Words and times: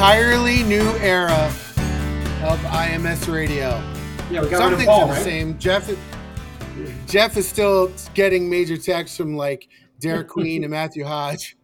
entirely 0.00 0.62
new 0.62 0.96
era 1.00 1.52
of 2.42 2.58
IMS 2.60 3.30
radio. 3.30 3.68
Yeah, 4.30 4.40
we 4.40 4.48
got 4.48 4.70
rid 4.70 4.80
of 4.80 4.86
Paul, 4.86 5.08
the 5.08 5.12
right? 5.12 5.22
same. 5.22 5.58
Jeff, 5.58 5.90
Jeff 7.06 7.36
is 7.36 7.46
still 7.46 7.92
getting 8.14 8.48
major 8.48 8.78
texts 8.78 9.18
from 9.18 9.36
like 9.36 9.68
Derik 10.00 10.26
Queen 10.28 10.64
and 10.64 10.70
Matthew 10.70 11.04
Hodge. 11.04 11.54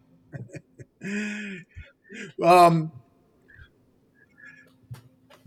um, 2.43 2.91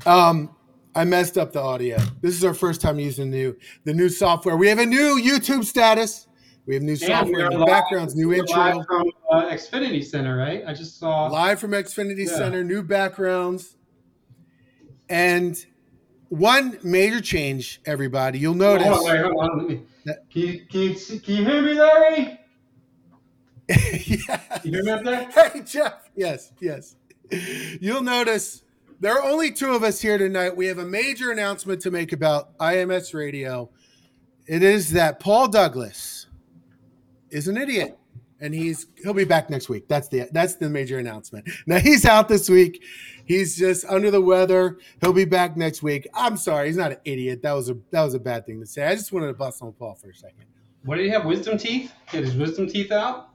um, 0.04 0.56
I 0.92 1.04
messed 1.04 1.38
up 1.38 1.52
the 1.52 1.62
audio. 1.62 1.96
This 2.22 2.34
is 2.34 2.42
our 2.44 2.54
first 2.54 2.80
time 2.80 2.98
using 2.98 3.30
the 3.30 3.36
new 3.36 3.56
the 3.84 3.94
new 3.94 4.08
software. 4.08 4.56
We 4.56 4.66
have 4.66 4.80
a 4.80 4.86
new 4.86 5.16
YouTube 5.22 5.64
status. 5.64 6.26
We 6.70 6.74
have 6.76 6.84
new 6.84 6.94
software, 6.94 7.46
are 7.46 7.50
new 7.50 7.66
backgrounds, 7.66 8.14
new 8.14 8.32
intro. 8.32 8.56
Live 8.56 8.86
from 8.86 9.10
uh, 9.32 9.42
Xfinity 9.46 10.04
Center, 10.04 10.36
right? 10.36 10.62
I 10.64 10.72
just 10.72 11.00
saw. 11.00 11.26
live 11.26 11.58
from 11.58 11.72
Xfinity 11.72 12.28
Yeah. 12.28 12.36
Center, 12.36 12.62
new 12.62 12.84
backgrounds, 12.84 13.74
and 15.08 15.56
one 16.28 16.78
major 16.84 17.20
change. 17.20 17.80
Everybody, 17.86 18.38
you'll 18.38 18.54
notice. 18.54 18.86
Hold 18.86 18.98
on, 19.00 19.04
wait, 19.16 19.20
hold 19.20 19.50
on. 19.50 19.66
Me, 19.66 19.82
That- 20.04 20.30
can, 20.30 20.42
you, 20.42 20.64
can, 20.70 20.80
you, 20.80 20.94
see- 20.94 21.18
can 21.18 21.34
you 21.38 21.44
hear 21.44 21.60
me, 21.60 21.74
Larry? 21.74 22.38
yeah. 23.68 24.40
You 24.62 24.70
hear 24.70 24.84
me 24.84 24.90
up 24.92 25.02
there? 25.02 25.28
Hey 25.50 25.62
Jeff. 25.62 26.08
Yes, 26.14 26.52
yes. 26.60 26.94
You'll 27.80 28.04
notice 28.04 28.62
there 29.00 29.12
are 29.20 29.24
only 29.28 29.50
two 29.50 29.74
of 29.74 29.82
us 29.82 30.00
here 30.00 30.18
tonight. 30.18 30.56
We 30.56 30.66
have 30.68 30.78
a 30.78 30.86
major 30.86 31.32
announcement 31.32 31.82
to 31.82 31.90
make 31.90 32.12
about 32.12 32.56
IMS 32.58 33.12
Radio. 33.12 33.70
It 34.46 34.62
is 34.62 34.90
that 34.90 35.18
Paul 35.18 35.48
Douglas 35.48 36.19
is 37.30 37.48
an 37.48 37.56
idiot. 37.56 37.98
And 38.42 38.54
he's 38.54 38.86
he'll 39.02 39.12
be 39.12 39.24
back 39.24 39.50
next 39.50 39.68
week. 39.68 39.86
That's 39.86 40.08
the 40.08 40.28
that's 40.32 40.54
the 40.54 40.70
major 40.70 40.98
announcement. 40.98 41.46
Now 41.66 41.78
he's 41.78 42.06
out 42.06 42.26
this 42.28 42.48
week. 42.48 42.82
He's 43.26 43.54
just 43.54 43.84
under 43.84 44.10
the 44.10 44.22
weather. 44.22 44.78
He'll 45.02 45.12
be 45.12 45.26
back 45.26 45.58
next 45.58 45.82
week. 45.82 46.08
I'm 46.14 46.38
sorry, 46.38 46.68
he's 46.68 46.76
not 46.78 46.92
an 46.92 46.98
idiot. 47.04 47.42
That 47.42 47.52
was 47.52 47.68
a 47.68 47.76
that 47.90 48.02
was 48.02 48.14
a 48.14 48.18
bad 48.18 48.46
thing 48.46 48.58
to 48.60 48.66
say. 48.66 48.86
I 48.86 48.94
just 48.94 49.12
wanted 49.12 49.26
to 49.26 49.34
bust 49.34 49.62
on 49.62 49.72
Paul 49.72 49.94
for 49.94 50.08
a 50.08 50.14
second. 50.14 50.46
What 50.84 50.96
did 50.96 51.04
he 51.04 51.10
have? 51.10 51.26
Wisdom 51.26 51.58
teeth? 51.58 51.92
He 52.10 52.16
had 52.16 52.24
his 52.24 52.34
wisdom 52.34 52.66
teeth 52.66 52.90
out? 52.90 53.30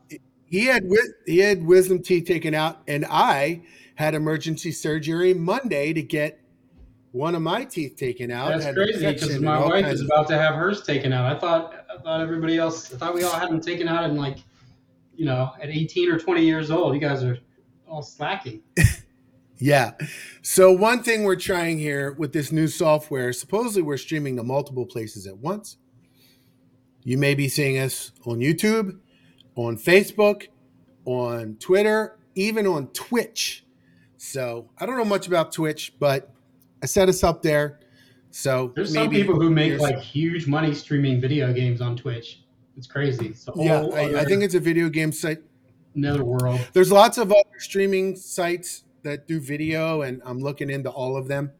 he 0.45 0.65
had 0.65 0.87
he 1.25 1.39
had 1.39 1.65
wisdom 1.65 2.01
teeth 2.01 2.25
taken 2.25 2.53
out, 2.53 2.81
and 2.87 3.05
I 3.09 3.61
had 3.95 4.13
emergency 4.13 4.71
surgery 4.71 5.33
Monday 5.33 5.93
to 5.93 6.01
get 6.01 6.39
one 7.11 7.35
of 7.35 7.41
my 7.41 7.63
teeth 7.63 7.95
taken 7.95 8.31
out. 8.31 8.59
That's 8.59 8.73
crazy 8.73 9.05
because 9.05 9.39
my 9.39 9.59
wife 9.59 9.85
is 9.85 10.01
about 10.01 10.27
to 10.27 10.37
have 10.37 10.55
hers 10.55 10.83
taken 10.83 11.13
out. 11.13 11.35
I 11.35 11.39
thought 11.39 11.84
thought 12.05 12.21
everybody 12.21 12.57
else, 12.57 12.93
I 12.93 12.97
thought 12.97 13.15
we 13.15 13.23
all 13.23 13.33
had 13.33 13.49
them 13.49 13.59
taken 13.59 13.87
out 13.87 14.07
in 14.07 14.15
like, 14.15 14.37
you 15.15 15.25
know, 15.25 15.51
at 15.59 15.69
18 15.69 16.11
or 16.11 16.19
20 16.19 16.45
years 16.45 16.69
old. 16.69 16.93
You 16.93 17.01
guys 17.01 17.23
are 17.23 17.39
all 17.87 18.03
slacking. 18.03 18.61
Yeah. 19.57 19.91
So 20.41 20.71
one 20.73 21.01
thing 21.01 21.23
we're 21.23 21.37
trying 21.37 21.79
here 21.79 22.11
with 22.11 22.33
this 22.33 22.51
new 22.51 22.67
software, 22.67 23.31
supposedly 23.31 23.81
we're 23.81 23.95
streaming 23.95 24.35
to 24.35 24.43
multiple 24.43 24.85
places 24.85 25.27
at 25.27 25.37
once. 25.37 25.77
You 27.03 27.17
may 27.17 27.35
be 27.35 27.47
seeing 27.47 27.77
us 27.77 28.11
on 28.25 28.39
YouTube, 28.39 28.99
on 29.55 29.77
Facebook, 29.77 30.47
on 31.05 31.55
Twitter, 31.59 32.19
even 32.35 32.67
on 32.67 32.87
Twitch. 32.87 33.65
So 34.17 34.69
I 34.77 34.85
don't 34.85 34.97
know 34.97 35.05
much 35.05 35.25
about 35.25 35.53
Twitch, 35.53 35.93
but 35.99 36.33
I 36.83 36.85
set 36.85 37.07
us 37.07 37.23
up 37.23 37.41
there. 37.41 37.79
So 38.35 38.73
There's 38.75 38.93
some 38.93 39.09
people 39.09 39.39
who 39.39 39.49
make 39.49 39.79
like 39.79 39.97
huge 39.97 40.45
money 40.45 40.73
streaming 40.73 41.21
video 41.21 41.53
games 41.53 41.79
on 41.79 41.95
Twitch. 41.95 42.41
It's 42.75 42.85
crazy. 42.85 43.27
It's 43.27 43.47
yeah, 43.55 43.85
I, 43.93 44.19
I 44.19 44.25
think 44.25 44.43
it's 44.43 44.55
a 44.55 44.59
video 44.59 44.89
game 44.89 45.13
site. 45.13 45.37
another 45.95 46.25
world. 46.25 46.59
There's 46.73 46.91
lots 46.91 47.17
of 47.17 47.31
other 47.31 47.59
streaming 47.59 48.17
sites 48.17 48.83
that 49.03 49.25
do 49.25 49.39
video, 49.39 50.01
and 50.01 50.21
I'm 50.25 50.39
looking 50.39 50.69
into 50.69 50.89
all 50.89 51.15
of 51.15 51.29
them, 51.29 51.53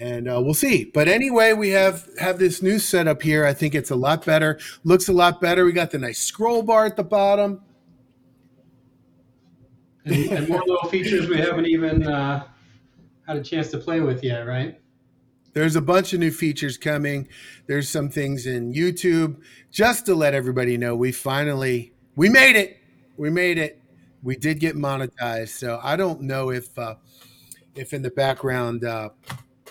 and 0.00 0.28
uh, 0.28 0.42
we'll 0.42 0.52
see. 0.52 0.90
But 0.92 1.06
anyway, 1.06 1.52
we 1.52 1.70
have 1.70 2.08
have 2.18 2.40
this 2.40 2.60
new 2.60 2.80
setup 2.80 3.22
here. 3.22 3.46
I 3.46 3.54
think 3.54 3.76
it's 3.76 3.92
a 3.92 3.96
lot 3.96 4.24
better. 4.24 4.58
Looks 4.82 5.06
a 5.06 5.12
lot 5.12 5.40
better. 5.40 5.64
We 5.64 5.70
got 5.70 5.92
the 5.92 6.00
nice 6.00 6.18
scroll 6.18 6.64
bar 6.64 6.86
at 6.86 6.96
the 6.96 7.04
bottom. 7.04 7.60
and, 10.04 10.16
and 10.32 10.48
more 10.48 10.64
little 10.66 10.88
features 10.88 11.28
we 11.28 11.38
haven't 11.38 11.66
even 11.66 12.04
uh, 12.04 12.48
had 13.28 13.36
a 13.36 13.44
chance 13.44 13.70
to 13.70 13.78
play 13.78 14.00
with 14.00 14.24
yet, 14.24 14.40
right? 14.40 14.80
There's 15.54 15.76
a 15.76 15.80
bunch 15.80 16.12
of 16.12 16.20
new 16.20 16.32
features 16.32 16.76
coming. 16.76 17.28
There's 17.66 17.88
some 17.88 18.10
things 18.10 18.46
in 18.46 18.74
YouTube. 18.74 19.40
Just 19.70 20.04
to 20.06 20.14
let 20.14 20.34
everybody 20.34 20.76
know, 20.76 20.94
we 20.94 21.12
finally 21.12 21.92
we 22.16 22.28
made 22.28 22.56
it. 22.56 22.78
We 23.16 23.30
made 23.30 23.58
it. 23.58 23.80
We 24.22 24.36
did 24.36 24.58
get 24.58 24.76
monetized. 24.76 25.50
So 25.50 25.80
I 25.82 25.96
don't 25.96 26.22
know 26.22 26.50
if 26.50 26.76
uh, 26.78 26.96
if 27.74 27.92
in 27.92 28.02
the 28.02 28.10
background 28.10 28.84
uh, 28.84 29.10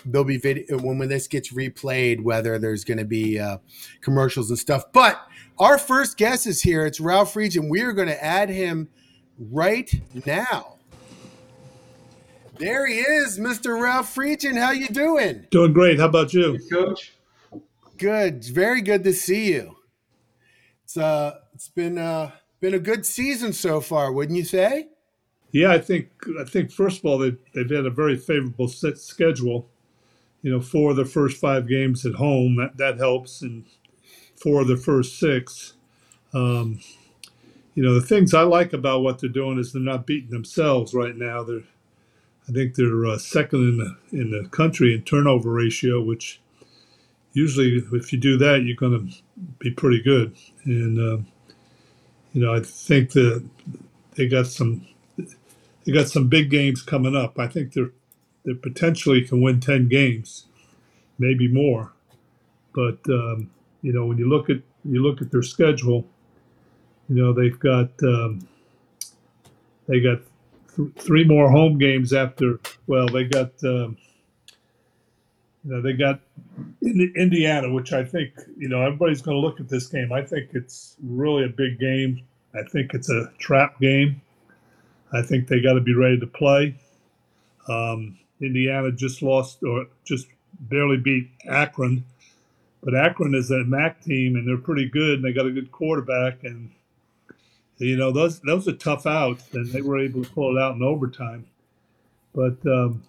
there'll 0.06 0.24
be 0.24 0.38
video 0.38 0.78
when 0.78 0.98
when 0.98 1.08
this 1.08 1.28
gets 1.28 1.52
replayed, 1.52 2.22
whether 2.22 2.58
there's 2.58 2.84
going 2.84 2.98
to 2.98 3.04
be 3.04 3.38
uh, 3.38 3.58
commercials 4.00 4.50
and 4.50 4.58
stuff. 4.58 4.84
But 4.92 5.20
our 5.58 5.78
first 5.78 6.16
guest 6.16 6.46
is 6.46 6.62
here. 6.62 6.86
It's 6.86 7.00
Ralph 7.00 7.34
Friedgen. 7.34 7.68
We 7.68 7.82
are 7.82 7.92
going 7.92 8.08
to 8.08 8.24
add 8.24 8.48
him 8.48 8.88
right 9.38 9.90
now. 10.26 10.78
There 12.58 12.86
he 12.86 13.00
is, 13.00 13.38
Mr. 13.38 13.80
Ralph 13.80 14.14
Friedgen. 14.14 14.56
How 14.56 14.70
you 14.70 14.88
doing? 14.88 15.46
Doing 15.50 15.72
great. 15.72 15.98
How 15.98 16.06
about 16.06 16.32
you? 16.32 16.58
Coach, 16.70 17.14
Good. 17.98 18.44
Very 18.44 18.80
good 18.80 19.02
to 19.04 19.12
see 19.12 19.52
you. 19.52 19.76
It's 20.84 20.96
uh 20.96 21.38
it's 21.54 21.68
been 21.68 21.98
uh 21.98 22.30
been 22.60 22.74
a 22.74 22.78
good 22.78 23.04
season 23.06 23.52
so 23.52 23.80
far, 23.80 24.12
wouldn't 24.12 24.38
you 24.38 24.44
say? 24.44 24.88
Yeah, 25.50 25.72
I 25.72 25.78
think 25.78 26.08
I 26.40 26.44
think 26.44 26.70
first 26.70 26.98
of 27.00 27.06
all 27.06 27.18
they 27.18 27.36
they've 27.54 27.70
had 27.70 27.86
a 27.86 27.90
very 27.90 28.16
favorable 28.16 28.68
set 28.68 28.98
schedule. 28.98 29.68
You 30.42 30.52
know, 30.52 30.60
four 30.60 30.90
of 30.90 30.96
the 30.96 31.06
first 31.06 31.38
five 31.38 31.66
games 31.66 32.04
at 32.04 32.14
home 32.14 32.56
that 32.56 32.76
that 32.76 32.98
helps, 32.98 33.42
and 33.42 33.64
four 34.36 34.60
of 34.60 34.68
the 34.68 34.76
first 34.76 35.18
six. 35.18 35.74
Um, 36.32 36.80
you 37.74 37.82
know, 37.82 37.94
the 37.94 38.06
things 38.06 38.34
I 38.34 38.42
like 38.42 38.72
about 38.72 39.02
what 39.02 39.20
they're 39.20 39.30
doing 39.30 39.58
is 39.58 39.72
they're 39.72 39.82
not 39.82 40.06
beating 40.06 40.30
themselves 40.30 40.94
right 40.94 41.16
now. 41.16 41.42
They're 41.42 41.62
I 42.48 42.52
think 42.52 42.74
they're 42.76 43.06
uh, 43.06 43.18
second 43.18 43.60
in 43.60 43.78
the 43.78 44.18
in 44.18 44.30
the 44.30 44.48
country 44.50 44.94
in 44.94 45.02
turnover 45.02 45.50
ratio, 45.52 46.02
which 46.02 46.40
usually 47.34 47.82
if 47.92 48.12
you 48.12 48.20
do 48.20 48.38
that, 48.38 48.64
you're 48.64 48.76
going 48.76 49.08
to 49.08 49.16
be 49.60 49.70
pretty 49.72 50.02
good. 50.02 50.36
And 50.64 50.98
um, 50.98 51.26
you 52.34 52.42
know, 52.42 52.54
I 52.54 52.60
think 52.60 53.12
that 53.12 53.44
they 54.16 54.28
got 54.28 54.46
some 54.48 54.86
they 55.84 55.92
got 55.92 56.08
some 56.08 56.28
big 56.28 56.50
games 56.50 56.82
coming 56.82 57.16
up. 57.16 57.38
I 57.38 57.48
think 57.48 57.72
they're 57.74 57.92
they 58.44 58.54
potentially 58.54 59.22
can 59.22 59.42
win 59.42 59.60
ten 59.60 59.88
games. 59.88 60.46
maybe 61.18 61.48
more. 61.48 61.92
But 62.74 62.98
um, 63.08 63.50
you 63.82 63.92
know, 63.92 64.06
when 64.06 64.18
you 64.18 64.28
look 64.28 64.50
at 64.50 64.58
you 64.84 65.02
look 65.02 65.22
at 65.22 65.30
their 65.32 65.42
schedule, 65.42 66.06
you 67.08 67.16
know 67.16 67.32
they've 67.32 67.58
got 67.58 67.90
um, 68.02 68.46
they 69.88 70.00
got 70.00 70.20
th- 70.76 70.92
three 70.96 71.24
more 71.24 71.50
home 71.50 71.78
games 71.78 72.12
after. 72.12 72.60
Well, 72.86 73.08
they 73.08 73.24
got 73.24 73.52
um, 73.64 73.96
you 75.64 75.72
know 75.72 75.82
they 75.82 75.92
got 75.92 76.20
in 76.82 77.12
Indiana, 77.16 77.72
which 77.72 77.92
I 77.92 78.04
think 78.04 78.32
you 78.56 78.68
know 78.68 78.82
everybody's 78.82 79.22
going 79.22 79.36
to 79.36 79.40
look 79.40 79.60
at 79.60 79.68
this 79.68 79.86
game. 79.86 80.12
I 80.12 80.22
think 80.22 80.50
it's 80.52 80.96
really 81.02 81.44
a 81.44 81.48
big 81.48 81.78
game. 81.78 82.22
I 82.54 82.62
think 82.70 82.94
it's 82.94 83.10
a 83.10 83.32
trap 83.38 83.80
game. 83.80 84.20
I 85.12 85.22
think 85.22 85.48
they 85.48 85.60
got 85.60 85.74
to 85.74 85.80
be 85.80 85.94
ready 85.94 86.18
to 86.20 86.26
play. 86.26 86.76
Um, 87.68 88.18
Indiana 88.40 88.92
just 88.92 89.22
lost 89.22 89.62
or 89.62 89.86
just 90.04 90.26
barely 90.60 90.96
beat 90.96 91.30
Akron, 91.48 92.04
but 92.82 92.94
Akron 92.94 93.34
is 93.34 93.50
a 93.50 93.64
MAC 93.64 94.02
team 94.02 94.36
and 94.36 94.46
they're 94.46 94.58
pretty 94.58 94.88
good 94.88 95.14
and 95.14 95.24
they 95.24 95.32
got 95.32 95.46
a 95.46 95.52
good 95.52 95.72
quarterback 95.72 96.44
and 96.44 96.70
you 97.78 97.96
know 97.96 98.12
those 98.12 98.40
those 98.40 98.68
are 98.68 98.72
tough 98.72 99.06
outs 99.06 99.52
and 99.52 99.70
they 99.72 99.82
were 99.82 99.98
able 99.98 100.24
to 100.24 100.30
pull 100.30 100.56
it 100.56 100.60
out 100.60 100.76
in 100.76 100.82
overtime. 100.82 101.46
But 102.34 102.56
um, 102.66 103.02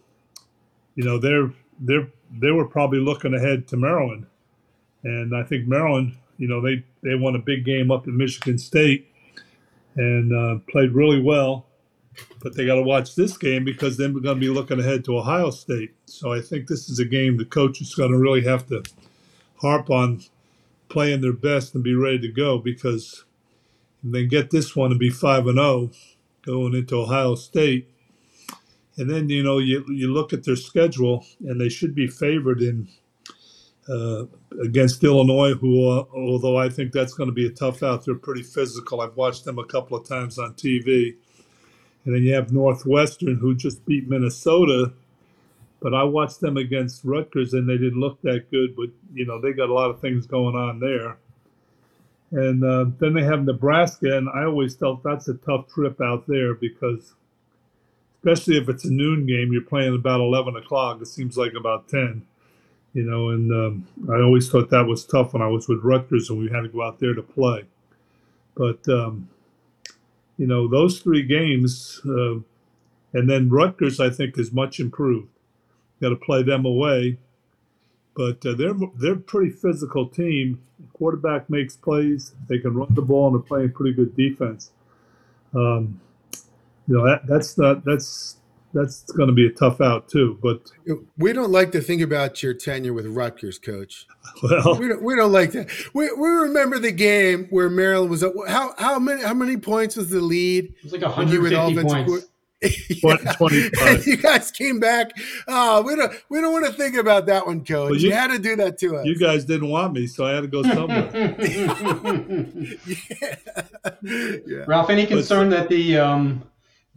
you 0.96 1.04
know 1.04 1.18
they're 1.18 1.52
they're 1.80 2.08
they 2.32 2.52
were 2.52 2.66
probably 2.66 3.00
looking 3.00 3.34
ahead 3.34 3.68
to 3.70 3.78
Maryland, 3.78 4.26
and 5.04 5.36
I 5.36 5.44
think 5.44 5.68
Maryland 5.68 6.16
you 6.38 6.48
know 6.48 6.62
they 6.62 6.84
they 7.02 7.16
won 7.16 7.36
a 7.36 7.40
big 7.40 7.66
game 7.66 7.92
up 7.92 8.08
in 8.08 8.18
Michigan 8.18 8.58
State 8.58 9.12
and 9.96 10.34
uh, 10.34 10.60
played 10.70 10.92
really 10.92 11.22
well 11.22 11.66
but 12.42 12.56
they 12.56 12.66
got 12.66 12.76
to 12.76 12.82
watch 12.82 13.16
this 13.16 13.38
game 13.38 13.64
because 13.64 13.98
then 13.98 14.14
we're 14.14 14.20
going 14.22 14.38
to 14.38 14.48
be 14.48 14.50
looking 14.50 14.80
ahead 14.80 15.04
to 15.06 15.18
Ohio 15.18 15.50
State. 15.50 15.94
So 16.06 16.34
I 16.34 16.42
think 16.42 16.68
this 16.68 16.90
is 16.90 17.00
a 17.00 17.06
game 17.06 17.38
the 17.38 17.46
coach 17.46 17.82
is 17.82 17.96
going 17.96 18.12
to 18.12 18.18
really 18.18 18.44
have 18.44 18.68
to 18.68 18.84
harp 19.58 19.90
on 19.90 20.22
playing 20.90 21.22
their 21.22 21.34
best 21.34 21.74
and 21.76 21.84
be 21.84 21.96
ready 21.96 22.20
to 22.20 22.28
go 22.28 22.58
because 22.58 23.26
they 24.13 24.25
get 24.25 24.52
this 24.52 24.75
one 24.75 24.90
to 24.92 24.96
be 24.96 25.10
five 25.10 25.48
and 25.48 25.57
zero 25.57 25.66
oh 25.66 25.92
going 26.46 26.75
into 26.75 26.96
Ohio 26.96 27.36
State. 27.36 27.90
And 28.98 29.10
then 29.10 29.30
you 29.30 29.44
know 29.44 29.57
you 29.57 29.84
you 29.90 30.13
look 30.13 30.34
at 30.34 30.44
their 30.44 30.56
schedule 30.56 31.25
and 31.42 31.60
they 31.60 31.69
should 31.69 31.96
be 31.96 32.07
favored 32.07 32.62
in 32.62 32.88
uh, 33.90 34.25
against 34.63 35.04
Illinois, 35.04 35.54
who 35.54 35.90
uh, 35.90 36.06
although 36.13 36.57
I 36.57 36.69
think 36.69 36.92
that's 36.92 37.13
going 37.13 37.30
to 37.30 37.34
be 37.34 37.48
a 37.48 37.52
tough 37.52 37.84
out, 37.84 38.06
they're 38.06 38.16
pretty 38.16 38.44
physical. 38.44 39.02
I've 39.02 39.16
watched 39.16 39.46
them 39.46 39.60
a 39.60 39.66
couple 39.66 39.98
of 39.98 40.07
times 40.07 40.40
on 40.40 40.54
TV 40.54 41.16
and 42.06 42.13
then 42.13 42.24
you 42.24 42.34
have 42.34 42.54
Northwestern, 42.54 43.36
who 43.38 43.56
just 43.56 43.84
beat 43.86 44.07
Minnesota. 44.07 44.94
But 45.81 45.94
I 45.94 46.04
watched 46.04 46.40
them 46.40 46.57
against 46.57 47.04
Rutgers, 47.04 47.54
and 47.54 47.68
they 47.68 47.78
didn't 47.78 48.00
look 48.00 48.22
that 48.22 48.50
good. 48.52 48.75
But 48.75 48.90
you 49.13 49.25
know, 49.25 49.42
they 49.42 49.54
got 49.54 49.69
a 49.69 49.74
lot 49.74 49.90
of 49.90 50.00
things 50.00 50.25
going 50.25 50.56
on 50.56 50.80
there. 50.80 51.18
And 52.36 52.66
uh, 52.66 52.88
then 53.00 53.14
they 53.14 53.24
have 53.24 53.46
Nebraska, 53.46 54.18
and 54.18 54.28
I 54.28 54.44
always 54.44 54.76
felt 54.76 55.04
that's 55.04 55.30
a 55.30 55.36
tough 55.36 55.70
trip 55.70 56.02
out 56.02 56.28
there 56.28 56.54
because, 56.54 57.14
especially 58.18 58.58
if 58.58 58.68
it's 58.68 58.84
a 58.84 58.92
noon 58.92 59.26
game, 59.26 59.54
you're 59.54 59.62
playing 59.62 59.96
about 59.96 60.20
11 60.20 60.58
o'clock. 60.58 61.02
It 61.02 61.08
seems 61.08 61.38
like 61.38 61.54
about 61.54 61.88
10, 61.88 62.26
you 62.94 63.04
know. 63.04 63.30
And 63.30 63.54
um, 63.54 63.88
I 64.14 64.22
always 64.22 64.50
thought 64.50 64.70
that 64.72 64.86
was 64.86 65.06
tough 65.06 65.32
when 65.32 65.42
I 65.42 65.48
was 65.48 65.70
with 65.70 65.82
Rutgers 65.82 66.30
and 66.30 66.38
we 66.38 66.50
had 66.50 66.64
to 66.64 66.68
go 66.68 66.82
out 66.82 67.00
there 67.00 67.14
to 67.14 67.22
play. 67.22 67.64
But 68.54 68.86
um, 68.90 69.30
you 70.38 70.46
know, 70.46 70.68
those 70.68 71.00
three 71.00 71.24
games, 71.24 72.02
uh, 72.06 72.40
and 73.14 73.30
then 73.30 73.50
Rutgers, 73.50 74.02
I 74.02 74.10
think, 74.10 74.38
is 74.38 74.52
much 74.52 74.81
improved. 74.81 75.30
Got 76.02 76.10
to 76.10 76.18
play 76.18 76.44
them 76.44 76.66
away, 76.66 77.18
but 78.16 78.46
uh, 78.46 78.54
they're 78.54 78.74
they're 78.96 79.14
a 79.14 79.18
pretty 79.18 79.52
physical 79.52 80.08
team. 80.08 80.62
quarterback 80.94 81.50
makes 81.50 81.76
plays. 81.76 82.34
They 82.48 82.60
can 82.60 82.74
run 82.74 82.94
the 82.94 83.02
ball, 83.02 83.28
and 83.28 83.36
they're 83.36 83.48
playing 83.48 83.72
pretty 83.74 83.94
good 83.94 84.16
defense. 84.16 84.72
Um, 85.54 86.00
you 86.88 86.98
know, 86.98 87.06
that, 87.06 87.28
that's 87.28 87.58
not 87.58 87.84
that's 87.86 88.38
that's 88.74 89.04
going 89.14 89.28
to 89.28 89.34
be 89.34 89.48
a 89.48 89.50
tough 89.50 89.82
out 89.82 90.10
too. 90.10 90.38
But 90.42 90.70
we 91.18 91.34
don't 91.34 91.52
like 91.52 91.72
to 91.72 91.82
think 91.82 92.02
about 92.02 92.44
your 92.44 92.54
tenure 92.54 92.94
with 92.94 93.06
Rutgers, 93.06 93.58
Coach. 93.58 94.06
Well, 94.44 94.78
we 94.78 94.88
don't, 94.88 95.04
we 95.04 95.16
don't 95.16 95.32
like 95.32 95.52
that. 95.52 95.72
We, 95.94 96.12
we 96.12 96.28
remember 96.28 96.80
the 96.80 96.92
game 96.92 97.46
where 97.52 97.70
Maryland 97.70 98.10
was 98.10 98.24
up. 98.24 98.34
How 98.48 98.74
how 98.78 99.00
many 99.00 99.22
how 99.22 99.34
many 99.34 99.56
points 99.56 99.96
was 99.96 100.10
the 100.10 100.20
lead? 100.20 100.66
It 100.66 100.84
was 100.84 100.94
like 100.94 101.02
150 101.02 101.84
points. 101.84 102.28
yeah. 102.62 103.98
you 104.06 104.18
guys 104.18 104.50
came 104.52 104.80
back. 104.80 105.12
Oh, 105.48 105.81
we 105.81 105.96
don't 105.96 106.13
we 106.30 106.40
don't 106.42 106.54
want 106.54 106.66
to 106.66 106.74
think 106.74 106.96
about 106.96 107.25
that 107.25 107.46
one, 107.46 107.66
Coach. 107.66 107.92
Well, 107.92 107.96
you, 107.96 108.10
you, 108.10 108.13
had 108.13 108.31
to 108.31 108.40
do 108.40 108.56
that 108.56 108.78
to 108.80 108.98
us. 108.98 109.06
You 109.06 109.18
guys 109.18 109.46
didn't 109.46 109.69
want 109.69 109.94
me, 109.94 110.07
so 110.07 110.25
I 110.25 110.31
had 110.31 110.42
to 110.42 110.48
go 110.48 110.63
somewhere. 110.63 111.10
yeah. 113.22 113.36
yeah. 114.48 114.63
Ralph, 114.68 114.90
any 114.90 115.06
concern 115.06 115.50
that 115.50 115.68
the 115.69 115.98
um, 115.98 116.44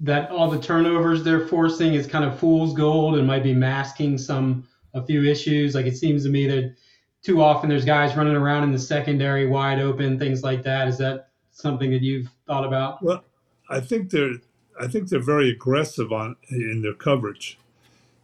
that 0.00 0.30
all 0.30 0.48
the 0.48 0.60
turnovers 0.60 1.24
they're 1.24 1.48
forcing 1.48 1.94
is 1.94 2.06
kind 2.06 2.24
of 2.24 2.38
fool's 2.38 2.72
gold 2.72 3.16
and 3.16 3.26
might 3.26 3.42
be 3.42 3.54
masking 3.54 4.16
some 4.16 4.66
a 4.94 5.04
few 5.04 5.24
issues. 5.24 5.74
Like 5.74 5.86
it 5.86 5.96
seems 5.96 6.22
to 6.22 6.30
me 6.30 6.46
that 6.46 6.76
too 7.22 7.42
often 7.42 7.68
there's 7.68 7.84
guys 7.84 8.16
running 8.16 8.36
around 8.36 8.62
in 8.62 8.72
the 8.72 8.78
secondary 8.78 9.46
wide 9.46 9.80
open, 9.80 10.18
things 10.18 10.44
like 10.44 10.62
that. 10.62 10.86
Is 10.86 10.98
that 10.98 11.30
something 11.50 11.90
that 11.90 12.02
you've 12.02 12.28
thought 12.46 12.64
about? 12.64 13.02
Well, 13.02 13.24
I 13.68 13.80
think 13.80 14.10
they're 14.10 14.34
I 14.80 14.88
think 14.88 15.08
they're 15.08 15.20
very 15.20 15.50
aggressive 15.50 16.12
on 16.12 16.36
in 16.50 16.82
their 16.82 16.94
coverage, 16.94 17.58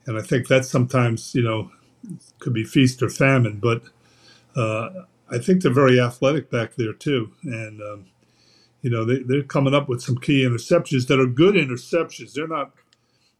and 0.07 0.19
I 0.19 0.23
think 0.23 0.49
that 0.49 0.65
sometimes 0.65 1.35
you 1.35 1.43
know 1.43 1.71
could 2.41 2.55
be 2.55 2.65
feast 2.65 3.03
or 3.03 3.11
famine. 3.11 3.61
But 3.61 3.83
uh, 4.57 4.91
I 5.31 5.39
think 5.39 5.63
they're 5.63 5.73
very 5.73 6.01
athletic 6.01 6.51
back 6.51 6.77
there 6.77 6.93
too, 6.95 7.33
and 7.45 7.83
um, 7.83 8.07
you 8.83 8.91
know 8.91 9.05
they, 9.05 9.21
they're 9.21 9.43
coming 9.43 9.75
up 9.75 9.89
with 9.89 10.03
some 10.03 10.19
key 10.19 10.45
interceptions 10.45 11.07
that 11.09 11.21
are 11.21 11.27
good 11.27 11.57
interceptions. 11.57 12.35
They're 12.35 12.49
not 12.49 12.73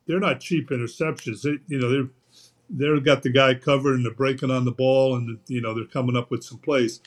they're 0.07 0.21
not 0.21 0.41
cheap 0.41 0.71
interceptions. 0.71 1.43
They, 1.43 1.59
you 1.69 1.81
know 1.81 1.91
they're 1.91 2.09
they've 2.71 3.05
got 3.05 3.23
the 3.23 3.31
guy 3.31 3.55
covered 3.55 3.97
and 3.97 4.05
they're 4.05 4.15
breaking 4.15 4.51
on 4.51 4.65
the 4.65 4.73
ball 4.73 5.17
and 5.17 5.39
you 5.49 5.61
know 5.61 5.75
they're 5.75 5.87
coming 5.87 6.17
up 6.17 6.31
with 6.31 6.45
some 6.45 6.59
plays. 6.59 7.01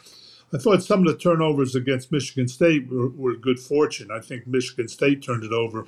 I 0.54 0.58
thought 0.58 0.84
some 0.84 1.06
of 1.06 1.08
the 1.08 1.18
turnovers 1.18 1.76
against 1.76 2.12
Michigan 2.12 2.48
State 2.48 2.90
were, 2.90 3.10
were 3.10 3.36
good 3.36 3.60
fortune. 3.60 4.10
I 4.12 4.22
think 4.22 4.48
Michigan 4.48 4.88
State 4.88 5.22
turned 5.22 5.44
it 5.44 5.52
over 5.52 5.88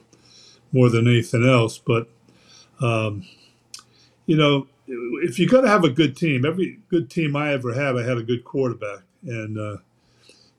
more 0.71 0.89
than 0.89 1.07
anything 1.07 1.47
else. 1.47 1.77
But 1.77 2.09
um, 2.81 3.25
you 4.25 4.37
know, 4.37 4.67
if 4.87 5.39
you're 5.39 5.49
going 5.49 5.65
to 5.65 5.69
have 5.69 5.83
a 5.83 5.89
good 5.89 6.15
team, 6.15 6.45
every 6.45 6.79
good 6.89 7.09
team 7.09 7.35
I 7.35 7.53
ever 7.53 7.73
had, 7.73 7.97
I 7.97 8.03
had 8.03 8.17
a 8.17 8.23
good 8.23 8.43
quarterback, 8.43 9.01
and 9.23 9.57
uh, 9.57 9.77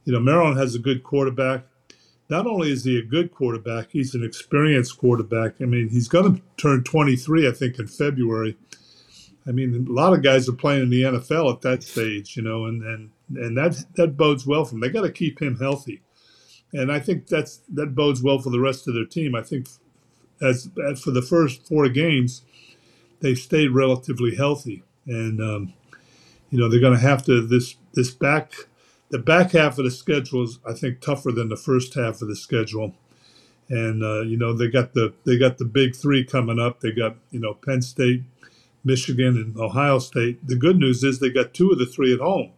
you 0.04 0.12
know 0.12 0.20
Maryland 0.20 0.58
has 0.58 0.75
a 0.75 0.78
good 0.78 1.02
quarterback 1.02 1.64
not 2.30 2.46
only 2.46 2.70
is 2.70 2.85
he 2.85 2.96
a 2.96 3.02
good 3.02 3.35
quarterback, 3.35 3.88
he's 3.90 4.14
an 4.14 4.25
experienced 4.25 4.96
quarterback. 4.96 5.61
I 5.61 5.64
mean, 5.64 5.88
he's 5.88 6.06
going 6.06 6.37
to 6.37 6.42
turn 6.56 6.85
23, 6.85 7.49
I 7.49 7.50
think, 7.50 7.78
in 7.78 7.88
February. 7.88 8.56
I 9.46 9.50
mean, 9.50 9.87
a 9.88 9.92
lot 9.92 10.12
of 10.12 10.23
guys 10.23 10.49
are 10.49 10.52
playing 10.52 10.82
in 10.85 10.90
the 10.90 11.02
NFL 11.02 11.52
at 11.52 11.61
that 11.62 11.82
stage, 11.82 12.37
you 12.37 12.42
know, 12.42 12.66
and 12.66 12.85
and 12.85 13.11
and 13.37 13.56
that 13.56 13.85
that 13.96 14.16
bodes 14.16 14.46
well 14.46 14.64
for 14.64 14.73
them. 14.73 14.80
They 14.80 14.90
got 14.90 15.02
to 15.02 15.11
keep 15.11 15.42
him 15.42 15.56
healthy, 15.58 16.02
and 16.73 16.92
I 16.92 17.00
think 17.00 17.26
that's 17.26 17.62
that 17.70 17.94
bodes 17.94 18.23
well 18.23 18.38
for 18.38 18.50
the 18.50 18.61
rest 18.61 18.87
of 18.87 18.94
their 18.94 19.06
team. 19.06 19.35
I 19.35 19.42
think 19.42 19.66
as, 20.40 20.70
as 20.88 21.00
for 21.00 21.11
the 21.11 21.23
first 21.23 21.66
four 21.66 21.88
games, 21.88 22.42
they 23.20 23.35
stayed 23.35 23.68
relatively 23.68 24.35
healthy, 24.35 24.82
and 25.06 25.40
um, 25.40 25.75
you 26.50 26.59
know 26.59 26.68
they're 26.68 26.80
going 26.80 26.94
to 26.94 27.00
have 27.00 27.25
to 27.26 27.47
this 27.47 27.76
this 27.94 28.11
back 28.11 28.54
the 29.11 29.18
back 29.18 29.52
half 29.52 29.76
of 29.78 29.85
the 29.85 29.90
schedule 29.90 30.44
is, 30.44 30.59
I 30.66 30.73
think, 30.73 31.00
tougher 31.00 31.32
than 31.32 31.49
the 31.49 31.56
first 31.56 31.94
half 31.94 32.23
of 32.23 32.28
the 32.28 32.37
schedule. 32.37 32.94
And 33.68 34.02
uh, 34.02 34.23
you 34.23 34.37
know 34.37 34.52
they 34.52 34.68
got 34.68 34.94
the 34.94 35.12
they 35.25 35.38
got 35.38 35.59
the 35.59 35.64
big 35.64 35.94
three 35.94 36.25
coming 36.25 36.59
up. 36.59 36.80
They 36.80 36.90
got 36.90 37.16
you 37.30 37.38
know 37.38 37.54
Penn 37.54 37.82
State, 37.82 38.23
Michigan, 38.85 39.37
and 39.37 39.56
Ohio 39.56 40.00
State. 40.00 40.44
The 40.47 40.56
good 40.56 40.76
news 40.76 41.04
is 41.04 41.18
they 41.18 41.30
got 41.30 41.54
two 41.54 41.70
of 41.70 41.78
the 41.78 41.87
three 41.87 42.12
at 42.12 42.20
home. 42.20 42.50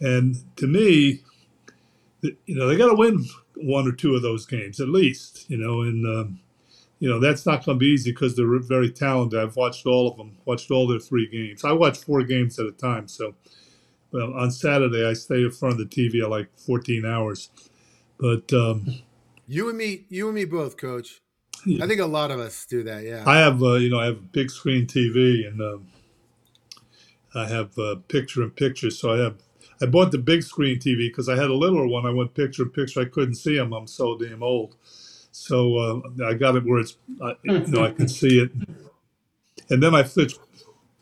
And 0.00 0.36
to 0.56 0.66
me, 0.66 1.22
you 2.22 2.54
know 2.54 2.66
they 2.66 2.76
got 2.76 2.88
to 2.88 2.94
win 2.94 3.24
one 3.56 3.86
or 3.86 3.92
two 3.92 4.14
of 4.14 4.22
those 4.22 4.44
games 4.44 4.80
at 4.80 4.88
least. 4.88 5.48
You 5.48 5.56
know, 5.56 5.80
and 5.80 6.06
um, 6.06 6.40
you 6.98 7.08
know 7.08 7.20
that's 7.20 7.46
not 7.46 7.64
going 7.64 7.76
to 7.76 7.80
be 7.80 7.86
easy 7.86 8.10
because 8.10 8.36
they're 8.36 8.58
very 8.60 8.90
talented. 8.90 9.38
I've 9.38 9.56
watched 9.56 9.86
all 9.86 10.08
of 10.08 10.16
them, 10.16 10.38
watched 10.44 10.70
all 10.70 10.86
their 10.86 10.98
three 10.98 11.28
games. 11.28 11.64
I 11.64 11.72
watch 11.72 11.98
four 11.98 12.22
games 12.22 12.58
at 12.58 12.66
a 12.66 12.72
time, 12.72 13.08
so 13.08 13.34
well, 14.10 14.32
on 14.34 14.50
Saturday 14.50 15.06
I 15.06 15.12
stay 15.12 15.42
in 15.42 15.50
front 15.50 15.80
of 15.80 15.90
the 15.90 15.96
TV 15.96 16.22
at 16.22 16.30
like 16.30 16.48
14 16.58 17.04
hours. 17.04 17.50
But 18.18 18.52
um, 18.52 19.02
you 19.46 19.68
and 19.68 19.78
me, 19.78 20.06
you 20.08 20.26
and 20.26 20.34
me 20.34 20.44
both, 20.44 20.76
Coach. 20.76 21.20
Yeah. 21.66 21.84
I 21.84 21.88
think 21.88 22.00
a 22.00 22.06
lot 22.06 22.30
of 22.30 22.40
us 22.40 22.66
do 22.66 22.82
that. 22.84 23.04
Yeah. 23.04 23.24
I 23.26 23.38
have, 23.38 23.62
uh, 23.62 23.74
you 23.74 23.90
know, 23.90 23.98
I 23.98 24.06
have 24.06 24.18
a 24.18 24.22
big 24.32 24.50
screen 24.50 24.86
TV 24.86 25.46
and 25.46 25.60
um, 25.60 25.88
I 27.34 27.46
have 27.46 27.76
uh, 27.78 27.96
picture 28.08 28.42
in 28.42 28.50
picture. 28.50 28.90
So 28.90 29.12
I 29.12 29.18
have, 29.18 29.36
I 29.82 29.86
bought 29.86 30.12
the 30.12 30.18
big 30.18 30.42
screen 30.42 30.78
TV 30.78 31.08
because 31.08 31.28
I 31.28 31.36
had 31.36 31.50
a 31.50 31.54
littler 31.54 31.86
one. 31.86 32.06
I 32.06 32.10
went 32.10 32.34
picture 32.34 32.62
in 32.62 32.70
picture. 32.70 33.00
I 33.00 33.04
couldn't 33.06 33.34
see 33.34 33.56
them. 33.56 33.72
I'm 33.72 33.86
so 33.86 34.16
damn 34.16 34.42
old. 34.42 34.76
So 35.38 35.76
uh, 35.76 36.26
I 36.26 36.34
got 36.34 36.56
it 36.56 36.64
where 36.64 36.80
it's, 36.80 36.96
you 37.44 37.58
know, 37.68 37.84
I 37.84 37.92
can 37.92 38.08
see 38.08 38.40
it. 38.40 38.50
And 39.70 39.82
then 39.82 39.94
I 39.94 40.02
switched 40.02 40.38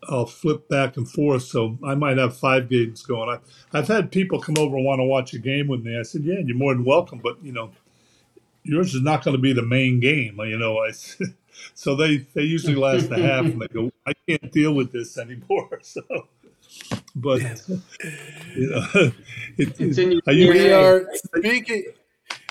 I'll 0.08 0.26
flip 0.26 0.68
back 0.68 0.96
and 0.96 1.08
forth. 1.08 1.42
So 1.42 1.78
I 1.84 1.94
might 1.94 2.18
have 2.18 2.36
five 2.36 2.68
games 2.68 3.02
going. 3.02 3.28
I, 3.28 3.78
I've 3.78 3.88
had 3.88 4.12
people 4.12 4.40
come 4.40 4.56
over 4.58 4.76
and 4.76 4.84
want 4.84 5.00
to 5.00 5.04
watch 5.04 5.34
a 5.34 5.38
game 5.38 5.68
with 5.68 5.82
me. 5.82 5.98
I 5.98 6.02
said, 6.02 6.22
yeah, 6.22 6.38
you're 6.44 6.56
more 6.56 6.74
than 6.74 6.84
welcome, 6.84 7.18
but 7.18 7.42
you 7.42 7.52
know, 7.52 7.70
yours 8.62 8.94
is 8.94 9.02
not 9.02 9.24
going 9.24 9.36
to 9.36 9.40
be 9.42 9.52
the 9.52 9.62
main 9.62 10.00
game. 10.00 10.38
You 10.40 10.58
know, 10.58 10.78
I. 10.78 10.92
So 11.72 11.96
they 11.96 12.18
they 12.34 12.42
usually 12.42 12.74
last 12.74 13.10
a 13.10 13.18
half, 13.18 13.46
and 13.46 13.58
they 13.58 13.68
go, 13.68 13.90
I 14.06 14.12
can't 14.28 14.52
deal 14.52 14.74
with 14.74 14.92
this 14.92 15.16
anymore. 15.16 15.80
So, 15.82 16.02
but 17.14 17.40
you 18.54 18.70
know, 18.70 18.86
it, 19.56 19.80
it, 19.80 20.24
we 20.26 20.70
are 20.70 21.06
speaking. 21.14 21.84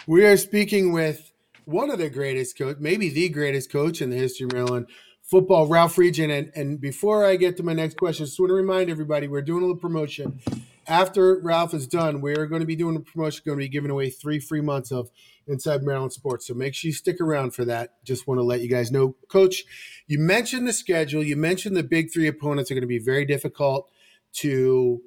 We 0.07 0.25
are 0.25 0.37
speaking 0.37 0.91
with 0.91 1.31
one 1.65 1.89
of 1.89 1.99
the 1.99 2.09
greatest 2.09 2.57
coach, 2.57 2.77
maybe 2.79 3.09
the 3.09 3.29
greatest 3.29 3.71
coach 3.71 4.01
in 4.01 4.09
the 4.09 4.17
history 4.17 4.45
of 4.45 4.53
Maryland 4.53 4.87
football, 5.25 5.67
Ralph 5.67 5.95
Friedgen. 5.95 6.31
And, 6.37 6.51
and 6.55 6.79
before 6.79 7.25
I 7.25 7.35
get 7.35 7.57
to 7.57 7.63
my 7.63 7.73
next 7.73 7.97
question, 7.97 8.23
I 8.23 8.27
just 8.27 8.39
want 8.39 8.51
to 8.51 8.53
remind 8.53 8.89
everybody 8.89 9.27
we're 9.27 9.41
doing 9.41 9.63
a 9.63 9.65
little 9.65 9.79
promotion. 9.79 10.39
After 10.87 11.39
Ralph 11.39 11.73
is 11.73 11.87
done, 11.87 12.21
we're 12.21 12.45
going 12.45 12.59
to 12.59 12.67
be 12.67 12.75
doing 12.75 12.95
a 12.95 12.99
promotion, 12.99 13.41
going 13.45 13.57
to 13.57 13.63
be 13.63 13.69
giving 13.69 13.89
away 13.89 14.11
three 14.11 14.39
free 14.39 14.61
months 14.61 14.91
of 14.91 15.09
Inside 15.47 15.81
Maryland 15.83 16.13
Sports. 16.13 16.47
So 16.47 16.53
make 16.53 16.75
sure 16.75 16.89
you 16.89 16.93
stick 16.93 17.19
around 17.19 17.55
for 17.55 17.65
that. 17.65 18.03
Just 18.03 18.27
want 18.27 18.37
to 18.39 18.43
let 18.43 18.61
you 18.61 18.69
guys 18.69 18.91
know. 18.91 19.15
Coach, 19.27 19.63
you 20.07 20.19
mentioned 20.19 20.67
the 20.67 20.73
schedule. 20.73 21.23
You 21.23 21.35
mentioned 21.35 21.75
the 21.75 21.83
big 21.83 22.13
three 22.13 22.27
opponents 22.27 22.69
are 22.69 22.75
going 22.75 22.81
to 22.81 22.87
be 22.87 22.99
very 22.99 23.25
difficult 23.25 23.89
to 24.33 25.01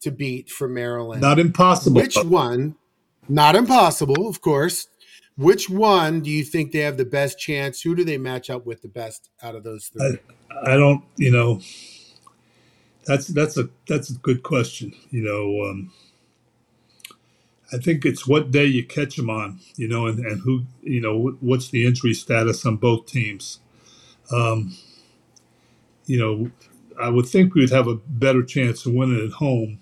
to 0.00 0.10
beat 0.10 0.48
for 0.48 0.68
Maryland. 0.68 1.20
Not 1.20 1.38
impossible. 1.38 2.00
Which 2.00 2.16
one? 2.16 2.76
Not 3.28 3.56
impossible, 3.56 4.28
of 4.28 4.40
course. 4.40 4.86
Which 5.38 5.70
one 5.70 6.20
do 6.20 6.30
you 6.30 6.42
think 6.42 6.72
they 6.72 6.80
have 6.80 6.96
the 6.96 7.04
best 7.04 7.38
chance? 7.38 7.82
Who 7.82 7.94
do 7.94 8.02
they 8.02 8.18
match 8.18 8.50
up 8.50 8.66
with 8.66 8.82
the 8.82 8.88
best 8.88 9.30
out 9.40 9.54
of 9.54 9.62
those 9.62 9.86
three? 9.86 10.18
I, 10.50 10.72
I 10.72 10.76
don't, 10.76 11.04
you 11.16 11.30
know, 11.30 11.60
that's 13.06 13.28
that's 13.28 13.56
a 13.56 13.68
that's 13.86 14.10
a 14.10 14.14
good 14.14 14.42
question. 14.42 14.96
You 15.10 15.22
know, 15.22 15.70
um, 15.70 15.92
I 17.72 17.76
think 17.76 18.04
it's 18.04 18.26
what 18.26 18.50
day 18.50 18.64
you 18.64 18.84
catch 18.84 19.14
them 19.14 19.30
on, 19.30 19.60
you 19.76 19.86
know, 19.86 20.06
and, 20.06 20.18
and 20.18 20.40
who, 20.40 20.64
you 20.82 21.00
know, 21.00 21.36
what's 21.38 21.68
the 21.68 21.86
injury 21.86 22.14
status 22.14 22.66
on 22.66 22.76
both 22.76 23.06
teams. 23.06 23.60
Um, 24.32 24.76
you 26.06 26.18
know, 26.18 26.50
I 27.00 27.10
would 27.10 27.26
think 27.26 27.54
we'd 27.54 27.70
have 27.70 27.86
a 27.86 27.94
better 27.94 28.42
chance 28.42 28.84
of 28.86 28.92
winning 28.92 29.24
at 29.24 29.34
home 29.34 29.78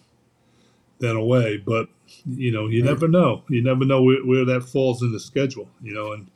than 0.98 1.16
away, 1.16 1.56
but 1.56 1.88
you 2.26 2.52
know, 2.52 2.66
you 2.66 2.82
never 2.82 3.08
know. 3.08 3.42
You 3.48 3.62
never 3.62 3.84
know 3.84 4.02
where, 4.02 4.24
where 4.24 4.44
that 4.44 4.62
falls 4.62 5.02
in 5.02 5.12
the 5.12 5.20
schedule. 5.20 5.68
You 5.82 5.94
know, 5.94 6.12
and 6.12 6.30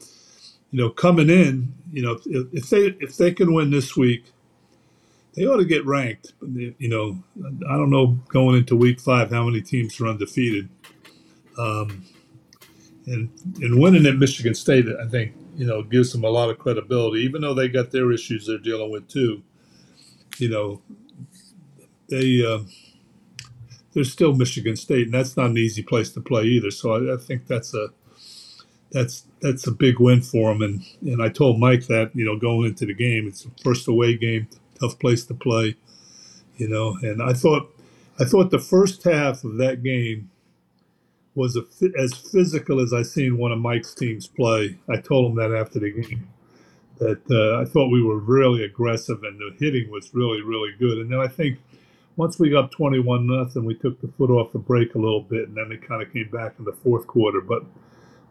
you 0.70 0.80
know, 0.80 0.90
coming 0.90 1.30
in, 1.30 1.74
you 1.92 2.02
know, 2.02 2.18
if, 2.26 2.46
if 2.52 2.70
they 2.70 2.96
if 3.00 3.16
they 3.16 3.32
can 3.32 3.52
win 3.52 3.70
this 3.70 3.96
week, 3.96 4.24
they 5.34 5.46
ought 5.46 5.56
to 5.56 5.64
get 5.64 5.84
ranked. 5.86 6.32
You 6.42 6.74
know, 6.88 7.22
I 7.68 7.76
don't 7.76 7.90
know 7.90 8.18
going 8.28 8.58
into 8.58 8.76
week 8.76 9.00
five 9.00 9.30
how 9.30 9.44
many 9.44 9.60
teams 9.60 10.00
are 10.00 10.08
undefeated. 10.08 10.68
Um, 11.58 12.04
and 13.06 13.30
and 13.60 13.80
winning 13.80 14.06
at 14.06 14.16
Michigan 14.16 14.54
State, 14.54 14.86
I 15.00 15.06
think 15.08 15.34
you 15.56 15.66
know 15.66 15.82
gives 15.82 16.12
them 16.12 16.24
a 16.24 16.30
lot 16.30 16.50
of 16.50 16.58
credibility, 16.58 17.20
even 17.20 17.42
though 17.42 17.54
they 17.54 17.68
got 17.68 17.90
their 17.90 18.12
issues 18.12 18.46
they're 18.46 18.58
dealing 18.58 18.90
with 18.90 19.08
too. 19.08 19.42
You 20.38 20.48
know, 20.48 20.82
they. 22.08 22.44
Uh, 22.44 22.60
there's 23.92 24.12
still 24.12 24.34
Michigan 24.34 24.76
State, 24.76 25.06
and 25.06 25.14
that's 25.14 25.36
not 25.36 25.50
an 25.50 25.58
easy 25.58 25.82
place 25.82 26.10
to 26.12 26.20
play 26.20 26.44
either. 26.44 26.70
So 26.70 26.92
I, 26.92 27.14
I 27.14 27.16
think 27.16 27.46
that's 27.46 27.74
a 27.74 27.88
that's 28.92 29.24
that's 29.40 29.66
a 29.66 29.72
big 29.72 29.98
win 29.98 30.22
for 30.22 30.52
them. 30.52 30.62
And 30.62 30.84
and 31.02 31.22
I 31.22 31.28
told 31.28 31.58
Mike 31.58 31.86
that 31.86 32.10
you 32.14 32.24
know 32.24 32.36
going 32.36 32.68
into 32.68 32.86
the 32.86 32.94
game, 32.94 33.26
it's 33.26 33.44
the 33.44 33.50
first 33.62 33.88
away 33.88 34.16
game, 34.16 34.48
tough 34.78 34.98
place 34.98 35.24
to 35.26 35.34
play, 35.34 35.76
you 36.56 36.68
know. 36.68 36.96
And 37.02 37.22
I 37.22 37.32
thought 37.32 37.74
I 38.18 38.24
thought 38.24 38.50
the 38.50 38.58
first 38.58 39.02
half 39.04 39.44
of 39.44 39.56
that 39.58 39.82
game 39.82 40.30
was 41.34 41.56
a, 41.56 41.62
as 41.98 42.12
physical 42.14 42.80
as 42.80 42.92
I 42.92 43.02
seen 43.02 43.38
one 43.38 43.52
of 43.52 43.58
Mike's 43.58 43.94
teams 43.94 44.26
play. 44.26 44.78
I 44.88 44.96
told 44.96 45.30
him 45.30 45.36
that 45.36 45.54
after 45.54 45.78
the 45.78 45.92
game 45.92 46.28
that 46.98 47.22
uh, 47.30 47.62
I 47.62 47.64
thought 47.64 47.90
we 47.90 48.02
were 48.02 48.18
really 48.18 48.62
aggressive 48.62 49.22
and 49.22 49.38
the 49.38 49.54
hitting 49.58 49.90
was 49.90 50.14
really 50.14 50.42
really 50.42 50.72
good. 50.78 50.98
And 50.98 51.10
then 51.10 51.20
I 51.20 51.28
think 51.28 51.58
once 52.20 52.38
we 52.38 52.50
got 52.50 52.70
21 52.70 53.26
nothing, 53.26 53.64
we 53.64 53.74
took 53.74 53.98
the 54.02 54.08
foot 54.18 54.28
off 54.28 54.52
the 54.52 54.58
brake 54.58 54.94
a 54.94 54.98
little 54.98 55.22
bit, 55.22 55.48
and 55.48 55.56
then 55.56 55.72
it 55.72 55.80
kind 55.80 56.02
of 56.02 56.12
came 56.12 56.28
back 56.28 56.52
in 56.58 56.66
the 56.66 56.72
fourth 56.72 57.06
quarter. 57.06 57.40
But 57.40 57.62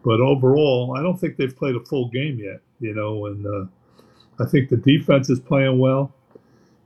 but 0.03 0.21
overall, 0.21 0.93
I 0.95 1.01
don't 1.01 1.19
think 1.19 1.37
they've 1.37 1.57
played 1.57 1.75
a 1.75 1.79
full 1.79 2.07
game 2.09 2.37
yet. 2.37 2.61
You 2.79 2.93
know, 2.93 3.25
and 3.25 3.47
uh, 3.47 3.65
I 4.39 4.47
think 4.47 4.69
the 4.69 4.77
defense 4.77 5.31
is 5.31 5.39
playing 5.39 5.79
well. 5.79 6.13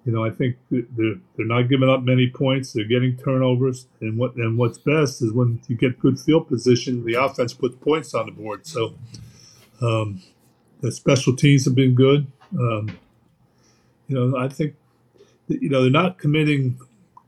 You 0.05 0.13
know, 0.13 0.23
I 0.23 0.29
think 0.29 0.55
they're 0.71 1.19
they're 1.35 1.45
not 1.45 1.63
giving 1.63 1.89
up 1.89 2.03
many 2.03 2.29
points. 2.29 2.71
They're 2.71 2.85
getting 2.85 3.17
turnovers, 3.17 3.87
and 3.99 4.17
what 4.17 4.35
and 4.35 4.57
what's 4.57 4.77
best 4.77 5.21
is 5.21 5.33
when 5.33 5.59
you 5.67 5.75
get 5.75 5.99
good 5.99 6.17
field 6.17 6.47
position, 6.47 7.03
the 7.03 7.15
offense 7.15 7.53
puts 7.53 7.75
points 7.75 8.13
on 8.13 8.27
the 8.27 8.31
board. 8.31 8.65
So 8.65 8.93
um, 9.81 10.21
the 10.79 10.89
special 10.89 11.35
teams 11.35 11.65
have 11.65 11.75
been 11.75 11.95
good. 11.95 12.31
Um, 12.57 12.97
you 14.07 14.15
know, 14.15 14.37
I 14.37 14.47
think 14.47 14.75
you 15.47 15.69
know, 15.69 15.81
they're 15.81 15.91
not 15.91 16.17
committing 16.17 16.79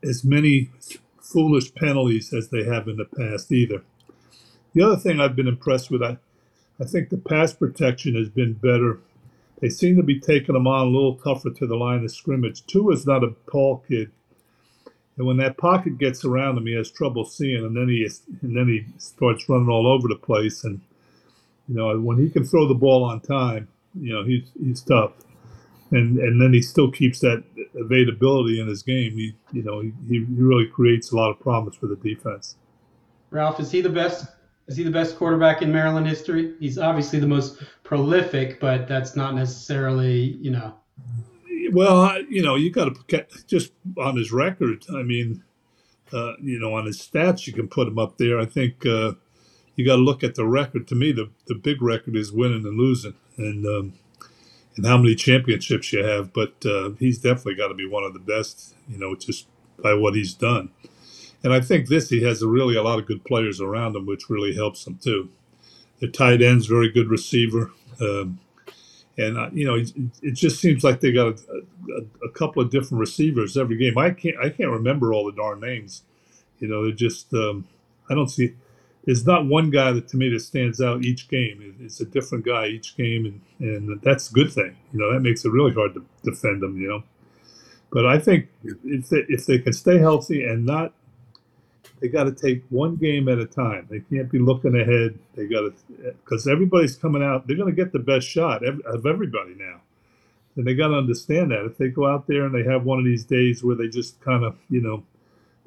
as 0.05 0.23
many 0.23 0.71
foolish 1.21 1.73
penalties 1.75 2.33
as 2.33 2.49
they 2.49 2.63
have 2.65 2.87
in 2.87 2.97
the 2.97 3.05
past 3.05 3.51
either. 3.51 3.83
The 4.73 4.83
other 4.83 4.97
thing 4.97 5.19
I've 5.19 5.35
been 5.35 5.47
impressed 5.47 5.91
with, 5.91 6.03
I, 6.03 6.17
I 6.79 6.85
think 6.85 7.09
the 7.09 7.17
pass 7.17 7.53
protection 7.53 8.15
has 8.15 8.29
been 8.29 8.53
better. 8.53 8.99
They 9.61 9.69
seem 9.69 9.97
to 9.97 10.03
be 10.03 10.19
taking 10.19 10.53
them 10.53 10.67
on 10.67 10.87
a 10.87 10.89
little 10.89 11.15
tougher 11.15 11.51
to 11.51 11.67
the 11.67 11.75
line 11.75 12.03
of 12.03 12.11
scrimmage. 12.11 12.65
Tua 12.67 12.93
is 12.93 13.07
not 13.07 13.23
a 13.23 13.35
tall 13.51 13.83
kid, 13.87 14.11
and 15.17 15.27
when 15.27 15.37
that 15.37 15.57
pocket 15.57 15.97
gets 15.97 16.25
around 16.25 16.57
him, 16.57 16.67
he 16.67 16.73
has 16.75 16.91
trouble 16.91 17.25
seeing, 17.25 17.65
and 17.65 17.75
then 17.75 17.89
he 17.89 17.99
is, 18.03 18.23
and 18.41 18.55
then 18.57 18.67
he 18.67 18.85
starts 18.99 19.49
running 19.49 19.69
all 19.69 19.87
over 19.87 20.07
the 20.07 20.15
place. 20.15 20.63
And 20.63 20.81
you 21.69 21.75
know, 21.75 21.99
when 21.99 22.17
he 22.19 22.29
can 22.29 22.45
throw 22.45 22.67
the 22.67 22.75
ball 22.75 23.03
on 23.03 23.21
time, 23.21 23.69
you 23.99 24.13
know, 24.13 24.23
he's 24.25 24.51
he's 24.61 24.81
tough 24.81 25.13
and 25.91 26.19
and 26.19 26.41
then 26.41 26.53
he 26.53 26.61
still 26.61 26.91
keeps 26.91 27.19
that 27.21 27.43
availability 27.75 28.59
in 28.59 28.67
his 28.67 28.83
game. 28.83 29.13
He 29.13 29.35
you 29.51 29.63
know 29.63 29.81
he, 29.81 29.91
he 30.07 30.19
really 30.29 30.67
creates 30.67 31.11
a 31.11 31.15
lot 31.15 31.29
of 31.29 31.39
problems 31.39 31.77
for 31.77 31.87
the 31.87 31.95
defense. 31.95 32.55
Ralph, 33.31 33.59
is 33.59 33.71
he 33.71 33.81
the 33.81 33.89
best? 33.89 34.25
Is 34.67 34.77
he 34.77 34.83
the 34.83 34.91
best 34.91 35.17
quarterback 35.17 35.61
in 35.61 35.71
Maryland 35.71 36.07
history? 36.07 36.55
He's 36.59 36.77
obviously 36.77 37.19
the 37.19 37.27
most 37.27 37.61
prolific, 37.83 38.59
but 38.59 38.87
that's 38.87 39.15
not 39.15 39.35
necessarily 39.35 40.37
you 40.41 40.51
know. 40.51 40.73
Well, 41.71 42.21
you 42.29 42.41
know, 42.41 42.55
you 42.55 42.71
got 42.71 42.95
to 43.09 43.25
just 43.47 43.73
on 43.97 44.17
his 44.17 44.31
record. 44.31 44.85
I 44.93 45.03
mean, 45.03 45.43
uh, 46.13 46.33
you 46.41 46.59
know, 46.59 46.73
on 46.73 46.85
his 46.85 46.99
stats, 46.99 47.47
you 47.47 47.53
can 47.53 47.67
put 47.67 47.87
him 47.87 47.99
up 47.99 48.17
there. 48.17 48.39
I 48.39 48.45
think 48.45 48.85
uh, 48.85 49.13
you 49.75 49.85
got 49.85 49.97
to 49.97 50.01
look 50.01 50.23
at 50.23 50.35
the 50.35 50.45
record. 50.45 50.87
To 50.87 50.95
me, 50.95 51.11
the 51.11 51.29
the 51.47 51.55
big 51.55 51.81
record 51.81 52.15
is 52.15 52.31
winning 52.31 52.65
and 52.65 52.77
losing, 52.77 53.15
and 53.37 53.65
um, 53.65 53.93
and 54.75 54.85
how 54.85 54.97
many 54.97 55.15
championships 55.15 55.93
you 55.93 56.03
have, 56.03 56.33
but 56.33 56.53
uh, 56.65 56.91
he's 56.99 57.17
definitely 57.17 57.55
got 57.55 57.69
to 57.69 57.73
be 57.73 57.87
one 57.87 58.03
of 58.03 58.13
the 58.13 58.19
best, 58.19 58.75
you 58.89 58.97
know, 58.97 59.15
just 59.15 59.47
by 59.81 59.93
what 59.93 60.15
he's 60.15 60.33
done. 60.33 60.69
And 61.43 61.53
I 61.53 61.61
think 61.61 61.87
this, 61.87 62.09
he 62.09 62.23
has 62.23 62.41
a 62.41 62.47
really 62.47 62.75
a 62.75 62.83
lot 62.83 62.99
of 62.99 63.05
good 63.05 63.23
players 63.23 63.61
around 63.61 63.95
him, 63.95 64.05
which 64.05 64.29
really 64.29 64.55
helps 64.55 64.85
him 64.85 64.97
too. 64.97 65.29
The 65.99 66.07
tight 66.07 66.41
end's 66.41 66.65
very 66.65 66.89
good 66.89 67.07
receiver. 67.07 67.71
Um, 68.01 68.39
and, 69.17 69.37
uh, 69.37 69.49
you 69.53 69.65
know, 69.65 69.75
it, 69.75 69.91
it, 70.21 70.31
just 70.31 70.59
seems 70.59 70.83
like 70.83 70.99
they 70.99 71.13
got 71.13 71.27
a, 71.27 71.61
a, 71.93 72.25
a, 72.27 72.31
couple 72.31 72.61
of 72.61 72.69
different 72.69 72.99
receivers 72.99 73.55
every 73.55 73.77
game. 73.77 73.97
I 73.97 74.09
can't, 74.09 74.35
I 74.37 74.49
can't 74.49 74.71
remember 74.71 75.13
all 75.13 75.25
the 75.25 75.31
darn 75.31 75.61
names. 75.61 76.03
You 76.59 76.67
know, 76.67 76.83
they're 76.83 76.91
just, 76.91 77.33
um, 77.33 77.65
I 78.09 78.15
don't 78.15 78.27
see, 78.27 78.53
there's 79.05 79.25
not 79.25 79.45
one 79.45 79.69
guy 79.69 79.91
that 79.91 80.07
to 80.09 80.17
me 80.17 80.29
that 80.29 80.39
stands 80.39 80.81
out 80.81 81.03
each 81.03 81.27
game. 81.27 81.75
It's 81.79 82.01
a 82.01 82.05
different 82.05 82.43
guy 82.43 82.67
each 82.67 82.97
game, 82.97 83.41
and, 83.59 83.89
and 83.89 84.01
that's 84.01 84.29
a 84.29 84.33
good 84.33 84.51
thing. 84.51 84.75
You 84.91 84.99
know, 84.99 85.13
that 85.13 85.19
makes 85.19 85.45
it 85.45 85.51
really 85.51 85.73
hard 85.73 85.93
to 85.93 86.05
defend 86.23 86.61
them. 86.61 86.79
You 86.81 86.87
know, 86.87 87.03
but 87.91 88.05
I 88.05 88.17
think 88.19 88.47
if 88.63 89.09
they, 89.09 89.25
if 89.29 89.45
they 89.45 89.59
can 89.59 89.73
stay 89.73 89.99
healthy 89.99 90.43
and 90.43 90.65
not, 90.65 90.93
they 92.01 92.07
got 92.07 92.23
to 92.23 92.31
take 92.31 92.63
one 92.69 92.95
game 92.95 93.29
at 93.29 93.37
a 93.37 93.45
time. 93.45 93.87
They 93.89 93.99
can't 93.99 94.29
be 94.29 94.39
looking 94.39 94.75
ahead. 94.75 95.19
They 95.35 95.45
got 95.45 95.61
to 95.61 95.73
because 96.23 96.47
everybody's 96.47 96.95
coming 96.95 97.23
out. 97.23 97.45
They're 97.45 97.57
going 97.57 97.73
to 97.73 97.83
get 97.83 97.93
the 97.93 97.99
best 97.99 98.27
shot 98.27 98.65
of 98.65 99.05
everybody 99.05 99.53
now, 99.55 99.81
and 100.55 100.65
they 100.65 100.73
got 100.73 100.87
to 100.87 100.95
understand 100.95 101.51
that. 101.51 101.63
If 101.63 101.77
they 101.77 101.89
go 101.89 102.07
out 102.07 102.25
there 102.25 102.45
and 102.45 102.55
they 102.55 102.69
have 102.69 102.85
one 102.85 102.97
of 102.97 103.05
these 103.05 103.23
days 103.23 103.63
where 103.63 103.75
they 103.75 103.87
just 103.87 104.19
kind 104.21 104.43
of 104.43 104.57
you 104.67 104.81
know 104.81 105.03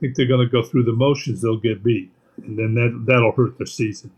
think 0.00 0.16
they're 0.16 0.26
going 0.26 0.44
to 0.44 0.50
go 0.50 0.64
through 0.64 0.84
the 0.84 0.92
motions, 0.92 1.40
they'll 1.40 1.56
get 1.56 1.84
beat 1.84 2.10
and 2.44 2.58
then 2.58 2.74
that 2.74 3.04
that'll 3.06 3.32
hurt 3.32 3.58
their 3.58 3.66
season. 3.66 4.10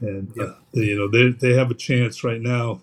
And 0.00 0.32
uh, 0.40 0.54
they, 0.72 0.82
you 0.82 0.96
know 0.96 1.08
they 1.08 1.30
they 1.30 1.56
have 1.56 1.70
a 1.70 1.74
chance 1.74 2.22
right 2.22 2.40
now 2.40 2.82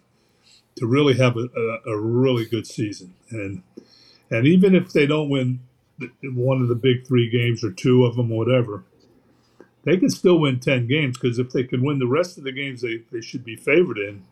to 0.76 0.86
really 0.86 1.16
have 1.16 1.38
a, 1.38 1.48
a, 1.56 1.92
a, 1.92 1.98
really 1.98 2.46
good 2.46 2.68
season. 2.68 3.14
And 3.32 3.64
and 4.30 4.46
even 4.46 4.76
if 4.76 4.92
they 4.92 5.06
don't 5.06 5.30
win 5.30 5.62
one 6.24 6.62
of 6.62 6.68
the 6.68 6.76
big 6.76 7.08
three 7.08 7.30
games 7.30 7.64
or 7.64 7.72
two 7.72 8.06
of 8.06 8.16
them, 8.16 8.30
whatever, 8.30 8.84
they 9.84 9.98
can 9.98 10.10
still 10.10 10.40
win 10.40 10.60
ten 10.60 10.88
games 10.88 11.18
because 11.18 11.40
if 11.40 11.52
they 11.52 11.64
can 11.64 11.84
win 11.84 12.00
the 12.00 12.08
rest 12.08 12.38
of 12.38 12.44
the 12.44 12.52
games 12.52 12.82
they, 12.82 13.04
they 13.12 13.22
should 13.22 13.46
be 13.46 13.56
favored 13.56 13.98
in, 13.98 14.24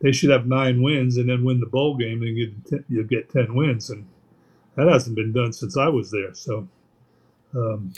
they 0.00 0.12
should 0.12 0.30
have 0.30 0.46
nine 0.46 0.82
wins 0.82 1.16
and 1.16 1.28
then 1.28 1.44
win 1.44 1.60
the 1.60 1.66
bowl 1.66 1.96
game 1.96 2.22
and 2.22 2.36
you 2.36 2.52
you 2.88 3.04
get 3.04 3.30
ten 3.30 3.54
wins. 3.54 3.88
And 3.88 4.06
that 4.76 4.88
hasn't 4.88 5.16
been 5.16 5.32
done 5.32 5.52
since 5.52 5.76
I 5.76 5.88
was 5.88 6.10
there. 6.10 6.34
So, 6.34 6.68
um, 7.54 7.92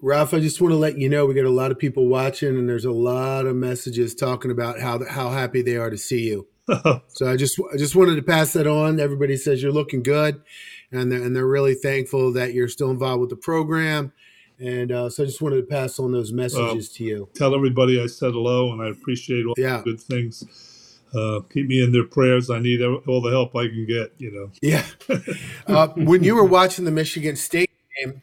Ralph, 0.00 0.34
I 0.34 0.40
just 0.40 0.60
want 0.60 0.72
to 0.72 0.76
let 0.76 0.98
you 0.98 1.08
know 1.08 1.26
we 1.26 1.34
got 1.34 1.44
a 1.44 1.50
lot 1.50 1.70
of 1.70 1.78
people 1.78 2.06
watching, 2.06 2.56
and 2.56 2.68
there's 2.68 2.84
a 2.84 2.92
lot 2.92 3.46
of 3.46 3.56
messages 3.56 4.14
talking 4.14 4.50
about 4.50 4.80
how 4.80 5.04
how 5.08 5.30
happy 5.30 5.62
they 5.62 5.76
are 5.76 5.90
to 5.90 5.98
see 5.98 6.28
you. 6.28 6.46
so 7.08 7.30
I 7.30 7.36
just 7.36 7.60
I 7.72 7.76
just 7.76 7.96
wanted 7.96 8.16
to 8.16 8.22
pass 8.22 8.52
that 8.54 8.66
on. 8.66 9.00
Everybody 9.00 9.36
says 9.36 9.62
you're 9.62 9.72
looking 9.72 10.02
good, 10.02 10.40
and 10.90 11.12
they're, 11.12 11.22
and 11.22 11.34
they're 11.34 11.46
really 11.46 11.74
thankful 11.74 12.32
that 12.32 12.54
you're 12.54 12.68
still 12.68 12.90
involved 12.90 13.20
with 13.20 13.30
the 13.30 13.36
program. 13.36 14.12
And 14.60 14.90
uh, 14.90 15.08
so 15.08 15.22
I 15.22 15.26
just 15.26 15.40
wanted 15.40 15.56
to 15.56 15.66
pass 15.66 16.00
on 16.00 16.10
those 16.10 16.32
messages 16.32 16.90
to 16.94 17.04
you. 17.04 17.28
Tell 17.34 17.54
everybody 17.54 18.02
I 18.02 18.06
said 18.06 18.32
hello, 18.32 18.72
and 18.72 18.82
I 18.82 18.88
appreciate 18.88 19.46
all 19.46 19.54
yeah. 19.56 19.78
the 19.78 19.84
good 19.84 20.00
things. 20.00 21.00
Uh, 21.14 21.40
keep 21.50 21.68
me 21.68 21.82
in 21.82 21.92
their 21.92 22.04
prayers. 22.04 22.50
I 22.50 22.58
need 22.58 22.82
all 22.82 23.20
the 23.20 23.30
help 23.30 23.54
I 23.54 23.68
can 23.68 23.86
get. 23.86 24.12
You 24.18 24.32
know. 24.32 24.50
Yeah. 24.60 24.84
uh, 25.66 25.88
when 25.88 26.24
you 26.24 26.34
were 26.34 26.44
watching 26.44 26.84
the 26.84 26.90
Michigan 26.90 27.36
State 27.36 27.70
game, 28.00 28.20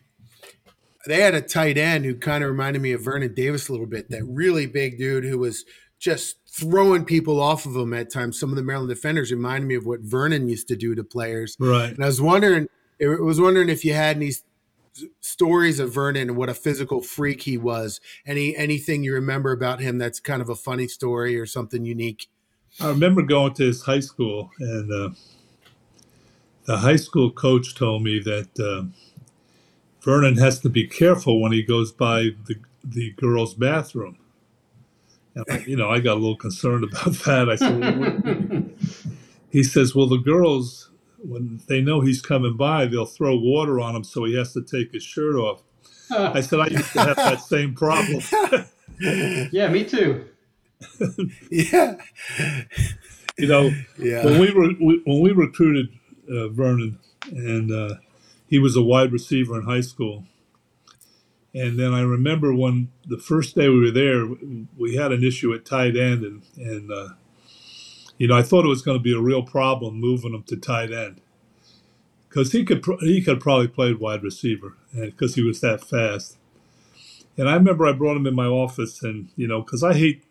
they 1.05 1.21
had 1.21 1.35
a 1.35 1.41
tight 1.41 1.77
end 1.77 2.05
who 2.05 2.15
kind 2.15 2.43
of 2.43 2.49
reminded 2.49 2.81
me 2.81 2.91
of 2.91 3.01
Vernon 3.01 3.33
Davis 3.33 3.69
a 3.69 3.71
little 3.71 3.87
bit. 3.87 4.09
That 4.09 4.23
really 4.25 4.65
big 4.65 4.97
dude 4.97 5.23
who 5.23 5.39
was 5.39 5.65
just 5.99 6.37
throwing 6.47 7.05
people 7.05 7.41
off 7.41 7.65
of 7.65 7.75
him 7.75 7.93
at 7.93 8.11
times. 8.11 8.39
Some 8.39 8.49
of 8.49 8.55
the 8.55 8.63
Maryland 8.63 8.89
defenders 8.89 9.31
reminded 9.31 9.67
me 9.67 9.75
of 9.75 9.85
what 9.85 10.01
Vernon 10.01 10.47
used 10.47 10.67
to 10.69 10.75
do 10.75 10.95
to 10.95 11.03
players. 11.03 11.55
Right. 11.59 11.93
And 11.93 12.03
I 12.03 12.07
was 12.07 12.21
wondering, 12.21 12.67
I 13.01 13.07
was 13.19 13.39
wondering 13.39 13.69
if 13.69 13.83
you 13.83 13.93
had 13.93 14.15
any 14.17 14.31
stories 15.21 15.79
of 15.79 15.93
Vernon 15.93 16.29
and 16.29 16.37
what 16.37 16.49
a 16.49 16.53
physical 16.53 17.01
freak 17.01 17.41
he 17.41 17.57
was. 17.57 17.99
Any 18.25 18.55
anything 18.55 19.03
you 19.03 19.13
remember 19.13 19.51
about 19.51 19.81
him 19.81 19.97
that's 19.97 20.19
kind 20.19 20.41
of 20.41 20.49
a 20.49 20.55
funny 20.55 20.87
story 20.87 21.37
or 21.39 21.45
something 21.45 21.85
unique? 21.85 22.27
I 22.79 22.89
remember 22.89 23.21
going 23.21 23.53
to 23.55 23.63
his 23.63 23.81
high 23.81 24.01
school, 24.01 24.51
and 24.59 24.91
uh, 24.91 25.09
the 26.65 26.77
high 26.77 26.97
school 26.97 27.31
coach 27.31 27.75
told 27.75 28.03
me 28.03 28.19
that 28.19 28.49
uh, 28.59 28.87
Vernon 30.05 30.37
has 30.37 30.59
to 30.59 30.69
be 30.69 30.87
careful 30.87 31.41
when 31.41 31.51
he 31.51 31.63
goes 31.63 31.91
by 31.91 32.29
the 32.45 32.55
the 32.83 33.11
girls' 33.13 33.55
bathroom. 33.55 34.19
And 35.33 35.43
I, 35.49 35.57
you 35.65 35.75
know, 35.75 35.89
I 35.89 35.99
got 35.99 36.13
a 36.13 36.19
little 36.19 36.37
concerned 36.37 36.83
about 36.83 37.13
that. 37.25 37.49
I 37.49 37.55
said, 37.55 37.99
well, 37.99 38.63
he 39.49 39.63
says, 39.63 39.95
well, 39.95 40.07
the 40.07 40.19
girls 40.19 40.91
when 41.17 41.59
they 41.67 41.81
know 41.81 42.01
he's 42.01 42.21
coming 42.21 42.55
by, 42.55 42.85
they'll 42.85 43.05
throw 43.05 43.35
water 43.35 43.79
on 43.79 43.95
him, 43.95 44.03
so 44.03 44.23
he 44.25 44.37
has 44.37 44.53
to 44.53 44.61
take 44.61 44.93
his 44.93 45.03
shirt 45.03 45.35
off. 45.35 45.63
I 46.11 46.41
said 46.41 46.59
I 46.59 46.67
used 46.67 46.93
to 46.93 47.01
have 47.01 47.15
that 47.15 47.41
same 47.41 47.73
problem. 47.73 48.21
yeah, 49.51 49.67
me 49.69 49.83
too. 49.83 50.25
yeah. 51.49 51.95
You 53.37 53.47
know, 53.47 53.71
yeah. 53.97 54.23
when 54.23 54.39
we 54.39 54.53
were 54.53 54.69
we, 54.79 55.01
when 55.05 55.21
we 55.21 55.31
recruited 55.31 55.89
uh, 56.29 56.49
Vernon, 56.49 56.99
and 57.31 57.71
uh, 57.71 57.95
he 58.47 58.59
was 58.59 58.75
a 58.75 58.83
wide 58.83 59.11
receiver 59.11 59.59
in 59.59 59.65
high 59.65 59.81
school. 59.81 60.25
And 61.53 61.79
then 61.79 61.93
I 61.93 62.01
remember 62.01 62.53
when 62.53 62.91
the 63.07 63.17
first 63.17 63.55
day 63.55 63.69
we 63.69 63.81
were 63.81 63.91
there, 63.91 64.27
we 64.77 64.95
had 64.95 65.11
an 65.11 65.23
issue 65.23 65.53
at 65.53 65.65
tight 65.65 65.97
end, 65.97 66.23
and 66.23 66.43
and 66.57 66.91
uh, 66.91 67.09
you 68.17 68.27
know, 68.27 68.37
I 68.37 68.43
thought 68.43 68.65
it 68.65 68.69
was 68.69 68.81
going 68.83 68.97
to 68.97 69.03
be 69.03 69.15
a 69.15 69.21
real 69.21 69.43
problem 69.43 69.99
moving 69.99 70.33
him 70.33 70.43
to 70.43 70.57
tight 70.57 70.91
end 70.93 71.21
because 72.29 72.51
he 72.53 72.65
could 72.65 72.85
he 73.01 73.21
could 73.23 73.41
probably 73.41 73.67
play 73.67 73.93
wide 73.93 74.23
receiver 74.23 74.77
because 74.93 75.35
he 75.35 75.43
was 75.43 75.61
that 75.61 75.83
fast. 75.83 76.37
And 77.37 77.49
I 77.49 77.55
remember 77.55 77.87
I 77.87 77.93
brought 77.93 78.17
him 78.17 78.27
in 78.27 78.35
my 78.35 78.47
office, 78.47 79.03
and 79.03 79.29
you 79.35 79.47
know, 79.47 79.61
because 79.61 79.83
I 79.83 79.93
hate 79.95 80.23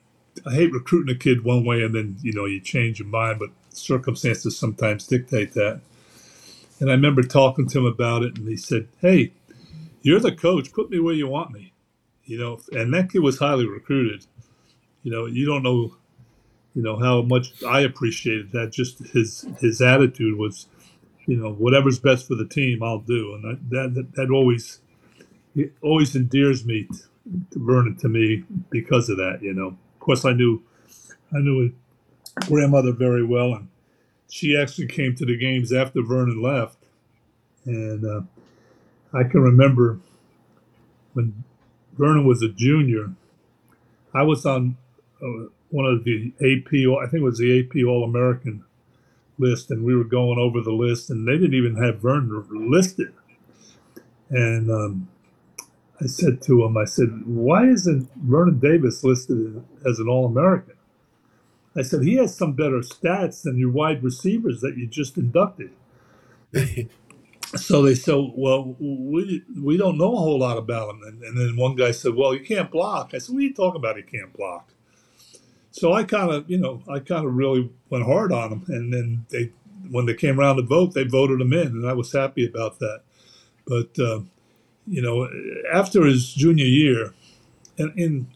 I 0.46 0.54
hate 0.54 0.72
recruiting 0.72 1.14
a 1.14 1.18
kid 1.18 1.44
one 1.44 1.64
way 1.64 1.82
and 1.82 1.94
then 1.94 2.18
you 2.22 2.32
know 2.32 2.46
you 2.46 2.60
change 2.60 3.00
your 3.00 3.08
mind, 3.08 3.38
but 3.40 3.50
circumstances 3.70 4.58
sometimes 4.58 5.06
dictate 5.06 5.54
that. 5.54 5.80
And 6.84 6.90
I 6.90 6.96
remember 6.96 7.22
talking 7.22 7.66
to 7.66 7.78
him 7.78 7.86
about 7.86 8.24
it, 8.24 8.36
and 8.36 8.46
he 8.46 8.58
said, 8.58 8.88
"Hey, 9.00 9.32
you're 10.02 10.20
the 10.20 10.32
coach. 10.36 10.70
Put 10.70 10.90
me 10.90 11.00
where 11.00 11.14
you 11.14 11.26
want 11.26 11.50
me." 11.50 11.72
You 12.26 12.38
know, 12.38 12.60
and 12.72 12.92
that 12.92 13.10
kid 13.10 13.20
was 13.20 13.38
highly 13.38 13.66
recruited. 13.66 14.26
You 15.02 15.10
know, 15.10 15.24
you 15.24 15.46
don't 15.46 15.62
know 15.62 15.96
you 16.74 16.82
know 16.82 16.98
how 16.98 17.22
much 17.22 17.62
I 17.64 17.80
appreciated 17.80 18.52
that. 18.52 18.70
Just 18.70 18.98
his 18.98 19.46
his 19.60 19.80
attitude 19.80 20.38
was, 20.38 20.66
you 21.26 21.38
know, 21.38 21.54
whatever's 21.54 21.98
best 21.98 22.28
for 22.28 22.34
the 22.34 22.46
team, 22.46 22.82
I'll 22.82 22.98
do, 22.98 23.32
and 23.34 23.70
that 23.70 23.94
that, 23.94 24.12
that 24.16 24.30
always 24.30 24.82
it 25.56 25.72
always 25.80 26.14
endears 26.14 26.66
me 26.66 26.84
to, 26.84 26.98
to 27.52 27.64
Vernon 27.64 27.96
to 27.96 28.10
me 28.10 28.44
because 28.68 29.08
of 29.08 29.16
that. 29.16 29.38
You 29.40 29.54
know, 29.54 29.68
of 29.68 30.00
course, 30.00 30.26
I 30.26 30.34
knew 30.34 30.62
I 31.34 31.38
knew 31.38 31.62
his 31.62 32.48
grandmother 32.48 32.92
very 32.92 33.24
well, 33.24 33.54
and 33.54 33.68
she 34.28 34.56
actually 34.56 34.88
came 34.88 35.14
to 35.16 35.24
the 35.24 35.36
games 35.36 35.72
after 35.72 36.02
Vernon 36.02 36.42
left, 36.42 36.78
and 37.66 38.04
uh, 38.04 38.20
I 39.12 39.24
can 39.24 39.40
remember 39.40 39.98
when 41.12 41.44
Vernon 41.96 42.26
was 42.26 42.42
a 42.42 42.48
junior. 42.48 43.12
I 44.12 44.22
was 44.22 44.44
on. 44.46 44.76
Uh, 45.22 45.48
one 45.74 45.86
of 45.86 46.04
the 46.04 46.32
AP, 46.40 46.68
I 47.02 47.10
think 47.10 47.20
it 47.20 47.24
was 47.24 47.38
the 47.38 47.58
AP 47.58 47.84
All 47.84 48.04
American 48.04 48.62
list, 49.38 49.72
and 49.72 49.84
we 49.84 49.96
were 49.96 50.04
going 50.04 50.38
over 50.38 50.60
the 50.60 50.70
list, 50.70 51.10
and 51.10 51.26
they 51.26 51.32
didn't 51.32 51.54
even 51.54 51.74
have 51.82 52.00
Vernon 52.00 52.70
listed. 52.70 53.12
And 54.30 54.70
um, 54.70 55.08
I 56.00 56.06
said 56.06 56.42
to 56.42 56.64
him, 56.64 56.76
I 56.76 56.84
said, 56.84 57.22
why 57.26 57.66
isn't 57.66 58.08
Vernon 58.14 58.60
Davis 58.60 59.02
listed 59.02 59.64
as 59.84 59.98
an 59.98 60.08
All 60.08 60.26
American? 60.26 60.74
I 61.76 61.82
said, 61.82 62.02
he 62.02 62.14
has 62.16 62.36
some 62.36 62.52
better 62.52 62.80
stats 62.80 63.42
than 63.42 63.58
your 63.58 63.70
wide 63.70 64.02
receivers 64.02 64.60
that 64.60 64.76
you 64.76 64.86
just 64.86 65.16
inducted. 65.16 65.70
so 67.56 67.82
they 67.82 67.94
said, 67.94 68.14
well, 68.36 68.76
we, 68.78 69.42
we 69.60 69.76
don't 69.76 69.98
know 69.98 70.12
a 70.12 70.18
whole 70.18 70.38
lot 70.38 70.56
about 70.56 70.90
him. 70.90 71.02
And, 71.04 71.22
and 71.22 71.36
then 71.36 71.56
one 71.56 71.74
guy 71.74 71.90
said, 71.90 72.14
well, 72.14 72.34
you 72.34 72.44
can't 72.44 72.70
block. 72.70 73.10
I 73.12 73.18
said, 73.18 73.34
what 73.34 73.40
are 73.40 73.44
you 73.44 73.54
talking 73.54 73.80
about? 73.80 73.96
He 73.96 74.02
can't 74.02 74.32
block. 74.32 74.70
So 75.72 75.92
I 75.92 76.04
kind 76.04 76.30
of, 76.30 76.48
you 76.48 76.58
know, 76.58 76.82
I 76.88 77.00
kind 77.00 77.26
of 77.26 77.34
really 77.34 77.70
went 77.90 78.04
hard 78.04 78.32
on 78.32 78.52
him. 78.52 78.64
and 78.68 78.92
then 78.92 79.26
they, 79.30 79.50
when 79.90 80.06
they 80.06 80.14
came 80.14 80.38
around 80.38 80.56
to 80.56 80.62
vote, 80.62 80.94
they 80.94 81.04
voted 81.04 81.40
him 81.40 81.52
in, 81.52 81.68
and 81.68 81.88
I 81.88 81.92
was 81.92 82.12
happy 82.12 82.46
about 82.46 82.78
that. 82.78 83.02
But 83.66 83.98
uh, 83.98 84.20
you 84.86 85.02
know, 85.02 85.28
after 85.72 86.04
his 86.04 86.32
junior 86.32 86.64
year, 86.64 87.14
and, 87.78 87.98
and 87.98 88.26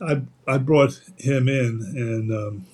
I 0.00 0.22
I 0.46 0.58
brought 0.58 1.00
him 1.16 1.48
in, 1.48 1.82
and 1.96 2.32
um, 2.32 2.66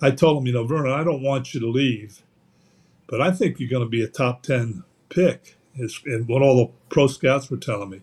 I 0.00 0.10
told 0.10 0.38
him, 0.38 0.46
you 0.46 0.52
know, 0.52 0.64
Vernon, 0.64 0.92
I 0.92 1.04
don't 1.04 1.22
want 1.22 1.54
you 1.54 1.60
to 1.60 1.68
leave, 1.68 2.22
but 3.06 3.20
I 3.20 3.30
think 3.30 3.58
you're 3.58 3.70
going 3.70 3.84
to 3.84 3.88
be 3.88 4.02
a 4.02 4.08
top 4.08 4.42
ten 4.42 4.84
pick, 5.08 5.56
is 5.76 6.00
what 6.26 6.42
all 6.42 6.56
the 6.56 6.72
pro 6.88 7.06
scouts 7.06 7.50
were 7.50 7.56
telling 7.56 7.90
me. 7.90 8.00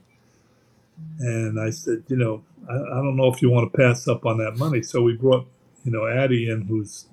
And 1.19 1.59
I 1.59 1.69
said, 1.69 2.03
you 2.07 2.15
know, 2.17 2.43
I, 2.69 2.73
I, 2.73 2.95
don't 2.95 3.15
know 3.15 3.31
if 3.31 3.41
you 3.41 3.49
want 3.49 3.71
to 3.71 3.77
pass 3.77 4.07
up 4.07 4.25
on 4.25 4.37
that 4.37 4.57
money. 4.57 4.81
So 4.81 5.01
we 5.01 5.13
brought, 5.13 5.47
you 5.83 5.91
know, 5.91 6.07
Addie 6.07 6.49
in, 6.49 6.63
who's 6.63 7.07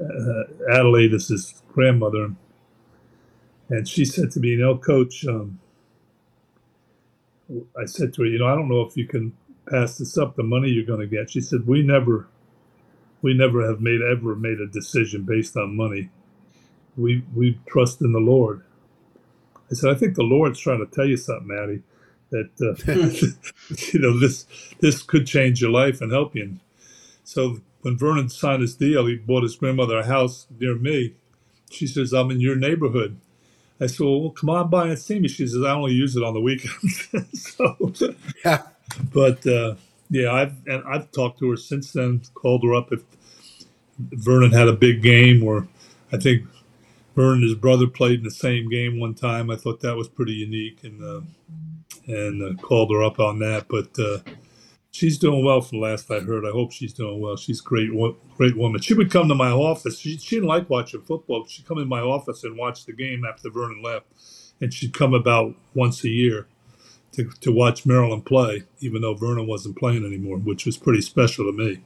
uh, 0.00 0.44
Adelaide 0.70 1.14
is 1.14 1.28
his 1.28 1.62
grandmother. 1.72 2.34
And 3.68 3.88
she 3.88 4.04
said 4.04 4.30
to 4.32 4.40
me, 4.40 4.48
you 4.50 4.58
know, 4.58 4.76
coach, 4.76 5.26
um, 5.26 5.60
I 7.80 7.86
said 7.86 8.12
to 8.14 8.22
her, 8.22 8.28
you 8.28 8.38
know, 8.38 8.46
I 8.46 8.54
don't 8.54 8.68
know 8.68 8.82
if 8.82 8.96
you 8.96 9.06
can 9.06 9.32
pass 9.68 9.98
this 9.98 10.16
up, 10.16 10.36
the 10.36 10.42
money 10.42 10.68
you're 10.68 10.84
going 10.84 11.00
to 11.00 11.06
get. 11.06 11.30
She 11.30 11.40
said, 11.40 11.66
we 11.66 11.82
never, 11.82 12.28
we 13.22 13.34
never 13.34 13.66
have 13.66 13.80
made, 13.80 14.00
ever 14.02 14.34
made 14.34 14.60
a 14.60 14.66
decision 14.66 15.24
based 15.24 15.56
on 15.56 15.76
money. 15.76 16.10
We, 16.96 17.24
we 17.34 17.60
trust 17.66 18.00
in 18.00 18.12
the 18.12 18.20
Lord. 18.20 18.62
I 19.70 19.74
said, 19.74 19.90
I 19.90 19.98
think 19.98 20.14
the 20.14 20.22
Lord's 20.22 20.60
trying 20.60 20.84
to 20.86 20.94
tell 20.94 21.06
you 21.06 21.16
something, 21.16 21.56
Addie 21.56 21.82
that 22.30 22.50
uh, 22.60 22.74
you 23.92 24.00
know 24.00 24.18
this 24.18 24.46
this 24.80 25.02
could 25.02 25.26
change 25.26 25.60
your 25.60 25.70
life 25.70 26.00
and 26.00 26.12
help 26.12 26.34
you. 26.34 26.42
And 26.42 26.60
so 27.24 27.60
when 27.82 27.96
Vernon 27.96 28.28
signed 28.28 28.62
his 28.62 28.74
deal, 28.74 29.06
he 29.06 29.16
bought 29.16 29.42
his 29.42 29.56
grandmother 29.56 29.98
a 29.98 30.06
house 30.06 30.46
near 30.58 30.74
me. 30.74 31.14
She 31.70 31.86
says, 31.86 32.12
"I'm 32.12 32.30
in 32.30 32.40
your 32.40 32.56
neighborhood." 32.56 33.18
I 33.80 33.86
said, 33.86 34.04
"Well, 34.04 34.30
come 34.30 34.50
on 34.50 34.70
by 34.70 34.88
and 34.88 34.98
see 34.98 35.18
me." 35.18 35.28
She 35.28 35.46
says, 35.46 35.62
"I 35.62 35.72
only 35.72 35.92
use 35.92 36.16
it 36.16 36.22
on 36.22 36.34
the 36.34 36.40
weekends." 36.40 37.08
so, 37.32 37.92
yeah. 38.44 38.62
But 39.12 39.46
uh, 39.46 39.76
yeah, 40.10 40.32
I've 40.32 40.54
and 40.66 40.82
I've 40.86 41.10
talked 41.12 41.38
to 41.40 41.50
her 41.50 41.56
since 41.56 41.92
then. 41.92 42.22
Called 42.34 42.62
her 42.64 42.74
up 42.74 42.92
if 42.92 43.02
Vernon 43.98 44.52
had 44.52 44.68
a 44.68 44.72
big 44.72 45.02
game, 45.02 45.42
or 45.42 45.68
I 46.12 46.18
think 46.18 46.44
Vernon 47.14 47.34
and 47.34 47.42
his 47.44 47.54
brother 47.54 47.86
played 47.86 48.20
in 48.20 48.24
the 48.24 48.30
same 48.30 48.68
game 48.68 49.00
one 49.00 49.14
time. 49.14 49.50
I 49.50 49.56
thought 49.56 49.80
that 49.80 49.96
was 49.96 50.08
pretty 50.08 50.34
unique, 50.34 50.84
and 50.84 51.02
uh, 51.02 51.20
and 52.06 52.42
uh, 52.42 52.62
called 52.62 52.90
her 52.92 53.02
up 53.02 53.18
on 53.18 53.38
that. 53.40 53.66
But 53.68 53.98
uh, 53.98 54.18
she's 54.90 55.18
doing 55.18 55.44
well 55.44 55.60
from 55.60 55.80
last 55.80 56.10
I 56.10 56.20
heard. 56.20 56.44
I 56.44 56.50
hope 56.50 56.72
she's 56.72 56.92
doing 56.92 57.20
well. 57.20 57.36
She's 57.36 57.60
a 57.60 57.64
great, 57.64 57.90
great 58.36 58.56
woman. 58.56 58.80
She 58.80 58.94
would 58.94 59.10
come 59.10 59.28
to 59.28 59.34
my 59.34 59.50
office. 59.50 59.98
She, 59.98 60.16
she 60.18 60.36
didn't 60.36 60.48
like 60.48 60.70
watching 60.70 61.02
football. 61.02 61.46
She'd 61.46 61.66
come 61.66 61.78
in 61.78 61.88
my 61.88 62.00
office 62.00 62.44
and 62.44 62.56
watch 62.56 62.86
the 62.86 62.92
game 62.92 63.24
after 63.24 63.50
Vernon 63.50 63.82
left. 63.82 64.06
And 64.60 64.72
she'd 64.72 64.94
come 64.94 65.12
about 65.12 65.54
once 65.74 66.02
a 66.04 66.08
year 66.08 66.46
to, 67.16 67.30
to 67.40 67.50
watch 67.50 67.86
Maryland 67.86 68.26
play, 68.26 68.64
even 68.80 69.02
though 69.02 69.14
Vernon 69.14 69.46
wasn't 69.46 69.76
playing 69.76 70.04
anymore, 70.04 70.36
which 70.36 70.66
was 70.66 70.76
pretty 70.76 71.00
special 71.00 71.46
to 71.46 71.52
me. 71.52 71.80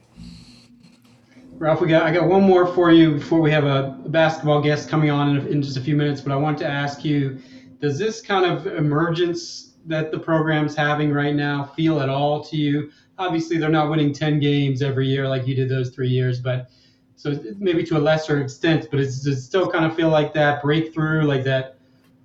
Ralph, 1.57 1.79
we 1.79 1.87
got 1.87 2.03
I 2.03 2.11
got 2.11 2.27
one 2.27 2.43
more 2.43 2.67
for 2.67 2.91
you 2.91 3.13
before 3.13 3.39
we 3.39 3.51
have 3.51 3.65
a, 3.65 3.97
basketball 4.07 4.61
guest 4.61 4.89
coming 4.89 5.09
on 5.09 5.37
in, 5.37 5.47
in, 5.47 5.61
just 5.61 5.77
a 5.77 5.81
few 5.81 5.95
minutes. 5.95 6.19
But 6.19 6.33
I 6.33 6.35
want 6.35 6.57
to 6.59 6.67
ask 6.67 7.05
you, 7.05 7.39
does 7.79 7.97
this 7.97 8.19
kind 8.19 8.45
of 8.45 8.67
emergence 8.67 9.73
that 9.85 10.11
the 10.11 10.19
program's 10.19 10.75
having 10.75 11.13
right 11.13 11.35
now 11.35 11.63
feel 11.63 11.99
at 11.99 12.09
all 12.09 12.43
to 12.45 12.57
you? 12.57 12.91
Obviously, 13.17 13.57
they're 13.57 13.69
not 13.69 13.89
winning 13.89 14.11
10 14.11 14.39
games 14.39 14.81
every 14.81 15.07
year 15.07 15.27
like 15.29 15.45
you 15.45 15.55
did 15.55 15.69
those 15.69 15.91
three 15.91 16.09
years, 16.09 16.39
but 16.39 16.71
so 17.15 17.39
maybe 17.59 17.83
to 17.83 17.97
a 17.97 17.99
lesser 17.99 18.41
extent. 18.41 18.87
But 18.89 18.97
does 18.97 19.25
it 19.27 19.39
still 19.39 19.69
kind 19.69 19.85
of 19.85 19.95
feel 19.95 20.09
like 20.09 20.33
that 20.33 20.63
breakthrough, 20.63 21.23
like 21.23 21.43
that 21.43 21.77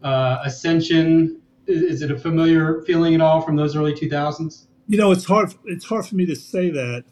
uh, 0.02 0.38
ascension? 0.44 1.42
Is, 1.66 1.82
is 1.82 2.02
it 2.02 2.10
a 2.10 2.18
familiar 2.18 2.82
feeling 2.82 3.14
at 3.14 3.20
all 3.20 3.40
from 3.40 3.56
those 3.56 3.76
early 3.76 3.92
2000s? 3.92 4.66
You 4.88 4.98
know, 4.98 5.10
it's 5.10 5.24
hard. 5.24 5.54
It's 5.64 5.84
hard 5.84 6.06
for 6.06 6.14
me 6.14 6.26
to 6.26 6.36
say 6.36 6.70
that 6.70 7.04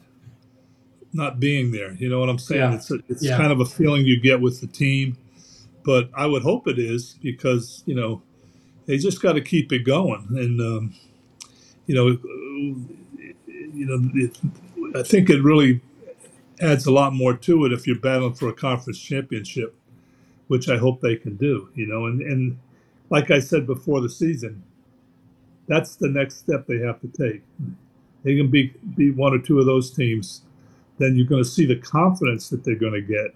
not 1.12 1.40
being 1.40 1.70
there. 1.70 1.94
You 1.94 2.08
know 2.08 2.20
what 2.20 2.28
I'm 2.28 2.38
saying? 2.38 2.60
Yeah. 2.60 2.74
It's 2.74 2.90
a, 2.90 2.98
it's 3.08 3.24
yeah. 3.24 3.36
kind 3.36 3.52
of 3.52 3.60
a 3.60 3.64
feeling 3.64 4.04
you 4.04 4.20
get 4.20 4.40
with 4.40 4.60
the 4.60 4.66
team, 4.66 5.16
but 5.84 6.10
I 6.14 6.26
would 6.26 6.42
hope 6.42 6.68
it 6.68 6.78
is 6.78 7.16
because 7.22 7.82
you 7.86 7.94
know 7.94 8.22
they 8.86 8.98
just 8.98 9.22
got 9.22 9.32
to 9.34 9.40
keep 9.40 9.72
it 9.72 9.84
going, 9.84 10.26
and 10.30 10.60
um, 10.60 10.94
you 11.86 11.94
know, 11.94 12.18
you 13.46 13.86
know, 13.86 14.10
it, 14.14 14.38
I 14.96 15.02
think 15.02 15.30
it 15.30 15.42
really 15.42 15.80
adds 16.60 16.86
a 16.86 16.92
lot 16.92 17.12
more 17.12 17.36
to 17.36 17.64
it 17.64 17.72
if 17.72 17.86
you're 17.86 17.98
battling 17.98 18.34
for 18.34 18.48
a 18.48 18.52
conference 18.52 18.98
championship, 18.98 19.74
which 20.48 20.68
I 20.68 20.76
hope 20.76 21.00
they 21.00 21.16
can 21.16 21.36
do. 21.36 21.68
You 21.74 21.86
know, 21.86 22.06
and 22.06 22.20
and 22.22 22.58
like 23.14 23.30
I 23.30 23.38
said 23.40 23.66
before 23.66 24.00
the 24.00 24.10
season, 24.10 24.62
that's 25.68 25.96
the 25.96 26.08
next 26.08 26.38
step 26.38 26.66
they 26.66 26.78
have 26.78 27.00
to 27.00 27.08
take. 27.08 27.42
They 28.24 28.36
can 28.36 28.50
be 28.50 28.74
be 28.96 29.10
one 29.10 29.32
or 29.32 29.38
two 29.38 29.58
of 29.60 29.66
those 29.66 29.90
teams 29.90 30.42
then 30.98 31.16
you're 31.16 31.26
going 31.26 31.42
to 31.42 31.48
see 31.48 31.66
the 31.66 31.76
confidence 31.76 32.48
that 32.50 32.64
they're 32.64 32.74
going 32.74 32.92
to 32.92 33.00
get, 33.00 33.34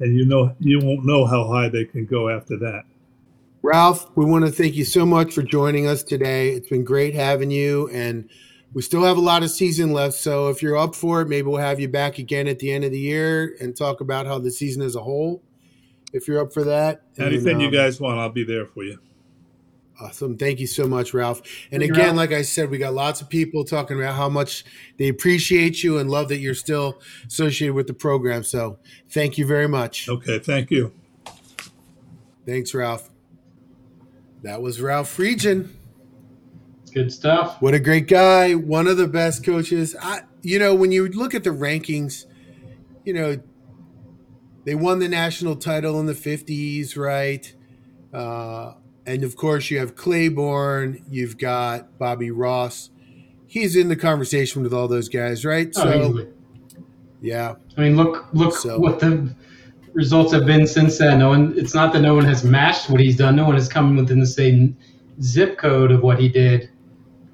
and 0.00 0.16
you 0.16 0.26
know 0.26 0.54
you 0.60 0.78
won't 0.80 1.04
know 1.04 1.24
how 1.24 1.46
high 1.46 1.68
they 1.68 1.84
can 1.84 2.04
go 2.04 2.28
after 2.28 2.56
that. 2.58 2.84
Ralph, 3.62 4.14
we 4.16 4.24
want 4.24 4.44
to 4.44 4.52
thank 4.52 4.74
you 4.74 4.84
so 4.84 5.06
much 5.06 5.32
for 5.32 5.42
joining 5.42 5.86
us 5.86 6.02
today. 6.02 6.50
It's 6.50 6.68
been 6.68 6.84
great 6.84 7.14
having 7.14 7.50
you, 7.50 7.88
and 7.88 8.28
we 8.72 8.82
still 8.82 9.02
have 9.04 9.16
a 9.16 9.22
lot 9.22 9.42
of 9.42 9.50
season 9.50 9.92
left. 9.92 10.14
So 10.14 10.48
if 10.48 10.62
you're 10.62 10.76
up 10.76 10.94
for 10.94 11.22
it, 11.22 11.28
maybe 11.28 11.48
we'll 11.48 11.60
have 11.60 11.80
you 11.80 11.88
back 11.88 12.18
again 12.18 12.46
at 12.46 12.58
the 12.58 12.70
end 12.70 12.84
of 12.84 12.92
the 12.92 13.00
year 13.00 13.56
and 13.60 13.74
talk 13.74 14.00
about 14.00 14.26
how 14.26 14.38
the 14.38 14.50
season 14.50 14.82
as 14.82 14.94
a 14.94 15.00
whole. 15.00 15.42
If 16.16 16.26
you're 16.26 16.40
up 16.40 16.52
for 16.52 16.64
that, 16.64 17.02
anything 17.18 17.48
and, 17.48 17.56
um, 17.56 17.60
you 17.62 17.70
guys 17.70 18.00
want, 18.00 18.18
I'll 18.18 18.30
be 18.30 18.44
there 18.44 18.66
for 18.66 18.82
you. 18.84 18.98
Awesome. 20.00 20.36
Thank 20.36 20.60
you 20.60 20.66
so 20.66 20.86
much, 20.86 21.14
Ralph. 21.14 21.40
And 21.72 21.82
again, 21.82 22.16
like 22.16 22.30
I 22.30 22.42
said, 22.42 22.68
we 22.68 22.76
got 22.76 22.92
lots 22.92 23.22
of 23.22 23.30
people 23.30 23.64
talking 23.64 23.98
about 23.98 24.14
how 24.14 24.28
much 24.28 24.64
they 24.98 25.08
appreciate 25.08 25.82
you 25.82 25.98
and 25.98 26.10
love 26.10 26.28
that 26.28 26.36
you're 26.36 26.54
still 26.54 27.00
associated 27.26 27.74
with 27.74 27.86
the 27.86 27.94
program. 27.94 28.42
So 28.42 28.78
thank 29.08 29.38
you 29.38 29.46
very 29.46 29.66
much. 29.68 30.06
Okay. 30.06 30.38
Thank 30.38 30.70
you. 30.70 30.92
Thanks, 32.44 32.74
Ralph. 32.74 33.08
That 34.42 34.60
was 34.60 34.82
Ralph 34.82 35.16
Friedgen. 35.16 35.70
Good 36.92 37.10
stuff. 37.10 37.60
What 37.62 37.72
a 37.72 37.80
great 37.80 38.06
guy. 38.06 38.54
One 38.54 38.86
of 38.86 38.98
the 38.98 39.08
best 39.08 39.44
coaches. 39.44 39.96
I, 40.00 40.20
you 40.42 40.58
know, 40.58 40.74
when 40.74 40.92
you 40.92 41.08
look 41.08 41.34
at 41.34 41.42
the 41.42 41.50
rankings, 41.50 42.26
you 43.04 43.14
know, 43.14 43.40
they 44.66 44.74
won 44.74 44.98
the 44.98 45.08
national 45.08 45.54
title 45.54 45.98
in 46.00 46.06
the 46.06 46.12
50s, 46.12 46.96
right? 46.96 47.54
Uh, 48.12 48.74
and 49.06 49.22
of 49.22 49.36
course, 49.36 49.70
you 49.70 49.78
have 49.78 49.94
Claiborne, 49.94 51.04
you've 51.08 51.38
got 51.38 51.96
Bobby 51.98 52.32
Ross. 52.32 52.90
He's 53.46 53.76
in 53.76 53.88
the 53.88 53.94
conversation 53.94 54.64
with 54.64 54.74
all 54.74 54.88
those 54.88 55.08
guys, 55.08 55.44
right? 55.44 55.72
Oh, 55.76 55.82
so, 55.82 56.00
easily. 56.00 56.28
yeah. 57.20 57.54
I 57.76 57.80
mean, 57.80 57.96
look, 57.96 58.26
look 58.32 58.54
so, 58.54 58.76
what 58.80 58.98
the 58.98 59.32
results 59.92 60.32
have 60.32 60.44
been 60.46 60.66
since 60.66 60.98
then. 60.98 61.20
No 61.20 61.28
one, 61.28 61.54
it's 61.56 61.72
not 61.72 61.92
that 61.92 62.00
no 62.00 62.16
one 62.16 62.24
has 62.24 62.42
matched 62.42 62.90
what 62.90 63.00
he's 63.00 63.16
done. 63.16 63.36
No 63.36 63.44
one 63.44 63.54
has 63.54 63.68
come 63.68 63.96
within 63.96 64.18
the 64.18 64.26
same 64.26 64.76
zip 65.22 65.58
code 65.58 65.92
of 65.92 66.02
what 66.02 66.18
he 66.18 66.28
did 66.28 66.70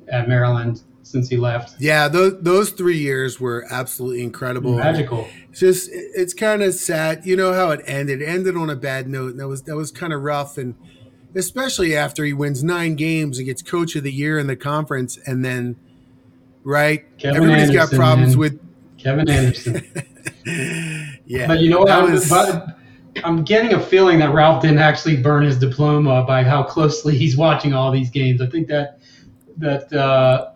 at 0.09 0.29
Maryland 0.29 0.83
since 1.13 1.29
he 1.29 1.37
left. 1.37 1.79
Yeah, 1.79 2.09
those 2.09 2.41
those 2.41 2.71
three 2.71 2.99
years 2.99 3.39
were 3.39 3.67
absolutely 3.71 4.23
incredible, 4.23 4.77
magical. 4.77 5.29
It's 5.51 5.61
just 5.61 5.91
it's 5.93 6.33
kind 6.33 6.63
of 6.63 6.75
sad. 6.75 7.25
You 7.27 7.37
know 7.37 7.53
how 7.53 7.71
it 7.71 7.83
ended. 7.87 8.23
It 8.23 8.27
ended 8.27 8.57
on 8.57 8.71
a 8.71 8.77
bad 8.77 9.07
note, 9.07 9.33
and 9.33 9.41
that 9.41 9.47
was 9.47 9.63
that 9.65 9.77
was 9.77 9.93
kind 9.93 10.13
of 10.13 10.23
rough. 10.23 10.57
And 10.57 10.75
especially 11.35 11.95
after 11.95 12.25
he 12.25 12.33
wins 12.33 12.65
nine 12.65 12.97
games 12.97 13.39
and 13.39 13.47
gets 13.47 13.63
coach 13.63 13.95
of 13.95 14.03
the 14.03 14.13
year 14.13 14.39
in 14.39 14.47
the 14.47 14.57
conference, 14.57 15.19
and 15.27 15.45
then 15.45 15.77
right, 16.65 17.05
Kevin 17.19 17.37
everybody's 17.37 17.69
Anderson, 17.69 17.91
got 17.91 17.97
problems 17.97 18.33
man. 18.33 18.41
with 18.41 18.61
Kevin 18.97 19.29
Anderson. 19.29 19.85
yeah, 21.27 21.47
but 21.47 21.61
you 21.61 21.69
know 21.69 21.81
what? 21.81 21.91
I'm, 21.91 22.11
was... 22.11 22.29
but 22.31 22.79
I'm 23.23 23.45
getting 23.45 23.75
a 23.75 23.81
feeling 23.81 24.19
that 24.21 24.33
Ralph 24.33 24.63
didn't 24.63 24.79
actually 24.79 25.19
burn 25.19 25.45
his 25.45 25.59
diploma 25.59 26.25
by 26.25 26.43
how 26.43 26.63
closely 26.63 27.19
he's 27.19 27.37
watching 27.37 27.75
all 27.75 27.93
these 27.93 28.09
games. 28.09 28.41
I 28.41 28.47
think 28.47 28.69
that 28.69 28.99
that 29.59 29.93
uh, 29.93 30.52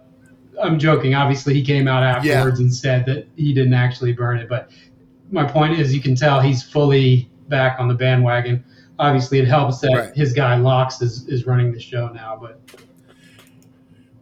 I'm 0.63 0.79
joking. 0.79 1.15
Obviously, 1.15 1.55
he 1.55 1.63
came 1.63 1.87
out 1.89 2.03
afterwards 2.03 2.59
yeah. 2.59 2.65
and 2.65 2.75
said 2.75 3.07
that 3.07 3.29
he 3.37 3.53
didn't 3.53 3.75
actually 3.75 4.13
burn 4.13 4.39
it. 4.39 4.49
But 4.49 4.71
my 5.31 5.45
point 5.45 5.79
is, 5.79 5.95
you 5.95 6.01
can 6.01 6.15
tell 6.15 6.41
he's 6.41 6.63
fully 6.63 7.31
back 7.49 7.79
on 7.79 7.89
the 7.89 7.95
bandwagon 7.95 8.65
obviously 8.99 9.39
it 9.39 9.49
helps 9.49 9.81
that 9.81 9.93
right. 9.93 10.15
his 10.15 10.33
guy 10.33 10.57
Locks 10.57 11.01
is, 11.03 11.27
is 11.29 11.47
running 11.47 11.73
the 11.73 11.81
show 11.81 12.09
now. 12.09 12.39
But 12.41 12.61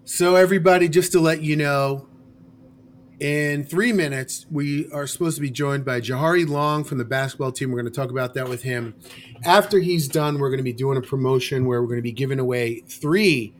so 0.04 0.36
everybody, 0.36 0.88
just 0.88 1.12
to 1.12 1.20
let 1.20 1.42
you 1.42 1.56
know, 1.56 2.08
in 3.20 3.64
three 3.64 3.92
minutes 3.92 4.44
we 4.50 4.90
are 4.90 5.06
supposed 5.06 5.36
to 5.36 5.40
be 5.40 5.50
joined 5.50 5.84
by 5.84 6.00
Jahari 6.00 6.46
Long 6.46 6.84
from 6.84 6.98
the 6.98 7.04
basketball 7.04 7.52
team. 7.52 7.70
We're 7.70 7.80
going 7.80 7.92
to 7.92 8.00
talk 8.00 8.10
about 8.10 8.34
that 8.34 8.48
with 8.48 8.62
him. 8.62 8.94
After 9.44 9.78
he's 9.78 10.08
done, 10.08 10.38
we're 10.38 10.50
going 10.50 10.58
to 10.58 10.64
be 10.64 10.72
doing 10.72 10.98
a 10.98 11.02
promotion 11.02 11.64
where 11.66 11.80
we're 11.80 11.88
going 11.88 11.98
to 11.98 12.02
be 12.02 12.12
giving 12.12 12.38
away 12.38 12.80
three 12.88 13.54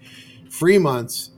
free 0.51 0.79
months 0.79 1.31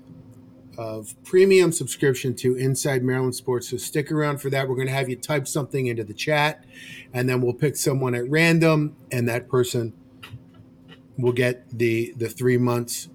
of 0.79 1.15
premium 1.25 1.73
subscription 1.73 2.35
to 2.37 2.57
Inside 2.57 3.03
Maryland 3.03 3.35
Sports. 3.35 3.71
So 3.71 3.77
stick 3.77 4.13
around 4.13 4.41
for 4.41 4.51
that. 4.51 4.69
We're 4.69 4.77
going 4.77 4.89
to 4.89 4.95
have 4.95 5.09
you 5.09 5.17
type 5.17 5.49
something 5.49 5.87
into 5.87 6.05
the 6.05 6.15
chat, 6.15 6.65
and 7.13 7.29
then 7.29 7.41
we'll 7.41 7.55
pick 7.55 7.77
someone 7.77 8.15
at 8.15 8.29
random, 8.29 8.97
and 9.11 9.29
that 9.29 9.49
person 9.49 9.93
will 11.19 11.33
get 11.33 11.67
the 11.77 12.13
the 12.17 12.29
three 12.29 12.59
months. 12.59 13.09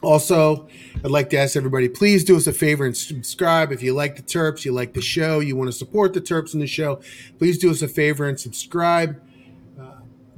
Also, 0.00 0.68
I'd 1.04 1.10
like 1.10 1.28
to 1.30 1.36
ask 1.38 1.56
everybody, 1.56 1.88
please 1.88 2.22
do 2.22 2.36
us 2.36 2.46
a 2.46 2.52
favor 2.52 2.86
and 2.86 2.96
subscribe. 2.96 3.72
If 3.72 3.82
you 3.82 3.94
like 3.94 4.14
the 4.14 4.22
Terps, 4.22 4.64
you 4.64 4.70
like 4.70 4.94
the 4.94 5.02
show, 5.02 5.40
you 5.40 5.56
want 5.56 5.68
to 5.68 5.76
support 5.76 6.14
the 6.14 6.20
Terps 6.20 6.54
in 6.54 6.60
the 6.60 6.68
show, 6.68 7.00
please 7.38 7.58
do 7.58 7.68
us 7.70 7.82
a 7.82 7.88
favor 7.88 8.28
and 8.28 8.38
subscribe 8.38 9.20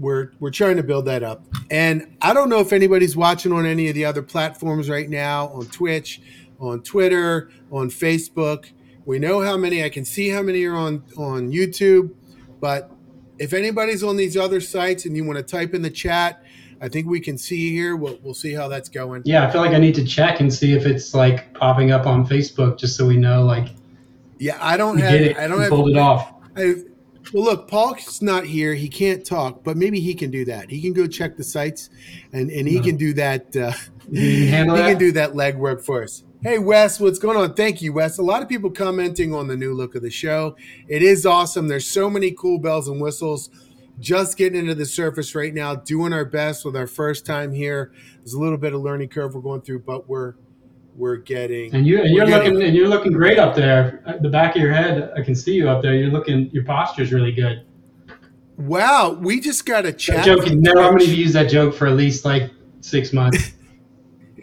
we're 0.00 0.32
we're 0.40 0.50
trying 0.50 0.76
to 0.76 0.82
build 0.82 1.04
that 1.04 1.22
up. 1.22 1.44
And 1.70 2.16
I 2.22 2.32
don't 2.32 2.48
know 2.48 2.58
if 2.58 2.72
anybody's 2.72 3.16
watching 3.16 3.52
on 3.52 3.66
any 3.66 3.88
of 3.88 3.94
the 3.94 4.04
other 4.04 4.22
platforms 4.22 4.88
right 4.88 5.08
now 5.08 5.48
on 5.48 5.66
Twitch, 5.66 6.20
on 6.58 6.82
Twitter, 6.82 7.50
on 7.70 7.90
Facebook. 7.90 8.70
We 9.04 9.18
know 9.18 9.40
how 9.42 9.56
many. 9.56 9.84
I 9.84 9.88
can 9.88 10.04
see 10.04 10.30
how 10.30 10.42
many 10.42 10.64
are 10.64 10.74
on 10.74 11.04
on 11.16 11.52
YouTube, 11.52 12.12
but 12.60 12.90
if 13.38 13.52
anybody's 13.52 14.02
on 14.02 14.16
these 14.16 14.36
other 14.36 14.60
sites 14.60 15.04
and 15.04 15.16
you 15.16 15.24
want 15.24 15.36
to 15.38 15.42
type 15.42 15.74
in 15.74 15.82
the 15.82 15.90
chat, 15.90 16.42
I 16.80 16.88
think 16.88 17.06
we 17.06 17.20
can 17.20 17.36
see 17.36 17.70
here. 17.70 17.96
We'll 17.96 18.18
we'll 18.22 18.34
see 18.34 18.54
how 18.54 18.68
that's 18.68 18.88
going. 18.88 19.22
Yeah, 19.24 19.46
I 19.46 19.50
feel 19.50 19.60
like 19.60 19.72
I 19.72 19.78
need 19.78 19.94
to 19.96 20.04
check 20.04 20.40
and 20.40 20.52
see 20.52 20.72
if 20.72 20.86
it's 20.86 21.14
like 21.14 21.52
popping 21.54 21.90
up 21.90 22.06
on 22.06 22.26
Facebook 22.26 22.78
just 22.78 22.96
so 22.96 23.06
we 23.06 23.16
know 23.16 23.44
like. 23.44 23.68
Yeah, 24.38 24.56
I 24.60 24.78
don't 24.78 24.98
have. 24.98 25.14
It, 25.14 25.36
I 25.36 25.46
don't 25.46 25.60
have. 25.60 25.68
Pulled 25.68 25.90
it 25.90 25.98
off. 25.98 26.32
I, 26.56 26.74
well, 27.32 27.44
look, 27.44 27.68
Paul's 27.68 28.20
not 28.20 28.44
here. 28.44 28.74
He 28.74 28.88
can't 28.88 29.24
talk, 29.24 29.62
but 29.62 29.76
maybe 29.76 30.00
he 30.00 30.14
can 30.14 30.30
do 30.30 30.44
that. 30.46 30.70
He 30.70 30.80
can 30.80 30.92
go 30.92 31.06
check 31.06 31.36
the 31.36 31.44
sites, 31.44 31.90
and 32.32 32.50
and 32.50 32.66
he 32.66 32.76
no. 32.76 32.82
can 32.82 32.96
do 32.96 33.12
that. 33.14 33.56
Uh, 33.56 33.72
he 34.10 34.50
can, 34.50 34.68
he 34.70 34.76
can 34.76 34.98
do 34.98 35.12
that 35.12 35.32
legwork 35.32 35.84
for 35.84 36.02
us. 36.02 36.24
Hey, 36.42 36.58
Wes, 36.58 36.98
what's 36.98 37.18
going 37.18 37.36
on? 37.36 37.52
Thank 37.54 37.82
you, 37.82 37.92
Wes. 37.92 38.18
A 38.18 38.22
lot 38.22 38.42
of 38.42 38.48
people 38.48 38.70
commenting 38.70 39.34
on 39.34 39.46
the 39.46 39.56
new 39.56 39.74
look 39.74 39.94
of 39.94 40.00
the 40.00 40.10
show. 40.10 40.56
It 40.88 41.02
is 41.02 41.26
awesome. 41.26 41.68
There's 41.68 41.86
so 41.86 42.08
many 42.08 42.32
cool 42.32 42.58
bells 42.58 42.88
and 42.88 43.00
whistles. 43.00 43.50
Just 43.98 44.38
getting 44.38 44.58
into 44.58 44.74
the 44.74 44.86
surface 44.86 45.34
right 45.34 45.52
now, 45.52 45.74
doing 45.74 46.14
our 46.14 46.24
best 46.24 46.64
with 46.64 46.74
our 46.74 46.86
first 46.86 47.26
time 47.26 47.52
here. 47.52 47.92
There's 48.16 48.32
a 48.32 48.40
little 48.40 48.56
bit 48.56 48.72
of 48.72 48.80
learning 48.80 49.10
curve 49.10 49.34
we're 49.34 49.42
going 49.42 49.60
through, 49.60 49.80
but 49.80 50.08
we're 50.08 50.34
we're 51.00 51.16
getting. 51.16 51.74
And 51.74 51.86
you 51.86 52.00
and 52.00 52.14
you're 52.14 52.26
looking 52.26 52.62
and 52.62 52.76
you're 52.76 52.88
looking 52.88 53.12
great 53.12 53.38
up 53.38 53.56
there. 53.56 54.02
At 54.06 54.22
the 54.22 54.28
back 54.28 54.54
of 54.54 54.62
your 54.62 54.72
head, 54.72 55.10
I 55.16 55.22
can 55.22 55.34
see 55.34 55.54
you 55.54 55.68
up 55.68 55.82
there. 55.82 55.94
You're 55.94 56.10
looking. 56.10 56.50
Your 56.50 56.64
posture's 56.64 57.12
really 57.12 57.32
good. 57.32 57.64
Wow, 58.58 59.18
we 59.18 59.40
just 59.40 59.64
got 59.64 59.86
a 59.86 59.92
chat. 59.92 60.26
Joke. 60.26 60.46
Never. 60.46 60.80
I'm 60.80 60.98
going 60.98 61.10
to 61.10 61.14
use 61.16 61.32
that 61.32 61.48
joke 61.48 61.74
for 61.74 61.86
at 61.86 61.96
least 61.96 62.26
like 62.26 62.50
six 62.82 63.12
months. 63.12 63.52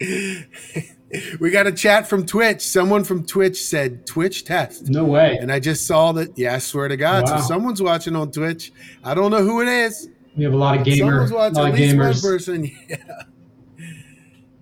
we 1.40 1.50
got 1.50 1.68
a 1.68 1.72
chat 1.72 2.08
from 2.08 2.26
Twitch. 2.26 2.60
Someone 2.60 3.04
from 3.04 3.24
Twitch 3.24 3.62
said 3.62 4.04
Twitch 4.06 4.44
test. 4.44 4.88
No 4.88 5.04
way. 5.04 5.38
And 5.40 5.52
I 5.52 5.60
just 5.60 5.86
saw 5.86 6.10
that. 6.12 6.36
Yeah, 6.36 6.54
I 6.54 6.58
swear 6.58 6.88
to 6.88 6.96
God. 6.96 7.24
Wow. 7.24 7.38
So 7.38 7.46
someone's 7.46 7.80
watching 7.80 8.16
on 8.16 8.32
Twitch. 8.32 8.72
I 9.04 9.14
don't 9.14 9.30
know 9.30 9.44
who 9.44 9.62
it 9.62 9.68
is. 9.68 10.08
We 10.36 10.42
have 10.44 10.52
a 10.52 10.56
lot 10.56 10.78
of 10.78 10.84
gamers. 10.84 11.28
Someone's 11.28 11.32
watching. 11.32 11.58
at 11.58 11.74
least 11.74 11.94
gamers. 11.94 12.24
one 12.24 12.32
person. 12.32 12.70
Yeah. 12.88 13.22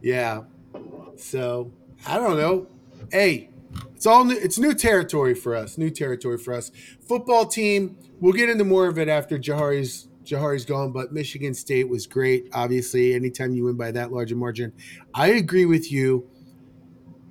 Yeah. 0.03 0.43
So 1.17 1.73
I 2.07 2.19
don't 2.19 2.37
know. 2.37 2.69
Hey, 3.11 3.51
it's 3.95 4.07
all 4.07 4.25
new, 4.25 4.37
it's 4.37 4.59
new 4.59 4.75
territory 4.75 5.35
for 5.35 5.55
us. 5.55 5.77
New 5.77 5.91
territory 5.91 6.39
for 6.39 6.55
us. 6.55 6.71
Football 7.01 7.47
team. 7.47 7.97
We'll 8.21 8.33
get 8.33 8.49
into 8.49 8.65
more 8.65 8.87
of 8.87 8.99
it 8.99 9.09
after 9.09 9.39
Jahari's 9.39 10.09
Jahari's 10.25 10.65
gone, 10.65 10.93
but 10.93 11.13
Michigan 11.13 11.55
State 11.55 11.89
was 11.89 12.07
great. 12.07 12.49
Obviously, 12.53 13.15
anytime 13.15 13.55
you 13.55 13.65
win 13.65 13.77
by 13.77 13.93
that 13.93 14.13
large 14.13 14.33
a 14.33 14.35
margin, 14.35 14.73
I 15.15 15.29
agree 15.29 15.67
with 15.67 15.93
you. 15.93 16.29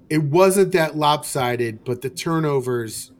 It 0.09 0.23
wasn't 0.23 0.71
that 0.73 0.95
lopsided, 0.95 1.83
but 1.83 2.01
the 2.01 2.09
turnovers 2.09 3.11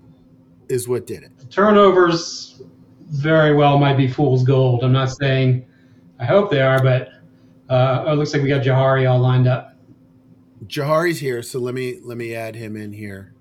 is 0.70 0.88
what 0.88 1.06
did 1.08 1.24
it. 1.24 1.38
The 1.38 1.46
turnovers 1.46 2.62
very 3.10 3.54
well 3.54 3.78
might 3.78 3.98
be 3.98 4.08
fool's 4.08 4.44
gold. 4.44 4.84
I'm 4.84 4.94
not 4.94 5.12
saying 5.12 5.66
I 6.20 6.26
hope 6.26 6.50
they 6.50 6.62
are, 6.62 6.82
but 6.82 7.10
uh, 7.70 8.06
it 8.08 8.14
looks 8.14 8.34
like 8.34 8.44
we 8.44 8.50
got 8.50 8.64
Jahari 8.64 9.10
all 9.10 9.20
lined 9.20 9.48
up. 9.48 9.75
Jahari's 10.68 11.20
here, 11.20 11.42
so 11.42 11.60
let 11.60 11.74
me 11.74 12.00
let 12.04 12.18
me 12.18 12.34
add 12.34 12.56
him 12.56 12.76
in 12.76 12.94
here. 12.94 13.34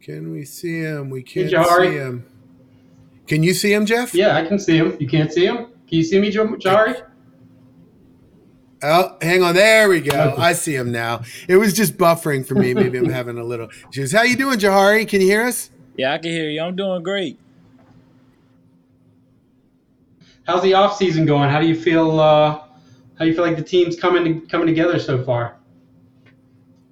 Can 0.00 0.32
we 0.32 0.44
see 0.44 0.80
him? 0.80 1.10
We 1.10 1.22
can't 1.22 1.50
Jahari. 1.50 1.90
see 1.90 1.96
him. 1.96 2.26
Can 3.26 3.42
you 3.42 3.54
see 3.54 3.72
him, 3.72 3.86
Jeff? 3.86 4.14
Yeah, 4.14 4.36
I 4.36 4.44
can 4.46 4.58
see 4.58 4.76
him. 4.76 4.96
You 4.98 5.06
can't 5.06 5.32
see 5.32 5.46
him? 5.46 5.56
Can 5.56 5.98
you 5.98 6.02
see 6.02 6.18
me, 6.18 6.32
Jahari? 6.32 7.02
Oh, 8.82 9.16
hang 9.20 9.42
on. 9.42 9.54
There 9.54 9.88
we 9.88 10.00
go. 10.00 10.34
I 10.38 10.54
see 10.54 10.74
him 10.74 10.90
now. 10.90 11.22
It 11.48 11.56
was 11.56 11.74
just 11.74 11.98
buffering 11.98 12.46
for 12.46 12.54
me. 12.54 12.72
Maybe 12.72 12.96
I'm 12.98 13.08
having 13.10 13.36
a 13.38 13.44
little 13.44 13.68
issues. 13.92 14.10
How 14.12 14.22
you 14.22 14.36
doing, 14.36 14.58
Jahari? 14.58 15.06
Can 15.06 15.20
you 15.20 15.26
hear 15.26 15.44
us? 15.44 15.70
Yeah, 15.96 16.14
I 16.14 16.18
can 16.18 16.30
hear 16.30 16.48
you. 16.48 16.62
I'm 16.62 16.76
doing 16.76 17.02
great. 17.02 17.38
How's 20.50 20.64
the 20.64 20.74
off 20.74 20.96
season 20.96 21.26
going? 21.26 21.48
How 21.48 21.60
do 21.60 21.68
you 21.68 21.76
feel? 21.76 22.18
Uh, 22.18 22.54
how 22.54 23.20
do 23.20 23.26
you 23.26 23.34
feel 23.34 23.44
like 23.44 23.54
the 23.54 23.62
team's 23.62 23.94
coming 23.94 24.48
coming 24.48 24.66
together 24.66 24.98
so 24.98 25.22
far? 25.22 25.54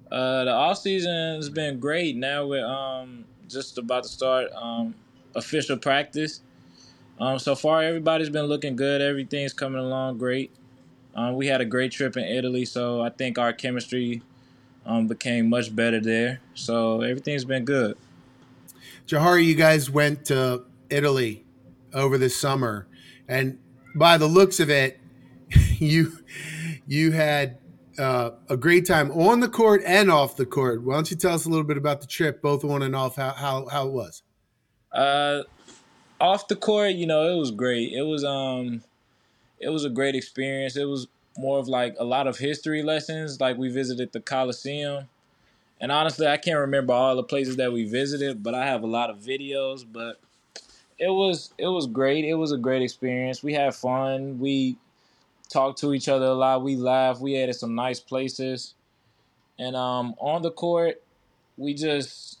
Uh, 0.09 0.45
the 0.45 0.53
off 0.53 0.77
season 0.77 1.35
has 1.35 1.49
been 1.49 1.77
great. 1.77 2.15
Now 2.15 2.47
we're 2.47 2.65
um, 2.65 3.25
just 3.49 3.77
about 3.77 4.03
to 4.03 4.09
start 4.09 4.49
um, 4.55 4.95
official 5.35 5.75
practice. 5.75 6.39
Um, 7.19 7.37
so 7.37 7.53
far, 7.53 7.83
everybody's 7.83 8.29
been 8.29 8.45
looking 8.45 8.77
good. 8.77 9.01
Everything's 9.01 9.51
coming 9.51 9.81
along 9.81 10.19
great. 10.19 10.51
Um, 11.13 11.35
we 11.35 11.47
had 11.47 11.59
a 11.59 11.65
great 11.65 11.91
trip 11.91 12.15
in 12.15 12.23
Italy, 12.23 12.63
so 12.63 13.01
I 13.01 13.09
think 13.09 13.37
our 13.37 13.51
chemistry 13.51 14.21
um, 14.85 15.07
became 15.07 15.49
much 15.49 15.75
better 15.75 15.99
there. 15.99 16.39
So 16.53 17.01
everything's 17.01 17.43
been 17.43 17.65
good. 17.65 17.97
Jahari, 19.05 19.43
you 19.43 19.55
guys 19.55 19.89
went 19.89 20.23
to 20.27 20.63
Italy 20.89 21.43
over 21.93 22.17
the 22.17 22.29
summer, 22.29 22.87
and 23.29 23.59
by 23.95 24.17
the 24.17 24.27
looks 24.27 24.59
of 24.59 24.69
it, 24.69 24.99
you 25.77 26.11
you 26.87 27.11
had 27.11 27.59
uh, 27.97 28.31
a 28.49 28.57
great 28.57 28.85
time 28.85 29.11
on 29.11 29.39
the 29.39 29.47
court 29.47 29.81
and 29.85 30.09
off 30.09 30.35
the 30.35 30.45
court. 30.45 30.83
Why 30.83 30.95
don't 30.95 31.09
you 31.11 31.15
tell 31.15 31.35
us 31.35 31.45
a 31.45 31.49
little 31.49 31.63
bit 31.63 31.77
about 31.77 32.01
the 32.01 32.07
trip, 32.07 32.41
both 32.41 32.65
on 32.65 32.81
and 32.81 32.95
off, 32.95 33.15
how 33.15 33.31
how, 33.31 33.67
how 33.67 33.87
it 33.87 33.93
was? 33.93 34.23
Uh, 34.91 35.43
off 36.19 36.47
the 36.47 36.55
court, 36.55 36.91
you 36.91 37.05
know, 37.05 37.29
it 37.29 37.39
was 37.39 37.51
great. 37.51 37.93
It 37.93 38.03
was 38.03 38.25
um, 38.25 38.83
it 39.59 39.69
was 39.69 39.85
a 39.85 39.89
great 39.89 40.15
experience. 40.15 40.75
It 40.75 40.85
was 40.85 41.07
more 41.37 41.59
of 41.59 41.67
like 41.67 41.95
a 41.99 42.03
lot 42.03 42.27
of 42.27 42.37
history 42.37 42.81
lessons. 42.81 43.39
Like 43.39 43.57
we 43.57 43.69
visited 43.69 44.11
the 44.11 44.19
Coliseum, 44.19 45.07
and 45.79 45.91
honestly, 45.91 46.25
I 46.25 46.37
can't 46.37 46.59
remember 46.59 46.93
all 46.93 47.15
the 47.15 47.23
places 47.23 47.57
that 47.57 47.71
we 47.71 47.85
visited, 47.85 48.41
but 48.41 48.55
I 48.55 48.65
have 48.65 48.81
a 48.81 48.87
lot 48.87 49.09
of 49.09 49.17
videos. 49.19 49.85
But 49.89 50.19
it 50.99 51.09
was 51.09 51.53
it 51.57 51.67
was 51.67 51.87
great. 51.87 52.25
It 52.25 52.35
was 52.35 52.51
a 52.51 52.57
great 52.57 52.81
experience. 52.81 53.41
We 53.41 53.53
had 53.53 53.73
fun. 53.73 54.39
We 54.39 54.77
talked 55.49 55.79
to 55.79 55.93
each 55.93 56.09
other 56.09 56.25
a 56.25 56.33
lot. 56.33 56.61
We 56.61 56.75
laughed. 56.75 57.21
We 57.21 57.37
at 57.37 57.53
some 57.55 57.73
nice 57.73 57.99
places. 57.99 58.75
And 59.57 59.75
um, 59.75 60.15
on 60.19 60.41
the 60.41 60.51
court, 60.51 61.01
we 61.57 61.73
just 61.73 62.39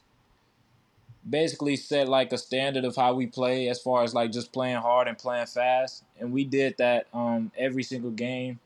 basically 1.29 1.75
set 1.75 2.07
like 2.07 2.31
a 2.31 2.37
standard 2.37 2.85
of 2.85 2.95
how 2.95 3.13
we 3.13 3.27
play 3.27 3.67
as 3.67 3.81
far 3.81 4.03
as 4.03 4.13
like 4.13 4.31
just 4.31 4.53
playing 4.53 4.77
hard 4.77 5.07
and 5.07 5.17
playing 5.17 5.47
fast. 5.47 6.03
And 6.19 6.31
we 6.31 6.43
did 6.43 6.75
that 6.77 7.07
um, 7.13 7.51
every 7.57 7.83
single 7.83 8.11
game. 8.11 8.59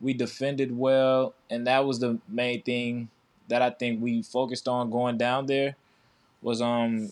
We 0.00 0.14
defended 0.14 0.76
well, 0.76 1.34
and 1.48 1.66
that 1.68 1.84
was 1.84 2.00
the 2.00 2.18
main 2.28 2.62
thing 2.62 3.08
that 3.48 3.62
I 3.62 3.70
think 3.70 4.02
we 4.02 4.22
focused 4.22 4.66
on 4.66 4.90
going 4.90 5.16
down 5.16 5.46
there 5.46 5.76
was 6.40 6.60
um 6.60 7.10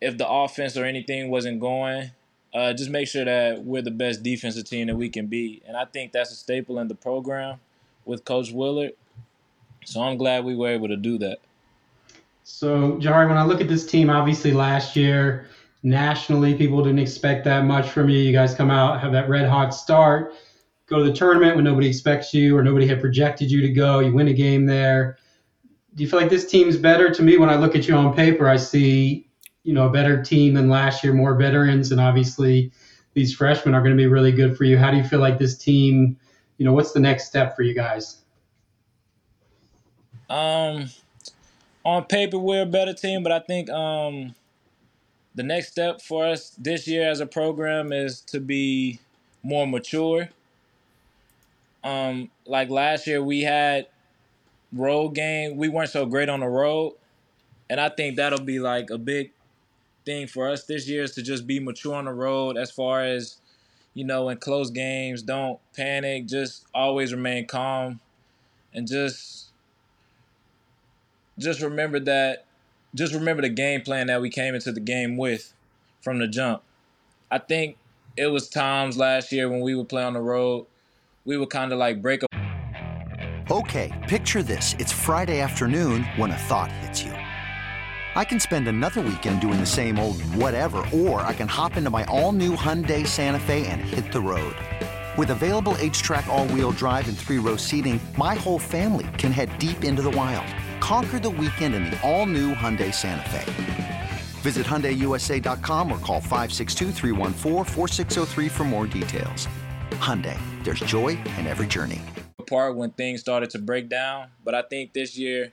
if 0.00 0.16
the 0.16 0.28
offense 0.28 0.76
or 0.76 0.84
anything 0.84 1.30
wasn't 1.30 1.60
going, 1.60 2.10
uh, 2.54 2.72
just 2.72 2.90
make 2.90 3.06
sure 3.06 3.24
that 3.24 3.64
we're 3.64 3.82
the 3.82 3.90
best 3.90 4.22
defensive 4.22 4.64
team 4.64 4.86
that 4.88 4.96
we 4.96 5.08
can 5.08 5.26
be. 5.26 5.62
And 5.66 5.76
I 5.76 5.84
think 5.84 6.12
that's 6.12 6.32
a 6.32 6.34
staple 6.34 6.78
in 6.78 6.88
the 6.88 6.94
program 6.94 7.60
with 8.04 8.24
Coach 8.24 8.50
Willard. 8.50 8.92
So 9.84 10.00
I'm 10.00 10.16
glad 10.16 10.44
we 10.44 10.56
were 10.56 10.68
able 10.68 10.88
to 10.88 10.96
do 10.96 11.18
that. 11.18 11.38
So, 12.42 12.98
Jahari, 12.98 13.28
when 13.28 13.38
I 13.38 13.44
look 13.44 13.60
at 13.60 13.68
this 13.68 13.86
team, 13.86 14.10
obviously 14.10 14.52
last 14.52 14.96
year, 14.96 15.46
nationally, 15.82 16.54
people 16.54 16.82
didn't 16.82 16.98
expect 16.98 17.44
that 17.44 17.64
much 17.64 17.88
from 17.88 18.08
you. 18.08 18.18
You 18.18 18.32
guys 18.32 18.54
come 18.54 18.70
out, 18.70 19.00
have 19.00 19.12
that 19.12 19.28
red 19.28 19.48
hot 19.48 19.72
start, 19.72 20.34
go 20.86 20.98
to 20.98 21.04
the 21.04 21.12
tournament 21.12 21.54
when 21.54 21.64
nobody 21.64 21.88
expects 21.88 22.34
you 22.34 22.56
or 22.56 22.64
nobody 22.64 22.86
had 22.86 23.00
projected 23.00 23.50
you 23.50 23.60
to 23.62 23.70
go. 23.70 24.00
You 24.00 24.12
win 24.12 24.28
a 24.28 24.32
game 24.32 24.66
there. 24.66 25.18
Do 25.94 26.02
you 26.02 26.10
feel 26.10 26.20
like 26.20 26.30
this 26.30 26.50
team's 26.50 26.76
better? 26.76 27.10
To 27.10 27.22
me, 27.22 27.38
when 27.38 27.50
I 27.50 27.54
look 27.54 27.76
at 27.76 27.86
you 27.86 27.94
on 27.94 28.14
paper, 28.14 28.48
I 28.48 28.56
see 28.56 29.29
you 29.62 29.74
know 29.74 29.86
a 29.86 29.90
better 29.90 30.22
team 30.22 30.54
than 30.54 30.68
last 30.68 31.04
year, 31.04 31.12
more 31.12 31.34
veterans, 31.34 31.92
and 31.92 32.00
obviously 32.00 32.72
these 33.14 33.34
freshmen 33.34 33.74
are 33.74 33.80
going 33.80 33.96
to 33.96 34.00
be 34.00 34.06
really 34.06 34.32
good 34.32 34.56
for 34.56 34.64
you. 34.64 34.78
How 34.78 34.90
do 34.90 34.96
you 34.96 35.04
feel 35.04 35.20
like 35.20 35.38
this 35.38 35.56
team? 35.56 36.16
You 36.58 36.64
know, 36.64 36.72
what's 36.72 36.92
the 36.92 37.00
next 37.00 37.26
step 37.26 37.56
for 37.56 37.62
you 37.62 37.74
guys? 37.74 38.18
Um, 40.28 40.88
on 41.84 42.04
paper, 42.04 42.38
we're 42.38 42.62
a 42.62 42.66
better 42.66 42.94
team, 42.94 43.22
but 43.22 43.32
I 43.32 43.40
think 43.40 43.68
um, 43.70 44.34
the 45.34 45.42
next 45.42 45.68
step 45.68 46.00
for 46.00 46.26
us 46.26 46.50
this 46.50 46.86
year 46.86 47.10
as 47.10 47.20
a 47.20 47.26
program 47.26 47.92
is 47.92 48.20
to 48.22 48.40
be 48.40 49.00
more 49.42 49.66
mature. 49.66 50.28
Um, 51.82 52.30
like 52.46 52.68
last 52.68 53.06
year, 53.06 53.22
we 53.22 53.40
had 53.40 53.86
road 54.72 55.10
game. 55.10 55.56
We 55.56 55.68
weren't 55.68 55.90
so 55.90 56.06
great 56.06 56.28
on 56.28 56.40
the 56.40 56.48
road, 56.48 56.94
and 57.68 57.80
I 57.80 57.88
think 57.88 58.16
that'll 58.16 58.44
be 58.44 58.60
like 58.60 58.90
a 58.90 58.98
big 58.98 59.32
thing 60.10 60.26
for 60.26 60.48
us 60.48 60.64
this 60.64 60.88
year 60.88 61.04
is 61.04 61.12
to 61.12 61.22
just 61.22 61.46
be 61.46 61.60
mature 61.60 61.94
on 61.94 62.06
the 62.06 62.12
road 62.12 62.56
as 62.56 62.72
far 62.72 63.04
as 63.04 63.36
you 63.94 64.04
know 64.04 64.28
in 64.28 64.38
close 64.38 64.70
games. 64.70 65.22
Don't 65.22 65.60
panic. 65.76 66.26
Just 66.26 66.66
always 66.74 67.12
remain 67.12 67.46
calm, 67.46 68.00
and 68.74 68.88
just 68.88 69.50
just 71.38 71.62
remember 71.62 72.00
that. 72.00 72.46
Just 72.92 73.14
remember 73.14 73.42
the 73.42 73.48
game 73.48 73.82
plan 73.82 74.08
that 74.08 74.20
we 74.20 74.30
came 74.30 74.56
into 74.56 74.72
the 74.72 74.80
game 74.80 75.16
with 75.16 75.54
from 76.00 76.18
the 76.18 76.26
jump. 76.26 76.62
I 77.30 77.38
think 77.38 77.76
it 78.16 78.26
was 78.26 78.48
times 78.48 78.96
last 78.96 79.30
year 79.30 79.48
when 79.48 79.60
we 79.60 79.76
would 79.76 79.88
play 79.88 80.02
on 80.02 80.14
the 80.14 80.20
road, 80.20 80.66
we 81.24 81.36
would 81.36 81.50
kind 81.50 81.72
of 81.72 81.78
like 81.78 82.02
break 82.02 82.24
up. 82.24 82.30
Okay, 83.48 83.92
picture 84.08 84.42
this. 84.42 84.74
It's 84.80 84.92
Friday 84.92 85.40
afternoon 85.40 86.02
when 86.16 86.32
a 86.32 86.36
thought 86.36 86.72
hits 86.72 87.04
you. 87.04 87.19
I 88.20 88.24
can 88.26 88.38
spend 88.38 88.68
another 88.68 89.00
weekend 89.00 89.40
doing 89.40 89.58
the 89.58 89.64
same 89.64 89.98
old 89.98 90.20
whatever, 90.34 90.86
or 90.92 91.22
I 91.22 91.32
can 91.32 91.48
hop 91.48 91.78
into 91.78 91.88
my 91.88 92.04
all 92.04 92.32
new 92.32 92.54
Hyundai 92.54 93.06
Santa 93.06 93.40
Fe 93.40 93.66
and 93.68 93.80
hit 93.80 94.12
the 94.12 94.20
road. 94.20 94.54
With 95.16 95.30
available 95.30 95.74
H 95.78 96.02
track, 96.02 96.26
all 96.26 96.46
wheel 96.48 96.70
drive, 96.72 97.08
and 97.08 97.16
three 97.16 97.38
row 97.38 97.56
seating, 97.56 97.98
my 98.18 98.34
whole 98.34 98.58
family 98.58 99.08
can 99.16 99.32
head 99.32 99.48
deep 99.58 99.84
into 99.84 100.02
the 100.02 100.10
wild. 100.10 100.46
Conquer 100.80 101.18
the 101.18 101.30
weekend 101.30 101.74
in 101.74 101.84
the 101.84 101.98
all 102.02 102.26
new 102.26 102.52
Hyundai 102.52 102.92
Santa 102.92 103.26
Fe. 103.30 104.10
Visit 104.42 104.66
HyundaiUSA.com 104.66 105.90
or 105.90 105.96
call 105.96 106.20
562 106.20 106.92
for 108.50 108.64
more 108.64 108.86
details. 108.86 109.48
Hyundai, 109.92 110.38
there's 110.62 110.80
joy 110.80 111.18
in 111.38 111.46
every 111.46 111.66
journey. 111.66 112.02
Apart 112.38 112.76
when 112.76 112.90
things 112.90 113.22
started 113.22 113.48
to 113.48 113.58
break 113.58 113.88
down, 113.88 114.26
but 114.44 114.54
I 114.54 114.60
think 114.60 114.92
this 114.92 115.16
year, 115.16 115.52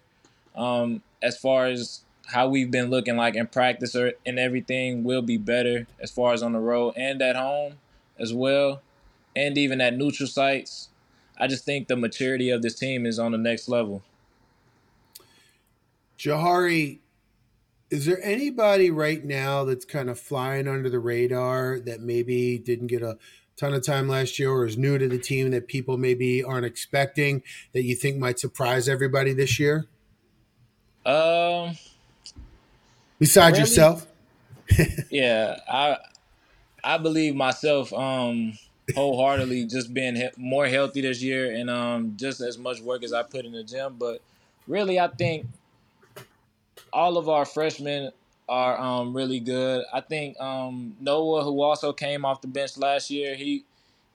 um, 0.54 1.02
as 1.22 1.38
far 1.38 1.68
as 1.68 2.02
how 2.28 2.48
we've 2.48 2.72
been 2.72 2.90
looking 2.90 3.16
like 3.16 3.36
in 3.36 3.48
practice 3.48 3.96
or 3.96 4.14
and 4.26 4.38
everything 4.38 5.04
will 5.04 5.22
be 5.22 5.38
better 5.38 5.88
as 6.00 6.12
far 6.12 6.34
as 6.34 6.44
on 6.44 6.54
the 6.54 6.60
road 6.60 6.94
and 6.96 7.22
at 7.22 7.36
home 7.36 7.76
as 8.20 8.34
well, 8.34 8.82
and 9.36 9.58
even 9.58 9.82
at 9.82 9.96
neutral 9.96 10.28
sites. 10.28 10.90
I 11.40 11.48
just 11.48 11.66
think 11.66 11.88
the 11.88 11.96
maturity 11.96 12.50
of 12.50 12.62
this 12.62 12.76
team 12.76 13.06
is 13.06 13.20
on 13.20 13.32
the 13.32 13.38
next 13.38 13.70
level. 13.70 14.04
Jahari, 16.18 17.00
is 17.92 18.06
there 18.06 18.20
anybody 18.24 18.90
right 18.90 19.24
now 19.24 19.64
that's 19.64 19.86
kind 19.86 20.10
of 20.10 20.20
flying 20.20 20.68
under 20.68 20.90
the 20.90 21.00
radar 21.00 21.80
that 21.80 22.02
maybe 22.02 22.58
didn't 22.58 22.88
get 22.88 23.04
a 23.04 23.18
ton 23.56 23.74
of 23.74 23.86
time 23.86 24.08
last 24.08 24.40
year 24.40 24.52
or 24.52 24.66
is 24.66 24.78
new 24.78 24.98
to 24.98 25.08
the 25.08 25.18
team 25.18 25.52
that 25.52 25.68
people 25.68 25.98
maybe 25.98 26.44
aren't 26.44 26.66
expecting 26.66 27.44
that 27.74 27.84
you 27.84 27.96
think 27.96 28.18
might 28.18 28.40
surprise 28.40 28.90
everybody 28.90 29.34
this 29.34 29.60
year? 29.60 29.86
Um, 31.06 31.78
besides 33.20 33.58
really? 33.58 33.70
yourself. 33.70 34.08
yeah, 35.10 35.60
I 35.70 35.98
I 36.84 36.98
believe 36.98 37.36
myself. 37.36 37.94
Um, 37.94 38.58
wholeheartedly 38.96 39.66
just 39.66 39.94
being 39.94 40.16
he- 40.16 40.30
more 40.38 40.68
healthy 40.68 41.02
this 41.02 41.22
year 41.22 41.54
and 41.54 41.70
um, 41.70 42.14
just 42.16 42.42
as 42.42 42.58
much 42.58 42.80
work 42.82 43.04
as 43.04 43.14
I 43.14 43.24
put 43.24 43.46
in 43.46 43.52
the 43.52 43.64
gym. 43.64 43.96
But 43.98 44.22
really, 44.68 45.00
I 45.00 45.08
think 45.08 45.46
all 46.94 47.18
of 47.18 47.28
our 47.30 47.46
freshmen 47.46 48.12
are 48.48 48.80
um, 48.80 49.16
really 49.16 49.40
good. 49.40 49.84
I 49.94 50.02
think 50.02 50.40
um, 50.40 50.96
Noah, 51.00 51.44
who 51.44 51.62
also 51.62 51.92
came 51.92 52.24
off 52.24 52.42
the 52.42 52.48
bench 52.48 52.78
last 52.78 53.12
year, 53.12 53.36
he 53.36 53.66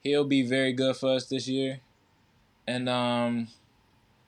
he'll 0.01 0.25
be 0.25 0.41
very 0.43 0.73
good 0.73 0.95
for 0.95 1.15
us 1.15 1.25
this 1.25 1.47
year. 1.47 1.79
And 2.65 2.89
um, 2.89 3.47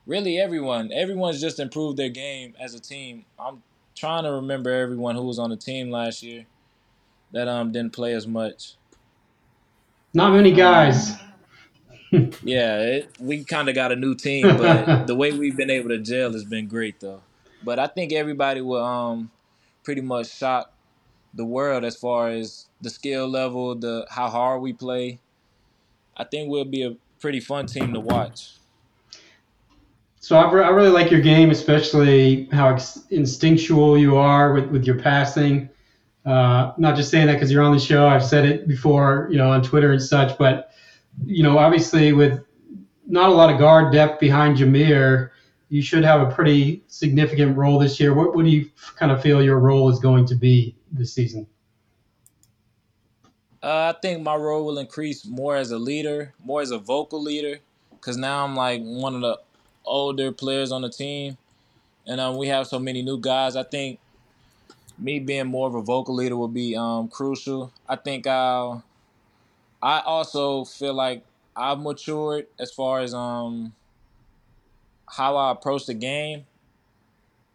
really, 0.06 0.38
everyone, 0.38 0.92
everyone's 0.92 1.42
just 1.42 1.60
improved 1.60 1.98
their 1.98 2.10
game 2.10 2.54
as 2.60 2.76
a 2.76 2.80
team. 2.80 3.26
I'm 3.40 3.64
trying 3.96 4.24
to 4.24 4.32
remember 4.32 4.72
everyone 4.72 5.16
who 5.16 5.24
was 5.24 5.40
on 5.40 5.50
the 5.50 5.58
team 5.58 5.90
last 5.90 6.22
year 6.22 6.46
that 7.32 7.48
um 7.48 7.72
didn't 7.72 7.94
play 7.94 8.14
as 8.14 8.28
much. 8.28 8.76
Not 10.14 10.34
many 10.34 10.52
guys. 10.52 11.12
yeah, 12.44 12.80
it, 12.80 13.10
we 13.20 13.44
kind 13.44 13.68
of 13.68 13.76
got 13.76 13.92
a 13.92 13.96
new 13.96 14.16
team, 14.16 14.44
but 14.58 15.08
the 15.08 15.16
way 15.16 15.32
we've 15.32 15.58
been 15.58 15.70
able 15.70 15.90
to 15.90 15.98
gel 15.98 16.32
has 16.32 16.46
been 16.46 16.68
great, 16.68 17.00
though. 17.00 17.22
But 17.64 17.80
I 17.80 17.88
think 17.88 18.14
everybody 18.14 18.62
will 18.62 18.84
um 18.84 19.32
pretty 19.84 20.02
much 20.02 20.36
shock 20.36 20.72
the 21.34 21.46
world 21.46 21.84
as 21.84 21.96
far 21.96 22.30
as 22.30 22.68
the 22.82 22.90
skill 22.90 23.28
level, 23.28 23.76
the 23.76 24.06
how 24.10 24.30
hard 24.30 24.62
we 24.62 24.74
play. 24.74 25.20
I 26.18 26.24
think 26.24 26.50
we'll 26.50 26.66
be 26.66 26.84
a 26.84 26.96
pretty 27.20 27.42
fun 27.42 27.66
team 27.66 27.94
to 27.94 28.00
watch. 28.00 28.54
So 30.26 30.36
I, 30.36 30.52
re- 30.52 30.64
I 30.64 30.70
really 30.70 30.90
like 30.90 31.12
your 31.12 31.22
game, 31.22 31.52
especially 31.52 32.46
how 32.46 32.70
ex- 32.70 33.06
instinctual 33.12 33.96
you 33.96 34.18
are 34.18 34.54
with, 34.54 34.66
with 34.72 34.84
your 34.84 34.98
passing. 34.98 35.70
Uh, 36.26 36.74
not 36.80 36.96
just 36.96 37.12
saying 37.12 37.28
that 37.28 37.34
because 37.34 37.52
you're 37.52 37.62
on 37.62 37.72
the 37.72 37.80
show. 37.80 38.08
I've 38.08 38.26
said 38.26 38.44
it 38.44 38.68
before, 38.68 39.28
you 39.30 39.38
know, 39.38 39.52
on 39.52 39.62
Twitter 39.62 39.92
and 39.92 40.02
such. 40.02 40.36
But 40.40 40.72
you 41.28 41.44
know, 41.44 41.60
obviously 41.60 42.12
with 42.12 42.44
not 43.06 43.30
a 43.30 43.34
lot 43.34 43.54
of 43.54 43.60
guard 43.60 43.94
depth 43.94 44.20
behind 44.20 44.58
Jahmir, 44.58 45.30
you 45.70 45.84
should 45.84 46.04
have 46.04 46.28
a 46.28 46.34
pretty 46.34 46.84
significant 46.88 47.56
role 47.56 47.78
this 47.78 48.00
year. 48.00 48.16
What, 48.16 48.36
what 48.36 48.46
do 48.46 48.50
you 48.50 48.72
kind 48.96 49.12
of 49.12 49.22
feel 49.22 49.44
your 49.44 49.60
role 49.60 49.92
is 49.92 50.00
going 50.00 50.26
to 50.26 50.36
be 50.36 50.76
this 50.92 51.14
season? 51.14 51.46
Uh, 53.62 53.94
I 53.96 54.00
think 54.02 54.24
my 54.24 54.36
role 54.36 54.66
will 54.66 54.80
increase 54.80 55.24
more 55.24 55.56
as 55.56 55.70
a 55.70 55.78
leader, 55.78 56.34
more 56.44 56.64
as 56.64 56.72
a 56.72 56.80
vocal 56.80 57.22
leader, 57.22 57.60
because 57.92 58.18
now 58.18 58.44
I'm 58.44 58.56
like 58.56 58.82
one 58.82 59.14
of 59.14 59.22
the 59.22 59.38
older 59.86 60.32
players 60.32 60.72
on 60.72 60.82
the 60.82 60.90
team, 60.90 61.38
and 62.06 62.20
um, 62.20 62.38
we 62.38 62.48
have 62.48 62.68
so 62.68 62.80
many 62.80 63.02
new 63.02 63.20
guys. 63.20 63.56
I 63.56 63.64
think 63.64 64.00
me 64.98 65.20
being 65.20 65.48
more 65.48 65.68
of 65.68 65.76
a 65.76 65.82
vocal 65.82 66.16
leader 66.16 66.38
will 66.38 66.48
be 66.48 66.76
um, 66.76 67.08
crucial. 67.08 67.72
I 67.88 67.96
think 67.96 68.28
I'll. 68.28 68.84
I 69.82 70.00
also 70.00 70.66
feel 70.66 70.94
like 70.94 71.24
I've 71.56 71.80
matured 71.80 72.48
as 72.60 72.72
far 72.72 73.02
as 73.02 73.14
um 73.14 73.74
how 75.08 75.38
I 75.38 75.52
approach 75.52 75.86
the 75.86 75.94
game, 75.94 76.46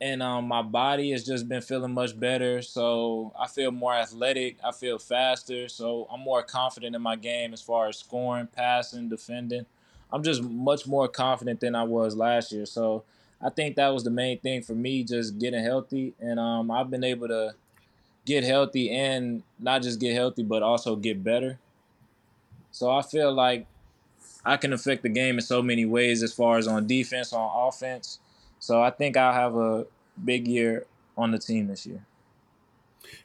and 0.01 0.23
um 0.23 0.47
my 0.47 0.63
body 0.63 1.11
has 1.11 1.25
just 1.25 1.49
been 1.49 1.63
feeling 1.63 1.93
much 1.93 2.19
better. 2.19 2.63
So 2.63 3.33
I 3.39 3.47
feel 3.49 3.71
more 3.71 3.95
athletic. 3.95 4.59
I 4.65 4.73
feel 4.73 4.99
faster. 4.99 5.69
So 5.69 6.07
I'm 6.13 6.21
more 6.21 6.43
confident 6.43 6.95
in 6.95 7.03
my 7.03 7.17
game 7.17 7.53
as 7.53 7.63
far 7.63 7.89
as 7.89 7.99
scoring, 7.99 8.47
passing, 8.47 9.09
defending. 9.09 9.67
I'm 10.13 10.23
just 10.23 10.43
much 10.43 10.87
more 10.87 11.09
confident 11.09 11.61
than 11.61 11.75
I 11.75 11.85
was 11.85 12.17
last 12.17 12.53
year. 12.53 12.67
So 12.67 13.05
I 13.41 13.51
think 13.51 13.77
that 13.77 13.89
was 13.89 14.05
the 14.05 14.11
main 14.11 14.39
thing 14.39 14.63
for 14.63 14.75
me, 14.75 15.05
just 15.05 15.39
getting 15.39 15.63
healthy, 15.63 16.15
and 16.21 16.39
um, 16.39 16.71
I've 16.71 16.91
been 16.91 17.05
able 17.05 17.29
to 17.29 17.55
get 18.27 18.45
healthy 18.45 18.91
and 18.91 19.43
not 19.59 19.83
just 19.83 19.99
get 19.99 20.15
healthy, 20.15 20.43
but 20.43 20.63
also 20.63 20.95
get 20.97 21.25
better. 21.25 21.59
So 22.71 22.91
I 22.91 23.03
feel 23.03 23.33
like 23.33 23.67
I 24.45 24.57
can 24.57 24.73
affect 24.73 25.03
the 25.03 25.09
game 25.09 25.37
in 25.37 25.41
so 25.41 25.63
many 25.63 25.85
ways, 25.85 26.23
as 26.23 26.33
far 26.33 26.59
as 26.59 26.67
on 26.67 26.87
defense, 26.87 27.33
on 27.33 27.69
offense. 27.69 28.19
So 28.59 28.83
I 28.83 28.91
think 28.91 29.17
I'll 29.17 29.33
have 29.33 29.57
a 29.57 29.87
big 30.23 30.47
year 30.47 30.87
on 31.17 31.31
the 31.31 31.39
team 31.39 31.67
this 31.67 31.87
year. 31.87 32.05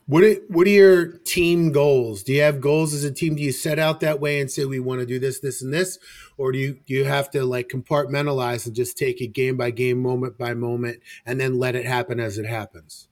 What 0.07 0.23
are, 0.23 0.35
what 0.49 0.67
are 0.67 0.71
your 0.71 1.07
team 1.07 1.71
goals? 1.71 2.21
Do 2.21 2.31
you 2.31 2.41
have 2.41 2.61
goals 2.61 2.93
as 2.93 3.03
a 3.03 3.11
team? 3.11 3.35
Do 3.35 3.41
you 3.41 3.51
set 3.51 3.79
out 3.79 4.01
that 4.01 4.19
way 4.19 4.39
and 4.39 4.51
say 4.51 4.65
we 4.65 4.79
want 4.79 4.99
to 4.99 5.05
do 5.05 5.17
this, 5.17 5.39
this, 5.39 5.63
and 5.63 5.73
this, 5.73 5.97
or 6.37 6.51
do 6.51 6.59
you 6.59 6.79
do 6.85 6.93
you 6.93 7.05
have 7.05 7.31
to 7.31 7.43
like 7.43 7.69
compartmentalize 7.69 8.67
and 8.67 8.75
just 8.75 8.99
take 8.99 9.19
it 9.19 9.29
game 9.29 9.57
by 9.57 9.71
game, 9.71 9.99
moment 9.99 10.37
by 10.37 10.53
moment, 10.53 11.01
and 11.25 11.39
then 11.39 11.57
let 11.57 11.75
it 11.75 11.87
happen 11.87 12.19
as 12.19 12.37
it 12.37 12.45
happens? 12.45 13.07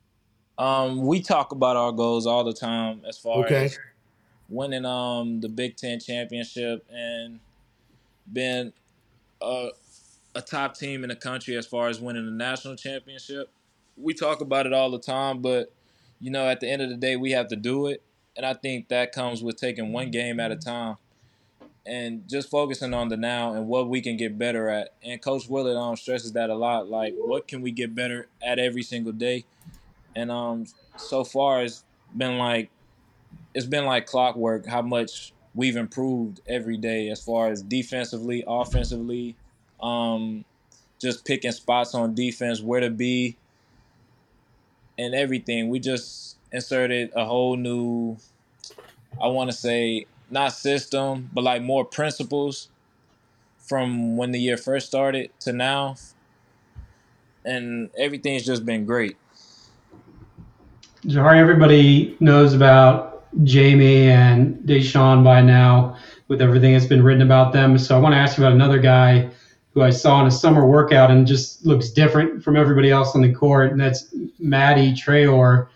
Um, 0.60 1.04
we 1.04 1.20
talk 1.20 1.52
about 1.52 1.76
our 1.76 1.92
goals 1.92 2.28
all 2.28 2.44
the 2.44 2.54
time 2.54 3.02
as 3.08 3.18
far 3.18 3.44
okay. 3.46 3.66
as 3.66 3.80
winning 4.48 4.86
um 4.86 5.42
the 5.42 5.50
Big 5.50 5.78
Ten 5.78 6.00
championship 6.00 6.86
and 6.94 7.40
being 8.32 8.72
a, 9.42 9.70
a 10.36 10.42
top 10.42 10.78
team 10.78 11.04
in 11.04 11.10
the 11.10 11.16
country 11.16 11.58
as 11.58 11.66
far 11.66 11.88
as 11.90 12.00
winning 12.00 12.26
the 12.26 12.32
national 12.32 12.76
championship. 12.76 13.50
We 13.98 14.14
talk 14.14 14.42
about 14.42 14.68
it 14.68 14.74
all 14.74 14.92
the 14.92 15.00
time, 15.00 15.42
but 15.42 15.74
you 16.24 16.32
know, 16.32 16.48
at 16.48 16.62
the 16.62 16.70
end 16.70 16.82
of 16.82 16.90
the 16.90 16.96
day, 16.96 17.18
we 17.18 17.32
have 17.32 17.50
to 17.50 17.58
do 17.58 17.88
it. 17.88 18.02
And 18.38 18.46
I 18.46 18.54
think 18.54 18.88
that 18.88 19.12
comes 19.12 19.44
with 19.44 19.58
taking 19.58 19.92
one 19.92 20.10
game 20.10 20.40
at 20.40 20.52
a 20.52 20.56
time 20.56 20.96
and 21.86 22.28
just 22.30 22.50
focusing 22.50 22.94
on 22.94 23.10
the 23.10 23.18
now 23.18 23.54
and 23.54 23.68
what 23.68 23.90
we 23.90 24.00
can 24.00 24.16
get 24.16 24.38
better 24.38 24.70
at. 24.70 24.94
And 25.04 25.22
Coach 25.22 25.50
Willard 25.50 25.76
um, 25.76 25.98
stresses 25.98 26.32
that 26.32 26.50
a 26.50 26.56
lot. 26.56 26.88
Like, 26.88 27.14
what 27.18 27.46
can 27.46 27.62
we 27.62 27.72
get 27.72 27.94
better 27.94 28.28
at 28.42 28.58
every 28.58 28.84
single 28.84 29.12
day? 29.12 29.44
And 30.16 30.32
um, 30.32 30.66
so 30.96 31.26
far, 31.26 31.62
it's 31.62 31.84
been 32.16 32.38
like 32.38 32.70
it's 33.54 33.66
been 33.66 33.86
like 33.86 34.06
clockwork 34.06 34.66
how 34.66 34.82
much 34.82 35.34
we've 35.54 35.76
improved 35.76 36.40
every 36.48 36.78
day 36.78 37.10
as 37.10 37.22
far 37.22 37.50
as 37.50 37.62
defensively, 37.62 38.46
offensively, 38.48 39.36
um, 39.82 40.46
just 41.00 41.26
picking 41.26 41.52
spots 41.52 41.94
on 41.94 42.16
defense, 42.16 42.62
where 42.62 42.80
to 42.80 42.90
be, 42.90 43.36
and 44.98 45.14
everything. 45.14 45.70
We 45.70 45.80
just 45.80 46.38
inserted 46.52 47.12
a 47.16 47.26
whole 47.26 47.56
new, 47.56 48.18
I 49.22 49.28
want 49.28 49.50
to 49.50 49.56
say, 49.56 50.06
not 50.30 50.54
system, 50.54 51.30
but 51.34 51.44
like 51.44 51.62
more 51.62 51.86
principles 51.86 52.70
from 53.58 54.18
when 54.18 54.32
the 54.32 54.40
year 54.40 54.58
first 54.58 54.88
started 54.88 55.32
to 55.42 55.54
now. 55.54 55.96
And 57.46 57.90
everything's 57.98 58.46
just 58.46 58.66
been 58.66 58.86
great. 58.86 59.18
Jahari, 61.06 61.38
everybody 61.38 62.16
knows 62.20 62.54
about 62.54 63.26
Jamie 63.44 64.10
and 64.10 64.56
DeShawn 64.60 65.24
by 65.24 65.42
now 65.42 65.98
with 66.28 66.42
everything 66.42 66.74
that's 66.74 66.86
been 66.86 67.04
written 67.04 67.22
about 67.22 67.52
them. 67.52 67.78
So 67.78 67.98
I 67.98 68.00
want 68.00 68.14
to 68.14 68.18
ask 68.18 68.38
you 68.38 68.44
about 68.44 68.54
another 68.54 68.80
guy 68.80 69.30
who 69.74 69.82
I 69.82 69.90
saw 69.90 70.22
in 70.22 70.28
a 70.28 70.32
summer 70.32 70.66
workout 70.66 71.10
and 71.10 71.26
just 71.26 71.66
looks 71.66 71.90
different 71.90 72.44
from 72.44 72.56
everybody 72.56 72.92
else 72.92 73.16
on 73.16 73.22
the 73.22 73.34
court, 73.34 73.72
and 73.72 73.82
that's 73.82 74.14
Mady 74.42 74.94
Traore. 74.94 75.68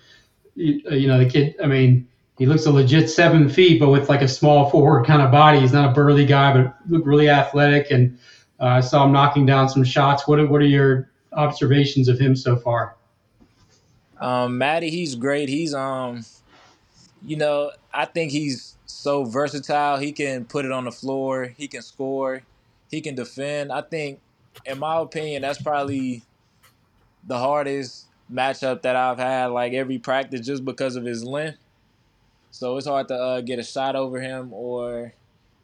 You, 0.55 0.81
uh, 0.91 0.95
you 0.95 1.07
know, 1.07 1.17
the 1.17 1.29
kid, 1.29 1.55
I 1.63 1.67
mean, 1.67 2.07
he 2.37 2.45
looks 2.45 2.65
a 2.65 2.71
legit 2.71 3.09
seven 3.09 3.49
feet, 3.49 3.79
but 3.79 3.89
with 3.89 4.09
like 4.09 4.21
a 4.21 4.27
small 4.27 4.69
forward 4.69 5.05
kind 5.05 5.21
of 5.21 5.31
body. 5.31 5.59
He's 5.59 5.73
not 5.73 5.89
a 5.89 5.93
burly 5.93 6.25
guy, 6.25 6.53
but 6.53 6.75
look 6.87 7.05
really 7.05 7.29
athletic. 7.29 7.89
And 7.89 8.17
uh, 8.59 8.65
I 8.65 8.81
saw 8.81 9.05
him 9.05 9.11
knocking 9.11 9.45
down 9.45 9.69
some 9.69 9.83
shots. 9.83 10.27
What 10.27 10.39
are, 10.39 10.45
what 10.45 10.61
are 10.61 10.65
your 10.65 11.09
observations 11.33 12.07
of 12.07 12.19
him 12.19 12.35
so 12.35 12.55
far? 12.55 12.95
Um, 14.19 14.59
Mady, 14.59 14.89
he's 14.89 15.15
great. 15.15 15.49
He's 15.49 15.73
um, 15.73 16.23
you 17.23 17.37
know, 17.37 17.71
I 17.93 18.05
think 18.05 18.31
he's 18.31 18.75
so 18.85 19.23
versatile. 19.23 19.97
He 19.97 20.11
can 20.11 20.45
put 20.45 20.65
it 20.65 20.71
on 20.71 20.85
the 20.85 20.91
floor. 20.91 21.53
He 21.57 21.67
can 21.67 21.81
score. 21.81 22.43
He 22.89 23.01
can 23.01 23.15
defend. 23.15 23.71
I 23.71 23.81
think, 23.81 24.19
in 24.65 24.79
my 24.79 24.99
opinion, 24.99 25.41
that's 25.41 25.61
probably 25.61 26.23
the 27.25 27.37
hardest 27.37 28.05
matchup 28.31 28.81
that 28.83 28.95
I've 28.95 29.17
had. 29.19 29.47
Like 29.47 29.73
every 29.73 29.99
practice, 29.99 30.45
just 30.45 30.63
because 30.65 30.95
of 30.95 31.03
his 31.05 31.23
length. 31.23 31.57
So 32.51 32.77
it's 32.77 32.87
hard 32.87 33.07
to 33.09 33.15
uh, 33.15 33.41
get 33.41 33.59
a 33.59 33.63
shot 33.63 33.95
over 33.95 34.19
him 34.19 34.51
or 34.53 35.13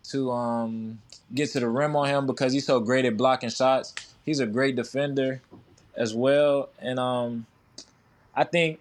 to 0.09 0.31
um, 0.31 0.99
get 1.33 1.51
to 1.51 1.59
the 1.59 1.67
rim 1.69 1.95
on 1.95 2.07
him 2.07 2.27
because 2.27 2.53
he's 2.53 2.65
so 2.65 2.79
great 2.79 3.05
at 3.05 3.17
blocking 3.17 3.49
shots. 3.49 3.93
He's 4.25 4.39
a 4.39 4.45
great 4.45 4.75
defender 4.75 5.41
as 5.95 6.13
well, 6.13 6.69
and 6.79 6.99
um, 6.99 7.45
I 8.35 8.43
think 8.43 8.79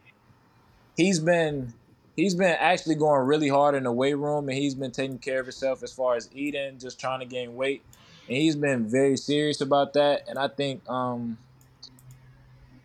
he's 0.97 1.21
been 1.21 1.73
he's 2.17 2.35
been 2.35 2.57
actually 2.59 2.95
going 2.95 3.27
really 3.27 3.49
hard 3.49 3.75
in 3.75 3.85
the 3.85 3.93
weight 3.93 4.15
room, 4.15 4.49
and 4.49 4.57
he's 4.57 4.75
been 4.75 4.91
taking 4.91 5.19
care 5.19 5.41
of 5.41 5.47
himself 5.47 5.83
as 5.83 5.93
far 5.93 6.15
as 6.15 6.29
eating, 6.35 6.79
just 6.79 7.01
trying 7.01 7.21
to 7.21 7.27
gain 7.27 7.55
weight, 7.57 7.83
and 8.29 8.37
he's 8.37 8.57
been 8.57 8.89
very 8.89 9.17
serious 9.17 9.61
about 9.61 9.93
that. 9.95 10.29
And 10.29 10.39
I 10.39 10.49
think 10.49 10.89
um, 10.89 11.39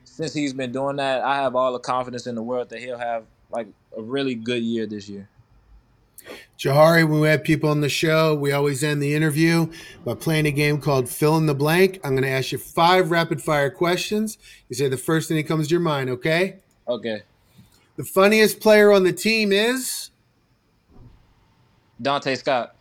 since 0.03 0.33
he's 0.33 0.53
been 0.53 0.71
doing 0.71 0.95
that, 0.97 1.21
I 1.21 1.35
have 1.37 1.55
all 1.55 1.73
the 1.73 1.79
confidence 1.79 2.27
in 2.27 2.35
the 2.35 2.43
world 2.43 2.69
that 2.69 2.79
he'll 2.79 2.97
have 2.97 3.25
like 3.51 3.67
a 3.95 4.01
really 4.01 4.35
good 4.35 4.63
year 4.63 4.85
this 4.85 5.07
year. 5.07 5.29
Jahari, 6.57 7.07
when 7.07 7.19
we 7.21 7.27
have 7.27 7.43
people 7.43 7.69
on 7.69 7.81
the 7.81 7.89
show, 7.89 8.35
we 8.35 8.51
always 8.51 8.83
end 8.83 9.01
the 9.01 9.13
interview 9.13 9.71
by 10.03 10.15
playing 10.15 10.45
a 10.45 10.51
game 10.51 10.81
called 10.81 11.07
Fill 11.07 11.37
in 11.37 11.45
the 11.45 11.53
Blank. 11.53 11.99
I'm 12.03 12.11
going 12.11 12.23
to 12.23 12.29
ask 12.29 12.51
you 12.51 12.57
five 12.57 13.11
rapid 13.11 13.41
fire 13.41 13.69
questions. 13.69 14.37
You 14.67 14.75
say 14.75 14.89
the 14.89 14.97
first 14.97 15.27
thing 15.27 15.37
that 15.37 15.43
comes 15.43 15.67
to 15.67 15.71
your 15.71 15.81
mind, 15.81 16.09
okay? 16.09 16.57
Okay. 16.87 17.21
The 17.95 18.03
funniest 18.03 18.59
player 18.59 18.91
on 18.91 19.03
the 19.03 19.13
team 19.13 19.51
is 19.51 20.09
Donta 22.01 22.35
Scott. 22.37 22.75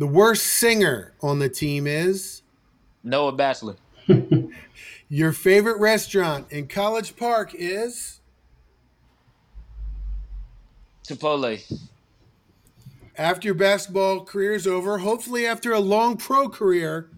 The 0.00 0.06
worst 0.06 0.46
singer 0.46 1.12
on 1.20 1.40
the 1.40 1.50
team 1.50 1.86
is 1.86 2.40
Noah 3.04 3.32
Batchelor. 3.32 3.76
Your 5.10 5.30
favorite 5.30 5.78
restaurant 5.78 6.50
in 6.50 6.68
College 6.68 7.16
Park 7.16 7.54
is 7.54 8.20
Chipotle. 11.06 11.86
After 13.18 13.48
your 13.48 13.54
basketball 13.54 14.24
career 14.24 14.54
is 14.54 14.66
over, 14.66 14.96
hopefully 14.96 15.46
after 15.46 15.72
a 15.74 15.80
long 15.80 16.16
pro 16.16 16.48
career, 16.48 17.10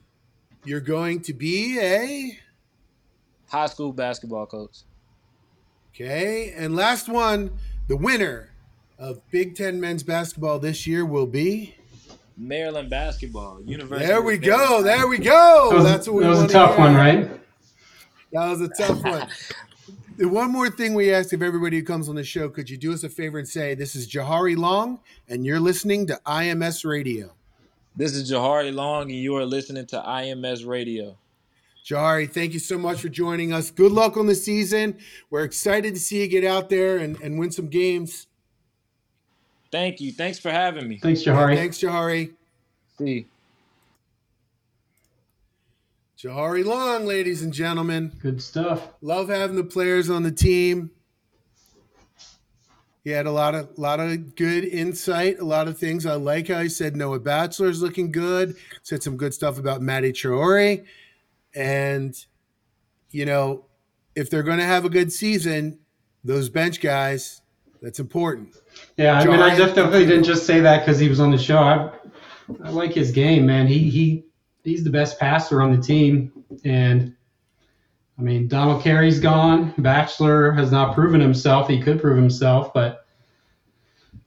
you're 0.65 0.81
going 0.81 1.21
to 1.21 1.33
be 1.33 1.79
a 1.79 2.37
high 3.47 3.67
school 3.67 3.93
basketball 3.93 4.47
coach. 4.47 4.79
Okay, 5.95 6.53
and 6.57 6.75
last 6.75 7.09
one, 7.09 7.53
the 7.87 7.97
winner 7.97 8.51
of 8.99 9.21
Big 9.31 9.55
Ten 9.55 9.81
men's 9.81 10.03
basketball 10.03 10.59
this 10.59 10.85
year 10.85 11.07
will 11.07 11.27
be 11.27 11.77
Maryland 12.43 12.91
basketball. 12.91 13.63
University. 13.63 14.07
There 14.07 14.21
we 14.21 14.37
go. 14.37 14.83
There 14.83 15.07
we 15.07 15.19
go. 15.19 15.69
That 15.71 15.77
was, 15.77 15.85
That's 15.85 16.07
what 16.09 16.17
we 16.17 16.23
That 16.25 16.29
was 16.31 16.43
a 16.43 16.49
tough 16.49 16.75
to 16.75 16.81
one, 16.81 16.95
right? 16.95 17.31
That 18.33 18.49
was 18.49 18.61
a 18.61 18.69
tough 18.69 19.03
one. 19.03 19.29
The 20.17 20.29
one 20.29 20.51
more 20.51 20.69
thing 20.69 20.95
we 20.95 21.13
ask 21.13 21.33
of 21.33 21.43
everybody 21.43 21.79
who 21.79 21.85
comes 21.85 22.09
on 22.09 22.17
the 22.17 22.25
show, 22.25 22.49
could 22.49 22.69
you 22.69 22.77
do 22.77 22.93
us 22.93 23.05
a 23.05 23.09
favor 23.09 23.39
and 23.39 23.49
say, 23.49 23.75
This 23.75 23.95
is 23.95 24.09
Jahari 24.09 24.57
Long, 24.57 25.01
and 25.29 25.47
you're 25.47 25.61
listening 25.61 26.07
to 26.09 26.21
IMS 26.27 26.85
Radio. 26.85 27.33
This 27.97 28.13
is 28.13 28.31
Jahari 28.31 28.75
Long, 28.75 29.03
and 29.03 29.19
you 29.19 29.37
are 29.37 29.45
listening 29.47 29.87
to 29.87 29.97
IMS 29.97 30.67
Radio. 30.67 31.17
Jahari, 31.85 32.31
thank 32.31 32.53
you 32.53 32.59
so 32.59 32.79
much 32.79 33.01
for 33.01 33.09
joining 33.09 33.53
us. 33.53 33.71
Good 33.71 33.93
luck 33.93 34.17
on 34.17 34.27
the 34.27 34.35
season. 34.35 34.99
We're 35.31 35.45
excited 35.45 35.95
to 35.95 36.01
see 36.01 36.21
you 36.21 36.29
get 36.29 36.45
out 36.45 36.69
there 36.69 36.99
and, 36.99 37.21
and 37.21 37.39
win 37.39 37.51
some 37.51 37.69
games. 37.69 38.27
Thank 39.73 40.01
you. 40.01 40.13
Thanks 40.13 40.39
for 40.39 40.51
having 40.51 40.87
me. 40.87 40.99
Thanks, 40.99 41.23
Jahari. 41.23 41.57
Thanks, 41.57 41.79
Jahari. 41.79 42.35
See. 42.99 43.27
Jahari 46.19 46.65
Long, 46.65 47.07
ladies 47.07 47.43
and 47.43 47.53
gentlemen. 47.53 48.13
Good 48.21 48.41
stuff. 48.41 48.91
Love 49.01 49.29
having 49.29 49.57
the 49.57 49.65
players 49.65 50.11
on 50.11 50.23
the 50.23 50.31
team. 50.31 50.91
He 53.03 53.11
had 53.11 53.27
a 53.27 53.33
lot 53.33 53.57
of 53.57 53.77
lot 53.77 53.99
of 53.99 54.37
good 54.37 54.65
insight, 54.65 55.41
a 55.41 55.45
lot 55.45 55.67
of 55.67 55.77
things. 55.77 56.07
I 56.07 56.15
like 56.15 56.47
how 56.47 56.61
he 56.61 56.69
said 56.69 56.95
Noah 56.95 57.19
Batchelor's 57.19 57.83
looking 57.83 58.13
good. 58.13 58.55
Said 58.85 59.03
some 59.03 59.17
good 59.17 59.35
stuff 59.35 59.59
about 59.59 59.81
Mady 59.81 60.13
Traore. 60.13 60.85
And 61.57 62.15
you 63.11 63.27
know, 63.27 63.65
if 64.15 64.31
they're 64.31 64.45
going 64.45 64.61
to 64.61 64.65
have 64.65 64.85
a 64.85 64.91
good 64.91 65.13
season, 65.13 65.81
those 66.23 66.49
bench 66.49 66.81
guys, 66.81 67.41
that's 67.81 67.99
important. 67.99 68.55
Yeah, 68.97 69.19
I 69.19 69.25
mean, 69.25 69.41
I 69.41 69.57
Giant- 69.57 69.75
definitely 69.75 70.07
didn't 70.07 70.25
just 70.25 70.47
say 70.47 70.61
that 70.61 70.81
because 70.85 70.99
he 70.99 71.09
was 71.09 71.21
on 71.21 71.31
the 71.31 71.39
show. 71.39 71.59
I, 71.59 71.91
I 72.65 72.71
like 72.71 72.93
his 72.93 73.11
game, 73.11 73.47
man. 73.47 73.67
He 73.67 73.89
he 73.91 74.25
he's 74.65 74.85
the 74.85 74.91
best 74.91 75.19
passer 75.19 75.63
on 75.63 75.73
the 75.75 75.81
team, 75.83 76.33
and 76.65 77.15
I 78.19 78.23
mean, 78.23 78.49
Donald 78.49 78.83
Carey's 78.83 79.19
gone. 79.19 79.73
Batchelor 79.79 80.53
has 80.53 80.71
not 80.71 80.95
proven 80.95 81.21
himself. 81.21 81.69
He 81.69 81.81
could 81.81 82.01
prove 82.01 82.17
himself, 82.17 82.73
but 82.75 83.07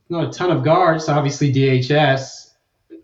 not 0.10 0.28
a 0.28 0.32
ton 0.32 0.52
of 0.52 0.64
guards. 0.64 1.08
Obviously, 1.10 1.54
DHS 1.54 2.54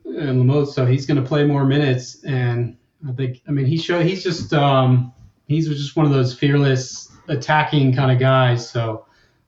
and 0.05 0.41
Lamote, 0.43 0.67
so 0.73 0.85
he's 0.85 1.05
going 1.05 1.21
to 1.21 1.27
play 1.27 1.43
more 1.45 1.65
minutes. 1.65 2.23
And 2.23 2.77
I 3.07 3.11
think, 3.13 3.41
I 3.47 3.51
mean, 3.51 3.65
he 3.65 3.77
showed 3.77 4.05
he's 4.05 4.23
just 4.23 4.53
um, 4.53 5.13
he's 5.47 5.67
just 5.67 5.95
one 5.95 6.05
of 6.07 6.11
those 6.11 6.33
fearless 6.33 7.11
attacking 7.27 7.95
kind 7.95 8.11
of 8.11 8.19
guys. 8.19 8.67
So 8.67 9.05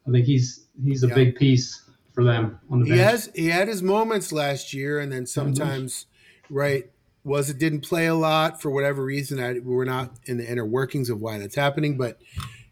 I 0.08 0.12
think 0.12 0.26
he's 0.26 0.68
he's 0.84 1.04
a 1.04 1.08
Yeah. 1.08 1.16
big 1.16 1.36
piece 1.36 1.83
for 2.14 2.24
them 2.24 2.60
on 2.70 2.80
the 2.80 2.86
He 2.86 2.92
bench. 2.92 3.02
has 3.02 3.32
he 3.36 3.48
had 3.50 3.68
his 3.68 3.84
moments 3.84 4.32
last 4.32 4.74
year, 4.74 5.00
and 5.00 5.12
then 5.12 5.26
sometimes, 5.26 6.06
right, 6.50 6.90
was 7.24 7.50
it 7.50 7.58
didn't 7.58 7.82
play 7.82 8.06
a 8.08 8.16
lot 8.16 8.62
for 8.62 8.70
whatever 8.70 9.04
reason. 9.04 9.40
I, 9.40 9.60
we're 9.60 9.86
not 9.86 10.12
in 10.26 10.38
the 10.38 10.50
inner 10.50 10.66
workings 10.66 11.10
of 11.10 11.22
why 11.22 11.38
that's 11.40 11.56
happening, 11.56 11.98
but 11.98 12.20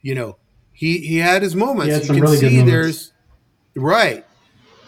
you 0.02 0.16
know, 0.16 0.38
he 0.74 1.00
he 1.00 1.18
had 1.18 1.42
his 1.42 1.56
moments. 1.56 1.88
He 1.88 1.92
had 1.94 2.04
you 2.04 2.14
can 2.14 2.22
really 2.22 2.38
see 2.38 2.62
there's 2.62 3.14
right. 3.76 4.26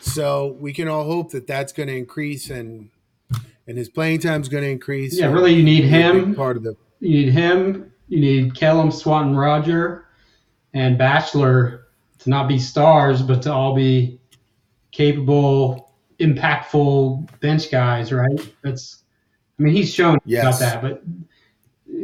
So 0.01 0.57
we 0.59 0.73
can 0.73 0.89
all 0.89 1.05
hope 1.05 1.31
that 1.31 1.47
that's 1.47 1.71
going 1.71 1.87
to 1.87 1.95
increase, 1.95 2.49
and 2.49 2.89
and 3.67 3.77
his 3.77 3.89
playing 3.89 4.19
time 4.19 4.41
is 4.41 4.49
going 4.49 4.63
to 4.63 4.69
increase. 4.69 5.17
Yeah, 5.17 5.27
really, 5.27 5.53
you 5.53 5.63
need 5.63 5.81
be 5.81 5.87
a 5.87 6.11
big 6.11 6.23
him. 6.23 6.35
part 6.35 6.57
of 6.57 6.63
the 6.63 6.75
You 6.99 7.09
need 7.09 7.31
him. 7.31 7.91
You 8.09 8.19
need 8.19 8.53
Caelum, 8.53 8.91
Swanton, 8.91 9.35
Rodger, 9.35 10.05
and 10.73 10.97
Batchelor 10.97 11.87
to 12.19 12.29
not 12.29 12.47
be 12.47 12.59
stars, 12.59 13.21
but 13.21 13.41
to 13.43 13.53
all 13.53 13.73
be 13.73 14.19
capable, 14.93 15.91
impactful 16.19 17.39
bench 17.41 17.69
guys, 17.69 18.13
right? 18.13 18.39
That's, 18.63 19.03
I 19.59 19.63
mean, 19.63 19.73
he's 19.73 19.93
shown 19.93 20.19
Yes. 20.23 20.43
about 20.43 20.59
that, 20.59 20.81
but 20.81 21.03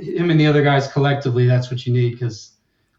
him 0.03 0.29
and 0.29 0.39
the 0.39 0.47
other 0.47 0.63
guys 0.63 0.91
collectively, 0.91 1.47
that's 1.47 1.71
what 1.71 1.85
you 1.85 1.93
need 1.93 2.11
because 2.11 2.51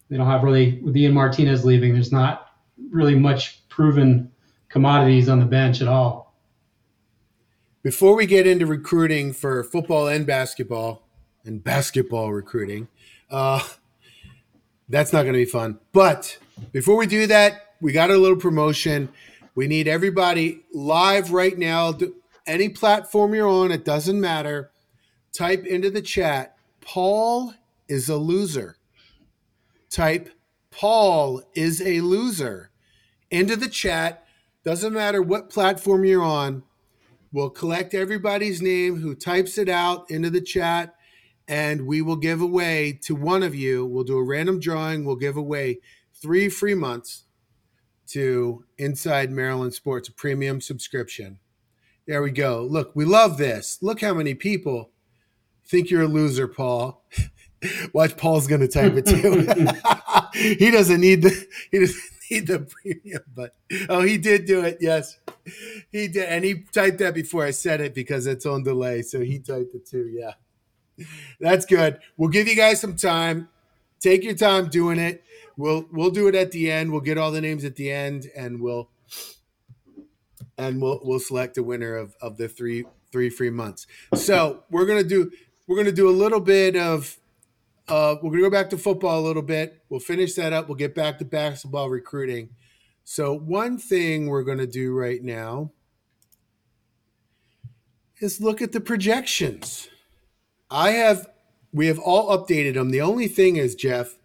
they 0.09 0.17
don't 0.17 0.27
have 0.27 0.43
really, 0.43 0.81
with 0.81 0.97
Ian 0.97 1.13
Martinez 1.13 1.65
leaving, 1.65 1.93
there's 1.93 2.13
not 2.13 2.53
really 2.91 3.15
much 3.15 3.69
proven 3.69 4.31
commodities 4.69 5.29
on 5.29 5.41
the 5.41 5.47
bench 5.47 5.83
at 5.83 5.89
all. 5.89 6.35
Before 7.83 8.15
we 8.15 8.27
get 8.27 8.47
into 8.47 8.67
recruiting 8.67 9.33
for 9.33 9.65
football 9.65 10.07
and 10.07 10.27
basketball 10.27 11.09
and 11.45 11.63
basketball 11.65 12.33
recruiting, 12.33 12.89
uh, 13.31 13.67
that's 14.89 15.13
not 15.13 15.23
going 15.23 15.33
to 15.33 15.39
be 15.39 15.45
fun. 15.45 15.79
But 15.93 16.39
before 16.73 16.97
we 16.97 17.07
do 17.07 17.27
that, 17.29 17.75
we 17.81 17.93
got 17.93 18.11
a 18.11 18.17
little 18.19 18.37
promotion. 18.37 19.09
We 19.55 19.67
need 19.67 19.89
everybody 19.89 20.65
live 20.73 21.33
right 21.33 21.59
now. 21.59 21.99
Any 22.47 22.69
platform 22.69 23.35
you're 23.35 23.49
on, 23.49 23.73
it 23.73 23.85
doesn't 23.85 24.21
matter. 24.21 24.71
Type 25.33 25.65
into 25.65 25.91
the 25.91 26.03
chat, 26.03 26.57
Paul 26.81 27.55
is 27.89 28.09
a 28.09 28.17
loser. 28.17 28.77
Type, 29.91 30.31
Paul 30.71 31.43
is 31.55 31.83
a 31.83 32.01
loser 32.01 32.71
into 33.31 33.57
the 33.57 33.69
chat. 33.69 34.25
Doesn't 34.65 34.93
matter 34.93 35.23
what 35.23 35.51
platform 35.51 36.05
you're 36.05 36.23
on. 36.23 36.63
We'll 37.33 37.51
collect 37.51 37.95
everybody's 37.95 38.61
name 38.61 38.97
who 39.01 39.15
types 39.15 39.57
it 39.57 39.69
out 39.69 40.11
into 40.11 40.31
the 40.31 40.41
chat, 40.41 40.95
and 41.47 41.87
we 41.87 42.03
will 42.03 42.17
give 42.17 42.41
away 42.41 42.99
to 43.03 43.15
one 43.15 43.43
of 43.43 43.55
you. 43.55 43.87
We'll 43.87 44.05
do 44.05 44.19
a 44.19 44.25
random 44.25 44.59
drawing. 44.59 45.05
We'll 45.05 45.17
give 45.17 45.37
away 45.37 45.81
three 46.13 46.49
free 46.49 46.75
months 46.75 47.25
to 48.13 48.65
Inside 48.79 49.31
Maryland 49.31 49.75
Sports, 49.75 50.09
a 50.09 50.13
premium 50.13 50.61
subscription. 50.61 51.39
There 52.07 52.23
we 52.23 52.31
go. 52.31 52.67
Look, 52.69 52.93
we 52.95 53.05
love 53.05 53.39
this. 53.39 53.79
Look 53.83 54.01
how 54.01 54.15
many 54.15 54.35
people 54.35 54.91
think 55.67 55.91
you're 55.91 56.03
a 56.03 56.09
loser, 56.09 56.49
Paul. 56.49 57.05
Watch, 57.93 58.17
Paul's 58.17 58.47
going 58.47 58.63
to 58.63 58.69
type 58.69 58.95
it 58.97 59.07
too. 59.07 59.47
he 60.59 60.71
doesn't 60.71 61.01
need 61.01 61.23
the 61.23 61.47
he 61.71 61.79
doesn't 61.79 62.03
need 62.31 62.47
the 62.47 62.61
premium, 62.61 63.23
but 63.35 63.55
oh, 63.89 64.01
he 64.01 64.17
did 64.19 64.47
do 64.47 64.65
it. 64.65 64.79
Yes, 64.81 65.19
he 65.93 66.09
did, 66.09 66.29
and 66.29 66.45
he 66.45 66.65
typed 66.73 66.99
that 66.99 67.15
before 67.15 67.45
I 67.45 67.51
said 67.51 67.81
it 67.81 67.95
because 67.95 68.27
it's 68.27 68.47
on 68.47 68.63
delay. 68.63 69.03
So 69.03 69.21
he 69.21 69.39
typed 69.39 69.75
it 69.75 69.87
too. 69.87 70.09
Yeah, 70.11 70.33
that's 71.39 71.67
good. 71.67 71.99
We'll 72.17 72.31
give 72.31 72.49
you 72.49 72.57
guys 72.57 72.81
some 72.81 72.97
time. 72.97 73.49
Take 74.01 74.25
your 74.25 74.35
time 74.35 74.69
doing 74.69 74.99
it. 74.99 75.23
We'll 75.57 75.87
we'll 75.93 76.11
do 76.11 76.27
it 76.29 76.35
at 76.35 76.53
the 76.53 76.71
end. 76.71 76.91
We'll 76.91 77.03
get 77.03 77.19
all 77.19 77.31
the 77.31 77.41
names 77.41 77.65
at 77.65 77.77
the 77.77 77.93
end, 77.93 78.27
and 78.35 78.61
we'll 78.61 78.89
and 80.57 80.81
we'll 80.81 81.01
we'll 81.03 81.21
select 81.21 81.59
a 81.59 81.63
winner 81.63 81.97
of 81.97 82.15
of 82.21 82.37
the 82.37 82.49
three 82.49 82.85
three 83.13 83.31
free 83.31 83.51
months. 83.51 83.87
So 84.15 84.65
we're 84.71 84.87
gonna 84.87 85.05
do 85.05 85.31
we're 85.67 85.77
gonna 85.77 85.93
do 85.93 86.09
a 86.09 86.13
little 86.13 86.41
bit 86.41 86.77
of 86.77 87.19
uh, 87.89 88.17
we're 88.23 88.31
gonna 88.31 88.43
go 88.43 88.51
back 88.51 88.71
to 88.71 88.79
football 88.79 89.21
a 89.21 89.27
little 89.27 89.43
bit. 89.43 89.83
We'll 89.89 90.01
finish 90.01 90.35
that 90.35 90.53
up. 90.53 90.69
We'll 90.69 90.77
get 90.77 90.95
back 90.95 91.19
to 91.19 91.25
basketball 91.25 91.91
recruiting. 91.91 92.51
So 93.05 93.35
one 93.35 93.79
thing 93.79 94.29
we're 94.29 94.45
gonna 94.45 94.67
do 94.67 94.95
right 94.95 95.23
now 95.23 95.73
is 98.21 98.41
look 98.41 98.63
at 98.63 98.73
the 98.73 98.81
projections. 98.81 99.89
I 100.71 100.91
have 100.93 101.27
we 101.73 101.87
have 101.87 101.99
all 101.99 102.37
updated 102.37 102.75
them. 102.75 102.91
The 102.91 103.01
only 103.01 103.29
thing 103.29 103.57
is, 103.57 103.75
Jeff, 103.75 104.17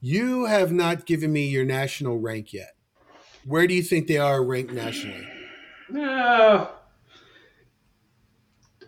you 0.00 0.46
have 0.46 0.72
not 0.72 1.06
given 1.06 1.32
me 1.32 1.46
your 1.46 1.64
national 1.64 2.18
rank 2.18 2.52
yet. 2.52 2.74
Where 3.44 3.66
do 3.66 3.74
you 3.74 3.82
think 3.82 4.06
they 4.06 4.18
are 4.18 4.44
ranked 4.44 4.72
nationally? 4.72 5.26
Uh, 5.96 6.66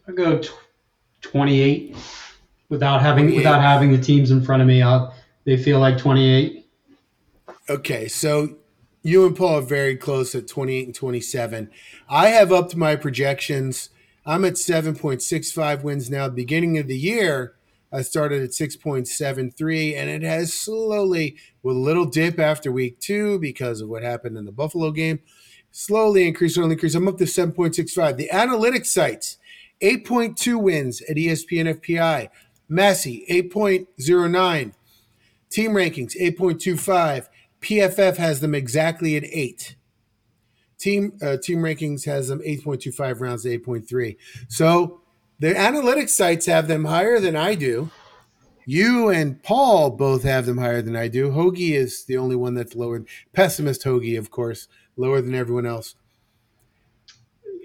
I'll 0.07 0.15
go 0.15 0.39
tw- 0.39 0.53
28 1.21 1.97
without 2.69 3.01
having 3.01 3.25
28. 3.25 3.37
without 3.37 3.61
having 3.61 3.93
the 3.93 3.99
teams 3.99 4.31
in 4.31 4.43
front 4.43 4.63
of 4.63 4.69
me. 4.69 4.83
I'll, 4.83 5.15
they 5.45 5.57
feel 5.57 5.79
like 5.79 5.99
28. 5.99 6.67
Okay, 7.71 8.09
so 8.09 8.57
you 9.03 9.27
and 9.27 9.37
Paul 9.37 9.59
are 9.59 9.63
very 9.63 9.97
close 9.97 10.35
at 10.35 10.49
28 10.49 10.87
and 10.87 10.95
27. 10.95 11.71
I 12.09 12.29
have 12.29 12.53
upped 12.53 12.75
my 12.77 12.97
projections. 12.97 13.91
I'm 14.27 14.45
at 14.45 14.55
7.65 14.55 15.83
wins 15.83 16.11
now. 16.11 16.29
Beginning 16.29 16.79
of 16.79 16.87
the 16.87 16.99
year, 16.99 17.55
I 17.91 18.03
started 18.03 18.43
at 18.43 18.51
6.73, 18.51 19.97
and 19.97 20.11
it 20.11 20.23
has 20.23 20.53
slowly, 20.53 21.37
with 21.63 21.77
a 21.77 21.81
little 21.81 22.05
dip 22.05 22.39
after 22.39 22.71
week 22.71 22.99
two 23.01 23.39
because 23.39 23.81
of 23.81 23.89
what 23.89 24.03
happened 24.03 24.37
in 24.37 24.45
the 24.45 24.53
Buffalo 24.53 24.91
game, 24.91 25.21
slowly 25.71 26.27
increased, 26.27 26.57
slowly 26.57 26.73
increased. 26.73 26.95
I'm 26.95 27.09
up 27.09 27.19
to 27.19 27.25
7.65. 27.25 28.17
The 28.17 28.31
analytics 28.33 28.87
sites 28.87 29.39
8.2 29.81 30.61
wins 30.61 31.01
at 31.03 31.17
ESPN 31.17 31.81
FPI. 31.81 32.29
Massey, 32.69 33.25
8.09. 33.31 34.73
Team 35.51 35.71
rankings, 35.71 36.17
8.25. 36.21 37.29
PFF 37.61 38.17
has 38.17 38.41
them 38.41 38.55
exactly 38.55 39.17
at 39.17 39.25
8. 39.25 39.77
Team 40.79 41.19
uh, 41.23 41.37
team 41.39 41.59
rankings 41.59 42.05
has 42.05 42.29
them 42.29 42.41
8.25 42.41 43.21
rounds 43.21 43.43
to 43.43 43.59
8.3. 43.59 44.17
So 44.49 45.01
the 45.39 45.55
analytics 45.55 46.11
sites 46.11 46.47
have 46.47 46.69
them 46.69 46.85
higher 46.85 47.21
than 47.21 47.37
I 47.37 47.55
do. 47.55 47.91
You 48.67 49.09
and 49.09 49.43
Paul 49.43 49.91
both 49.91 50.25
have 50.25 50.45
them 50.45 50.59
higher 50.59 50.83
than 50.83 50.95
I 50.95 51.09
do. 51.09 51.31
Hoagie 51.31 51.73
is 51.73 52.05
the 52.05 52.19
only 52.19 52.37
one 52.37 52.55
that's 52.55 52.75
lower. 52.75 53.03
Pessimist 53.33 53.85
Hoagie, 53.85 54.19
of 54.19 54.31
course, 54.31 54.69
lower 54.97 55.23
than 55.23 55.35
everyone 55.35 55.65
else. 55.65 55.95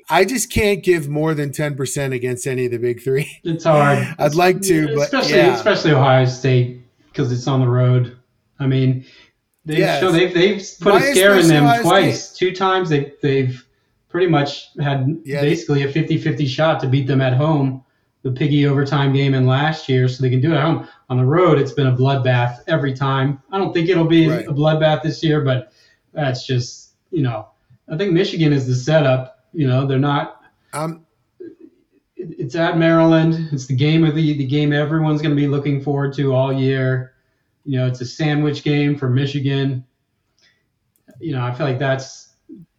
I 0.09 0.25
just 0.25 0.51
can't 0.51 0.83
give 0.83 1.09
more 1.09 1.33
than 1.33 1.51
ten 1.51 1.75
percent 1.75 2.13
against 2.13 2.45
any 2.47 2.65
of 2.65 2.71
the 2.71 2.77
big 2.77 3.01
three. 3.01 3.39
It's 3.43 3.63
hard. 3.63 4.15
I'd 4.19 4.35
like 4.35 4.61
to, 4.61 4.95
but 4.95 5.03
especially 5.03 5.35
yeah. 5.35 5.55
especially 5.55 5.91
Ohio 5.91 6.25
State 6.25 6.81
because 7.07 7.31
it's 7.31 7.47
on 7.47 7.59
the 7.59 7.67
road. 7.67 8.17
I 8.59 8.67
mean, 8.67 9.05
they've 9.65 9.79
Yes. 9.79 10.01
shown, 10.01 10.13
they've 10.13 10.33
they've 10.33 10.65
put 10.79 10.93
Why 10.93 10.99
a 10.99 11.11
scare 11.11 11.39
in 11.39 11.47
them 11.47 11.65
Ohio 11.65 11.81
twice. 11.81 12.33
Two 12.37 12.53
times 12.53 12.89
they 12.89 13.13
they've 13.21 13.65
pretty 14.13 14.27
much 14.27 14.69
had 14.79 15.19
Yeah. 15.25 15.41
basically 15.41 15.81
a 15.81 15.87
50-50 15.91 16.45
shot 16.47 16.79
to 16.81 16.87
beat 16.87 17.07
them 17.07 17.19
at 17.19 17.33
home. 17.33 17.83
The 18.21 18.31
piggy 18.31 18.67
overtime 18.67 19.11
game 19.11 19.33
in 19.33 19.47
last 19.47 19.89
year, 19.89 20.07
so 20.07 20.21
they 20.21 20.29
can 20.29 20.39
do 20.39 20.53
it 20.53 20.55
at 20.55 20.63
home. 20.63 20.87
On 21.09 21.17
the 21.17 21.25
road, 21.25 21.57
it's 21.59 21.71
been 21.73 21.87
a 21.87 21.91
bloodbath 21.97 22.59
every 22.67 22.93
time. 22.93 23.41
I 23.51 23.57
don't 23.57 23.73
think 23.73 23.89
it'll 23.89 24.05
be 24.05 24.29
Right. 24.29 24.47
a 24.47 24.53
bloodbath 24.53 25.01
this 25.01 25.21
year, 25.23 25.41
but 25.41 25.73
that's 26.13 26.45
just 26.47 26.91
you 27.11 27.21
know. 27.23 27.47
I 27.89 27.97
think 27.97 28.13
Michigan 28.13 28.53
is 28.53 28.65
the 28.67 28.75
setup. 28.75 29.43
You 29.51 29.67
know, 29.67 29.85
they're 29.87 29.99
not 29.99 30.41
I'm 30.73 31.05
it's 32.15 32.55
at 32.55 32.77
Maryland. 32.77 33.49
It's 33.51 33.65
the 33.65 33.75
game 33.75 34.05
of 34.05 34.13
the 34.15 34.37
the 34.37 34.45
game 34.45 34.71
everyone's 34.71 35.21
going 35.21 35.35
to 35.35 35.41
be 35.41 35.47
looking 35.47 35.81
forward 35.81 36.13
to 36.13 36.33
all 36.33 36.53
year. 36.53 37.13
You 37.65 37.79
know, 37.79 37.87
it's 37.87 37.99
a 38.01 38.05
sandwich 38.05 38.63
game 38.63 38.95
for 38.95 39.09
Michigan. 39.09 39.83
You 41.19 41.33
know, 41.33 41.43
I 41.43 41.53
feel 41.53 41.65
like 41.65 41.79
that's 41.79 42.29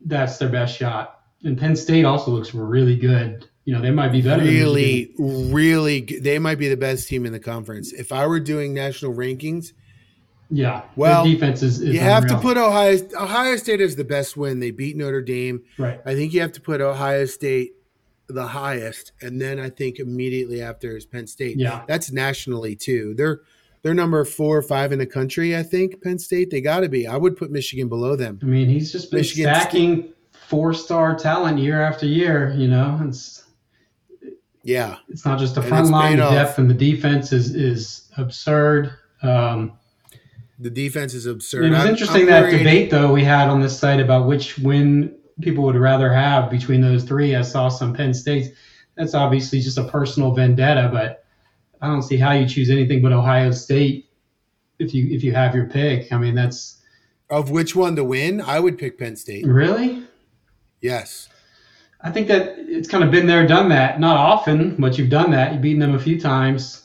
that's 0.07 0.39
their 0.39 0.49
best 0.49 0.77
shot. 0.77 1.14
And 1.45 1.59
Penn 1.59 1.77
State 1.77 2.05
also 2.05 2.31
looks 2.31 2.55
really 2.55 2.97
good. 2.97 3.49
You 3.65 3.75
know, 3.75 3.81
they 3.81 3.91
might 3.91 4.13
be 4.13 4.21
better. 4.21 4.45
than 4.45 4.53
really, 4.53 5.13
really. 5.19 6.01
They 6.01 6.39
might 6.39 6.59
be 6.59 6.69
the 6.69 6.77
best 6.77 7.09
team 7.09 7.25
in 7.25 7.33
the 7.33 7.41
conference. 7.41 7.93
If 7.93 8.13
I 8.13 8.27
were 8.27 8.41
doing 8.41 8.75
national 8.75 9.15
rankings, 9.15 9.73
yeah. 10.51 10.83
Well, 10.97 11.25
defense 11.25 11.63
is. 11.63 11.81
is 11.81 11.95
you 11.95 12.01
have 12.01 12.27
to 12.27 12.39
put 12.39 12.57
Ohio 12.57 12.99
Ohio 13.19 13.57
State 13.57 13.81
as 13.81 13.97
the 13.97 14.05
best 14.05 14.37
win. 14.37 14.61
They 14.61 14.71
beat 14.71 14.97
Notre 14.97 15.23
Dame. 15.23 15.63
right. 15.79 16.01
I 16.05 16.15
think 16.15 16.35
you 16.35 16.41
have 16.43 16.53
to 16.53 16.61
put 16.61 16.81
Ohio 16.81 17.25
State 17.25 17.73
the 18.29 18.47
highest, 18.47 19.13
and 19.21 19.41
then 19.41 19.59
I 19.59 19.71
think 19.71 19.99
immediately 19.99 20.63
after 20.63 20.97
is 20.97 21.07
Penn 21.07 21.27
State. 21.27 21.59
Yeah. 21.59 21.83
that's 21.87 22.13
nationally 22.13 22.77
too. 22.77 23.15
They're 23.17 23.41
they're 23.83 23.95
number 23.95 24.25
four 24.25 24.57
or 24.57 24.63
five 24.63 24.93
in 24.93 24.99
the 24.99 25.07
country. 25.07 25.57
I 25.57 25.63
think 25.63 26.03
Penn 26.03 26.19
State. 26.19 26.51
They 26.51 26.61
got 26.61 26.81
to 26.81 26.89
be. 26.89 27.07
I 27.07 27.17
would 27.17 27.37
put 27.37 27.51
Michigan 27.51 27.89
below 27.89 28.17
them. 28.17 28.39
I 28.43 28.47
mean, 28.47 28.69
he's 28.69 28.93
just 28.93 29.11
been 29.11 29.19
Michigan 29.19 29.55
stacking 29.55 30.14
four 30.49 30.75
star 30.75 31.15
talent 31.17 31.59
year 31.59 31.81
after 31.83 32.07
year. 32.07 32.53
You 32.57 32.69
know, 32.69 33.01
it's 33.07 33.45
Yeah, 34.63 34.97
it's 35.09 35.25
not 35.25 35.39
just 35.39 35.55
the 35.55 35.63
front 35.63 35.91
line 35.91 36.17
the 36.19 36.25
off. 36.25 36.33
depth 36.33 36.59
and 36.59 36.71
the 36.71 36.75
defense 36.75 37.33
is 37.33 37.55
is 37.55 38.11
absurd. 38.17 38.91
Um, 39.23 39.73
the 40.59 40.71
defense 40.71 41.15
is 41.15 41.27
absurd. 41.27 41.65
It 41.67 41.71
was 41.71 41.79
I'm- 41.81 41.89
interesting 41.89 42.23
I'm 42.23 42.29
that 42.29 42.51
debate 42.51 42.91
though 42.91 43.13
we 43.13 43.25
had 43.25 43.49
on 43.49 43.61
this 43.61 43.79
site 43.79 44.01
about 44.01 44.27
which 44.27 44.59
win 44.59 45.15
people 45.41 45.65
would 45.65 45.77
rather 45.77 46.13
have 46.13 46.51
between 46.51 46.81
those 46.81 47.05
three. 47.05 47.35
I 47.35 47.43
saw 47.43 47.69
some 47.69 47.93
Penn 47.93 48.15
States. 48.15 48.49
That's 48.97 49.15
obviously 49.15 49.61
just 49.61 49.77
a 49.79 49.85
personal 49.85 50.33
vendetta, 50.33 50.89
but 50.93 51.25
I 51.83 51.89
don't 51.89 52.03
see 52.03 52.17
how 52.17 52.33
you 52.33 52.47
choose 52.49 52.71
anything 52.71 53.03
but 53.03 53.13
Ohio 53.13 53.51
State 53.51 54.09
if 54.79 54.95
you 54.95 55.09
if 55.15 55.23
you 55.25 55.33
have 55.33 55.55
your 55.55 55.67
pick. 55.67 56.13
I 56.13 56.19
mean, 56.19 56.35
that's 56.35 56.81
of 57.31 57.51
which 57.51 57.75
one 57.75 57.97
to 57.97 58.05
win. 58.05 58.41
I 58.41 58.61
would 58.61 58.79
pick 58.79 58.99
Penn 58.99 59.17
State. 59.17 59.45
really. 59.47 60.05
Yes. 60.85 61.31
I 62.03 62.11
think 62.11 62.29
that 62.29 62.57
it's 62.59 62.87
kind 62.87 63.03
of 63.03 63.11
been 63.11 63.27
there, 63.27 63.47
done 63.47 63.71
that. 63.71 63.99
Not 63.99 64.19
often, 64.19 64.77
but 64.79 64.99
you've 64.99 65.09
done 65.09 65.31
that. 65.31 65.55
You've 65.55 65.63
beaten 65.63 65.81
them 65.81 65.95
a 65.95 65.99
few 65.99 66.21
times. 66.21 66.83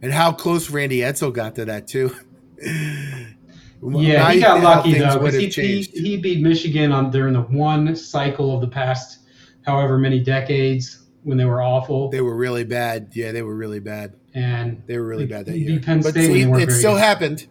And 0.01 0.11
how 0.11 0.31
close 0.31 0.69
Randy 0.69 0.99
Edsall 0.99 1.31
got 1.31 1.55
to 1.55 1.65
that 1.65 1.87
too. 1.87 2.13
Yeah, 3.83 4.31
he 4.31 4.39
got 4.39 4.63
lucky 4.63 4.97
though 4.97 5.19
because 5.19 5.35
he, 5.35 5.45
he, 5.45 5.49
changed. 5.49 5.91
he 5.97 6.17
beat 6.17 6.41
Michigan 6.41 6.91
on 6.91 7.11
during 7.11 7.33
the 7.33 7.41
one 7.41 7.95
cycle 7.95 8.53
of 8.55 8.61
the 8.61 8.67
past 8.67 9.19
however 9.65 9.97
many 9.97 10.19
decades 10.19 11.03
when 11.23 11.37
they 11.37 11.45
were 11.45 11.61
awful, 11.61 12.09
They 12.09 12.21
were 12.21 12.35
really 12.35 12.63
bad. 12.63 13.09
Yeah, 13.13 13.31
they 13.33 13.41
were 13.41 13.55
really 13.55 13.79
bad. 13.81 14.13
and 14.33 14.81
They 14.87 14.97
were 14.97 15.05
really 15.05 15.25
They- 15.25 15.35
bad 15.35 15.45
that 15.47 15.57
year. 15.57 15.75
beat 15.75 15.85
Penn 15.85 15.99
but 16.01 16.11
State 16.11 16.47
when 16.47 16.59
see, 16.59 16.63
it 16.63 16.71
still 16.71 16.93
good. 16.93 17.01
happened. 17.01 17.47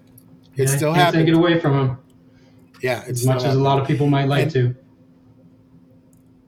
It 0.56 0.68
yeah, 0.68 0.76
still 0.76 0.92
happened. 0.94 1.26
take 1.26 1.34
it 1.34 1.36
away 1.36 1.60
from 1.60 1.78
him 1.78 1.98
Yeah, 2.82 3.04
as 3.06 3.26
much 3.26 3.44
as 3.44 3.54
a 3.54 3.58
lot 3.60 3.78
of 3.80 3.86
people 3.86 4.06
might 4.08 4.28
like 4.28 4.44
And- 4.44 4.52
to. 4.52 4.74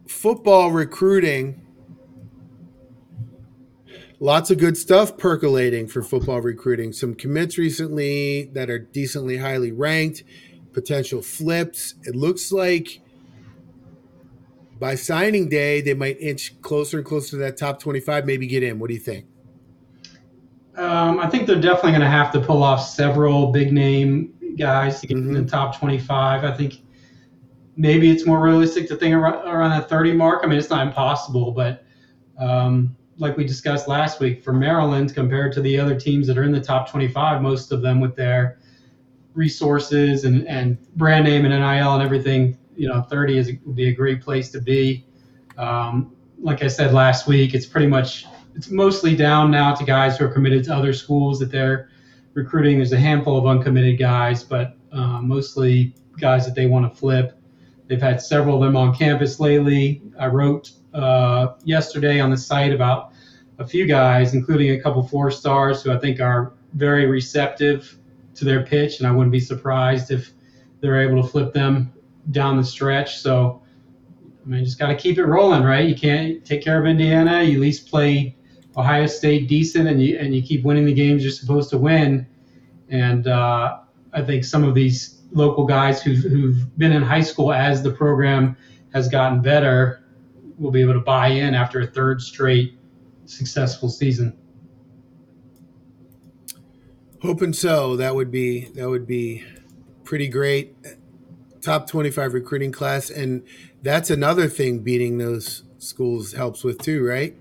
football 0.07 0.71
recruiting. 0.73 1.61
Lots 4.21 4.51
of 4.51 4.59
good 4.59 4.77
stuff 4.77 5.17
percolating 5.17 5.87
for 5.87 6.03
football 6.03 6.41
recruiting. 6.41 6.93
Some 6.93 7.15
commits 7.15 7.57
recently 7.57 8.47
that 8.53 8.69
are 8.69 8.79
decently 8.81 9.37
highly 9.39 9.71
ranked, 9.71 10.25
potential 10.73 11.23
flips. 11.23 11.95
It 12.03 12.17
looks 12.17 12.51
like 12.51 13.01
by 14.81 14.97
signing 14.97 15.49
day, 15.49 15.81
they 15.81 15.95
might 15.95 16.19
inch 16.21 16.61
closer 16.63 16.99
and 16.99 17.07
closer 17.07 17.31
to 17.31 17.37
that 17.39 17.57
top 17.57 17.81
25, 17.81 18.27
maybe 18.27 18.47
get 18.47 18.63
in. 18.65 18.79
What 18.79 18.89
do 18.89 18.95
you 18.95 19.01
think? 19.01 19.27
Um, 20.77 21.19
I 21.21 21.29
think 21.29 21.47
they're 21.47 21.61
definitely 21.61 21.93
going 21.93 22.03
to 22.03 22.09
have 22.09 22.33
to 22.33 22.41
pull 22.41 22.63
off 22.63 22.85
several 22.89 23.51
big 23.53 23.73
name 23.73 24.35
guys 24.57 25.01
to 25.01 25.07
get 25.07 25.17
in 25.17 25.25
Mm-hmm. 25.25 25.45
the 25.45 25.51
top 25.51 25.77
25. 25.79 26.45
I 26.45 26.57
think 26.57 26.75
maybe 27.77 28.11
it's 28.11 28.27
more 28.27 28.41
realistic 28.41 28.89
to 28.89 28.97
think 28.97 29.15
around, 29.15 29.47
around 29.47 29.71
that 29.71 29.89
30 29.89 30.13
mark. 30.13 30.41
I 30.45 30.49
mean, 30.49 30.59
it's 30.59 30.71
not 30.71 30.87
impossible, 30.87 31.51
but 31.53 31.85
um, 32.39 32.97
like 33.19 33.37
we 33.37 33.45
discussed 33.45 33.89
last 33.89 34.21
week, 34.21 34.43
for 34.43 34.53
Maryland 34.53 35.15
compared 35.15 35.53
to 35.53 35.61
the 35.61 35.79
other 35.79 35.99
teams 35.99 36.27
that 36.29 36.39
are 36.39 36.45
in 36.45 36.53
the 36.53 36.61
top 36.61 36.91
25, 36.91 37.43
most 37.43 37.73
of 37.73 37.83
them 37.83 38.01
with 38.01 38.15
their 38.15 38.59
resources 39.35 40.25
and, 40.25 40.47
and 40.49 40.79
brand 40.97 41.25
name 41.25 41.45
and 41.45 41.55
NIL 41.55 41.95
and 41.95 42.03
everything, 42.03 42.57
you 42.77 42.89
know, 42.89 43.03
30 43.03 43.39
is 43.39 43.53
would 43.65 43.77
be 43.77 43.89
a 43.89 43.93
great 43.93 44.23
place 44.23 44.51
to 44.51 44.61
be. 44.61 45.05
Um, 45.57 46.15
like 46.41 46.63
I 46.63 46.69
said 46.69 46.95
last 46.95 47.27
week, 47.27 47.55
it's 47.55 47.67
pretty 47.67 47.89
much 47.89 48.27
it's 48.55 48.71
mostly 48.71 49.17
down 49.17 49.51
now 49.51 49.75
to 49.75 49.85
guys 49.85 50.17
who 50.17 50.25
are 50.25 50.29
committed 50.29 50.65
to 50.65 50.75
other 50.75 50.93
schools 50.93 51.39
that 51.41 51.51
they're 51.51 51.91
recruiting. 52.35 52.77
There's 52.79 52.93
a 52.93 52.99
handful 52.99 53.37
of 53.37 53.47
uncommitted 53.47 53.99
guys, 53.99 54.45
but 54.45 54.77
uh, 54.93 55.21
mostly 55.21 55.95
guys 56.21 56.47
that 56.47 56.55
they 56.55 56.67
want 56.67 56.93
to 56.93 56.99
flip. 56.99 57.41
They've 57.87 58.01
had 58.03 58.21
several 58.21 58.57
of 58.57 58.63
them 58.63 58.77
on 58.77 58.95
campus 58.95 59.41
lately. 59.41 60.03
I 60.19 60.27
wrote 60.27 60.73
uh, 60.95 61.55
yesterday 61.65 62.21
on 62.21 62.31
the 62.31 62.37
site 62.37 62.73
about 62.73 63.13
a 63.59 63.67
few 63.67 63.87
guys, 63.87 64.35
including 64.35 64.71
a 64.71 64.81
couple 64.81 65.03
four 65.03 65.31
stars 65.31 65.83
who 65.83 65.93
I 65.93 65.99
think 65.99 66.21
are 66.21 66.53
very 66.75 67.07
receptive 67.07 67.99
to 68.35 68.45
their 68.45 68.65
pitch, 68.65 68.99
and 68.99 69.09
I 69.09 69.11
wouldn't 69.11 69.33
be 69.33 69.41
surprised 69.41 70.11
if 70.11 70.33
they're 70.81 71.01
able 71.01 71.23
to 71.23 71.29
flip 71.29 71.53
them 71.53 71.93
down 72.31 72.57
the 72.57 72.65
stretch. 72.65 73.19
So, 73.19 73.63
I 74.45 74.49
mean, 74.49 74.65
just 74.65 74.79
got 74.79 74.89
to 74.89 74.97
keep 74.97 75.19
it 75.19 75.25
rolling, 75.25 75.65
right? 75.65 75.87
You 75.89 75.97
can't 75.97 76.45
take 76.45 76.63
care 76.63 76.81
of 76.81 76.87
Indiana. 76.87 77.43
You 77.43 77.55
at 77.55 77.61
least 77.61 77.89
play 77.89 78.37
Ohio 78.77 79.07
State 79.07 79.49
decent, 79.49 79.89
and 79.89 80.01
you 80.01 80.19
and 80.19 80.35
you 80.35 80.43
keep 80.43 80.65
winning 80.65 80.85
the 80.85 80.95
games 80.95 81.23
you're 81.23 81.33
supposed 81.33 81.71
to 81.71 81.79
win. 81.79 82.27
And 82.89 83.27
uh, 83.27 83.81
I 84.13 84.23
think 84.23 84.45
some 84.45 84.65
of 84.65 84.75
these 84.75 85.23
local 85.33 85.67
guys 85.67 86.03
who've, 86.03 86.23
who've 86.23 86.79
been 86.79 86.93
in 86.93 87.03
high 87.03 87.21
school 87.21 87.53
as 87.53 87.83
the 87.83 87.91
program 87.91 88.57
has 88.95 89.09
gotten 89.09 89.43
better 89.43 90.05
will 90.59 90.71
be 90.71 90.81
able 90.81 90.95
to 90.95 91.01
buy 91.01 91.29
in 91.29 91.55
after 91.55 91.81
a 91.81 91.87
third 91.87 92.21
straight 92.21 92.79
successful 93.27 93.89
season. 93.89 94.37
Hoping 97.23 97.53
so. 97.53 97.97
That 97.97 98.15
would 98.15 98.31
be 98.31 98.67
that 98.75 98.89
would 98.89 99.07
be 99.07 99.45
pretty 100.05 100.29
great. 100.29 100.77
Top 101.61 101.89
25 101.89 102.35
recruiting 102.35 102.73
class 102.73 103.11
and 103.11 103.43
that's 103.83 104.11
another 104.11 104.49
thing 104.49 104.81
beating 104.81 105.19
those 105.19 105.65
schools 105.79 106.33
helps 106.33 106.65
with 106.65 106.79
too, 106.79 107.05
right? 107.05 107.37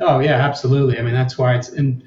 Oh 0.00 0.20
yeah, 0.20 0.34
absolutely. 0.34 0.98
I 0.98 1.02
mean, 1.02 1.14
that's 1.14 1.38
why 1.38 1.56
it's 1.56 1.70
and 1.70 2.02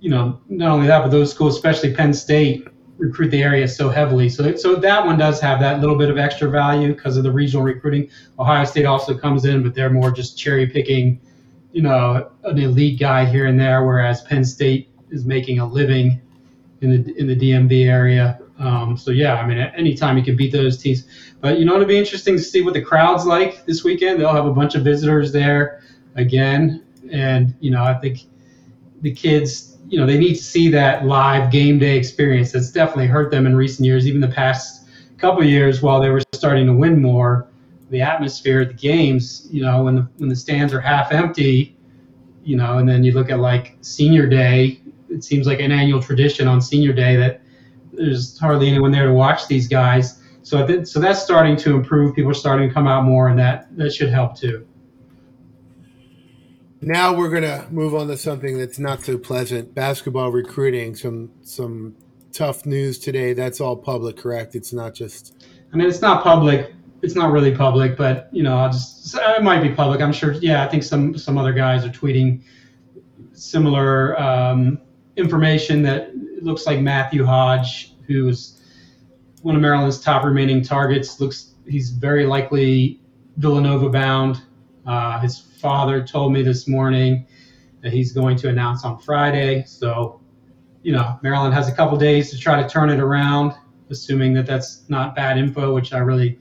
you 0.00 0.10
know, 0.10 0.40
not 0.48 0.70
only 0.70 0.86
that, 0.86 1.02
but 1.02 1.10
those 1.10 1.30
schools, 1.30 1.56
especially 1.56 1.94
Penn 1.94 2.12
State, 2.12 2.68
recruit 2.98 3.30
the 3.30 3.42
area 3.42 3.68
so 3.68 3.88
heavily. 3.88 4.28
So 4.28 4.56
so 4.56 4.76
that 4.76 5.04
one 5.04 5.18
does 5.18 5.40
have 5.40 5.60
that 5.60 5.80
little 5.80 5.96
bit 5.96 6.10
of 6.10 6.18
extra 6.18 6.50
value 6.50 6.94
because 6.94 7.16
of 7.16 7.24
the 7.24 7.32
regional 7.32 7.64
recruiting. 7.64 8.08
Ohio 8.38 8.64
State 8.64 8.86
also 8.86 9.16
comes 9.16 9.44
in, 9.44 9.62
but 9.62 9.74
they're 9.74 9.90
more 9.90 10.10
just 10.10 10.38
cherry 10.38 10.66
picking, 10.66 11.20
you 11.72 11.82
know, 11.82 12.30
an 12.44 12.58
elite 12.58 12.98
guy 12.98 13.24
here 13.24 13.46
and 13.46 13.58
there, 13.58 13.84
whereas 13.84 14.22
Penn 14.22 14.44
State 14.44 14.88
is 15.10 15.24
making 15.24 15.58
a 15.58 15.66
living 15.66 16.20
in 16.80 16.90
the 16.90 17.18
in 17.18 17.26
the 17.26 17.36
DMV 17.36 17.86
area. 17.86 18.40
Um, 18.58 18.96
so 18.96 19.10
yeah, 19.10 19.34
I 19.34 19.46
mean, 19.46 19.58
anytime 19.58 20.16
you 20.16 20.24
can 20.24 20.36
beat 20.36 20.52
those 20.52 20.78
teams. 20.78 21.04
But 21.40 21.58
you 21.58 21.64
know, 21.64 21.74
it'll 21.74 21.86
be 21.86 21.98
interesting 21.98 22.36
to 22.36 22.42
see 22.42 22.62
what 22.62 22.74
the 22.74 22.82
crowd's 22.82 23.26
like 23.26 23.66
this 23.66 23.84
weekend. 23.84 24.20
They'll 24.20 24.32
have 24.32 24.46
a 24.46 24.52
bunch 24.52 24.74
of 24.74 24.82
visitors 24.82 25.32
there 25.32 25.82
again, 26.14 26.84
and 27.10 27.54
you 27.60 27.70
know, 27.70 27.84
I 27.84 27.94
think 27.94 28.20
the 29.02 29.12
kids, 29.12 29.75
you 29.88 29.98
know, 29.98 30.06
they 30.06 30.18
need 30.18 30.34
to 30.34 30.42
see 30.42 30.68
that 30.68 31.06
live 31.06 31.50
game 31.50 31.78
day 31.78 31.96
experience. 31.96 32.52
That's 32.52 32.70
definitely 32.70 33.06
hurt 33.06 33.30
them 33.30 33.46
in 33.46 33.54
recent 33.54 33.86
years, 33.86 34.06
even 34.06 34.20
the 34.20 34.28
past 34.28 34.88
couple 35.18 35.44
years 35.44 35.82
while 35.82 36.00
they 36.00 36.10
were 36.10 36.22
starting 36.34 36.66
to 36.66 36.72
win 36.72 37.00
more. 37.00 37.48
The 37.90 38.02
atmosphere 38.02 38.62
at 38.62 38.68
the 38.68 38.74
games, 38.74 39.46
you 39.50 39.62
know, 39.62 39.84
when 39.84 39.94
the 39.94 40.08
when 40.18 40.28
the 40.28 40.36
stands 40.36 40.74
are 40.74 40.80
half 40.80 41.12
empty, 41.12 41.76
you 42.42 42.56
know, 42.56 42.78
and 42.78 42.88
then 42.88 43.04
you 43.04 43.12
look 43.12 43.30
at 43.30 43.38
like 43.38 43.76
senior 43.80 44.26
day, 44.26 44.80
it 45.08 45.22
seems 45.22 45.46
like 45.46 45.60
an 45.60 45.70
annual 45.70 46.02
tradition 46.02 46.48
on 46.48 46.60
senior 46.60 46.92
day 46.92 47.14
that 47.16 47.40
there's 47.92 48.38
hardly 48.38 48.68
anyone 48.68 48.90
there 48.90 49.06
to 49.06 49.12
watch 49.12 49.46
these 49.46 49.68
guys. 49.68 50.20
So 50.42 50.84
so 50.84 50.98
that's 50.98 51.22
starting 51.22 51.56
to 51.58 51.74
improve. 51.76 52.16
People 52.16 52.32
are 52.32 52.34
starting 52.34 52.68
to 52.68 52.74
come 52.74 52.88
out 52.88 53.04
more, 53.04 53.28
and 53.28 53.38
that 53.38 53.68
that 53.76 53.92
should 53.92 54.10
help 54.10 54.36
too. 54.36 54.66
Now 56.80 57.14
we're 57.14 57.30
gonna 57.30 57.66
move 57.70 57.94
on 57.94 58.08
to 58.08 58.16
something 58.16 58.58
that's 58.58 58.78
not 58.78 59.04
so 59.04 59.16
pleasant. 59.18 59.74
Basketball 59.74 60.30
recruiting. 60.30 60.94
Some 60.94 61.30
some 61.42 61.96
tough 62.32 62.66
news 62.66 62.98
today. 62.98 63.32
That's 63.32 63.60
all 63.60 63.76
public, 63.76 64.16
correct? 64.16 64.54
It's 64.54 64.72
not 64.72 64.94
just. 64.94 65.46
I 65.72 65.76
mean, 65.76 65.88
it's 65.88 66.02
not 66.02 66.22
public. 66.22 66.74
It's 67.02 67.14
not 67.14 67.32
really 67.32 67.54
public, 67.54 67.96
but 67.96 68.28
you 68.32 68.42
know, 68.42 68.58
I'll 68.58 68.70
just 68.70 69.16
it 69.16 69.42
might 69.42 69.62
be 69.62 69.70
public. 69.70 70.00
I'm 70.00 70.12
sure. 70.12 70.32
Yeah, 70.32 70.64
I 70.64 70.68
think 70.68 70.82
some 70.82 71.16
some 71.16 71.38
other 71.38 71.52
guys 71.52 71.84
are 71.84 71.90
tweeting 71.90 72.42
similar 73.32 74.20
um, 74.20 74.78
information 75.16 75.82
that 75.82 76.14
looks 76.42 76.66
like 76.66 76.80
Matthew 76.80 77.24
Hodge, 77.24 77.94
who 78.06 78.28
is 78.28 78.62
one 79.42 79.54
of 79.54 79.62
Maryland's 79.62 80.00
top 80.00 80.24
remaining 80.24 80.62
targets, 80.62 81.20
looks 81.20 81.54
he's 81.66 81.90
very 81.90 82.26
likely 82.26 83.00
Villanova 83.36 83.88
bound. 83.88 84.42
Uh, 84.86 85.18
his 85.20 85.38
father 85.38 86.06
told 86.06 86.32
me 86.32 86.42
this 86.42 86.68
morning 86.68 87.26
that 87.82 87.92
he's 87.92 88.12
going 88.12 88.36
to 88.38 88.48
announce 88.48 88.84
on 88.84 88.98
Friday. 88.98 89.64
So, 89.64 90.20
you 90.82 90.92
know, 90.92 91.18
Maryland 91.22 91.54
has 91.54 91.68
a 91.68 91.72
couple 91.72 91.96
days 91.96 92.30
to 92.30 92.38
try 92.38 92.62
to 92.62 92.68
turn 92.68 92.90
it 92.90 93.00
around, 93.00 93.54
assuming 93.90 94.32
that 94.34 94.46
that's 94.46 94.88
not 94.88 95.14
bad 95.14 95.38
info, 95.38 95.74
which 95.74 95.92
I 95.92 95.98
really 95.98 96.38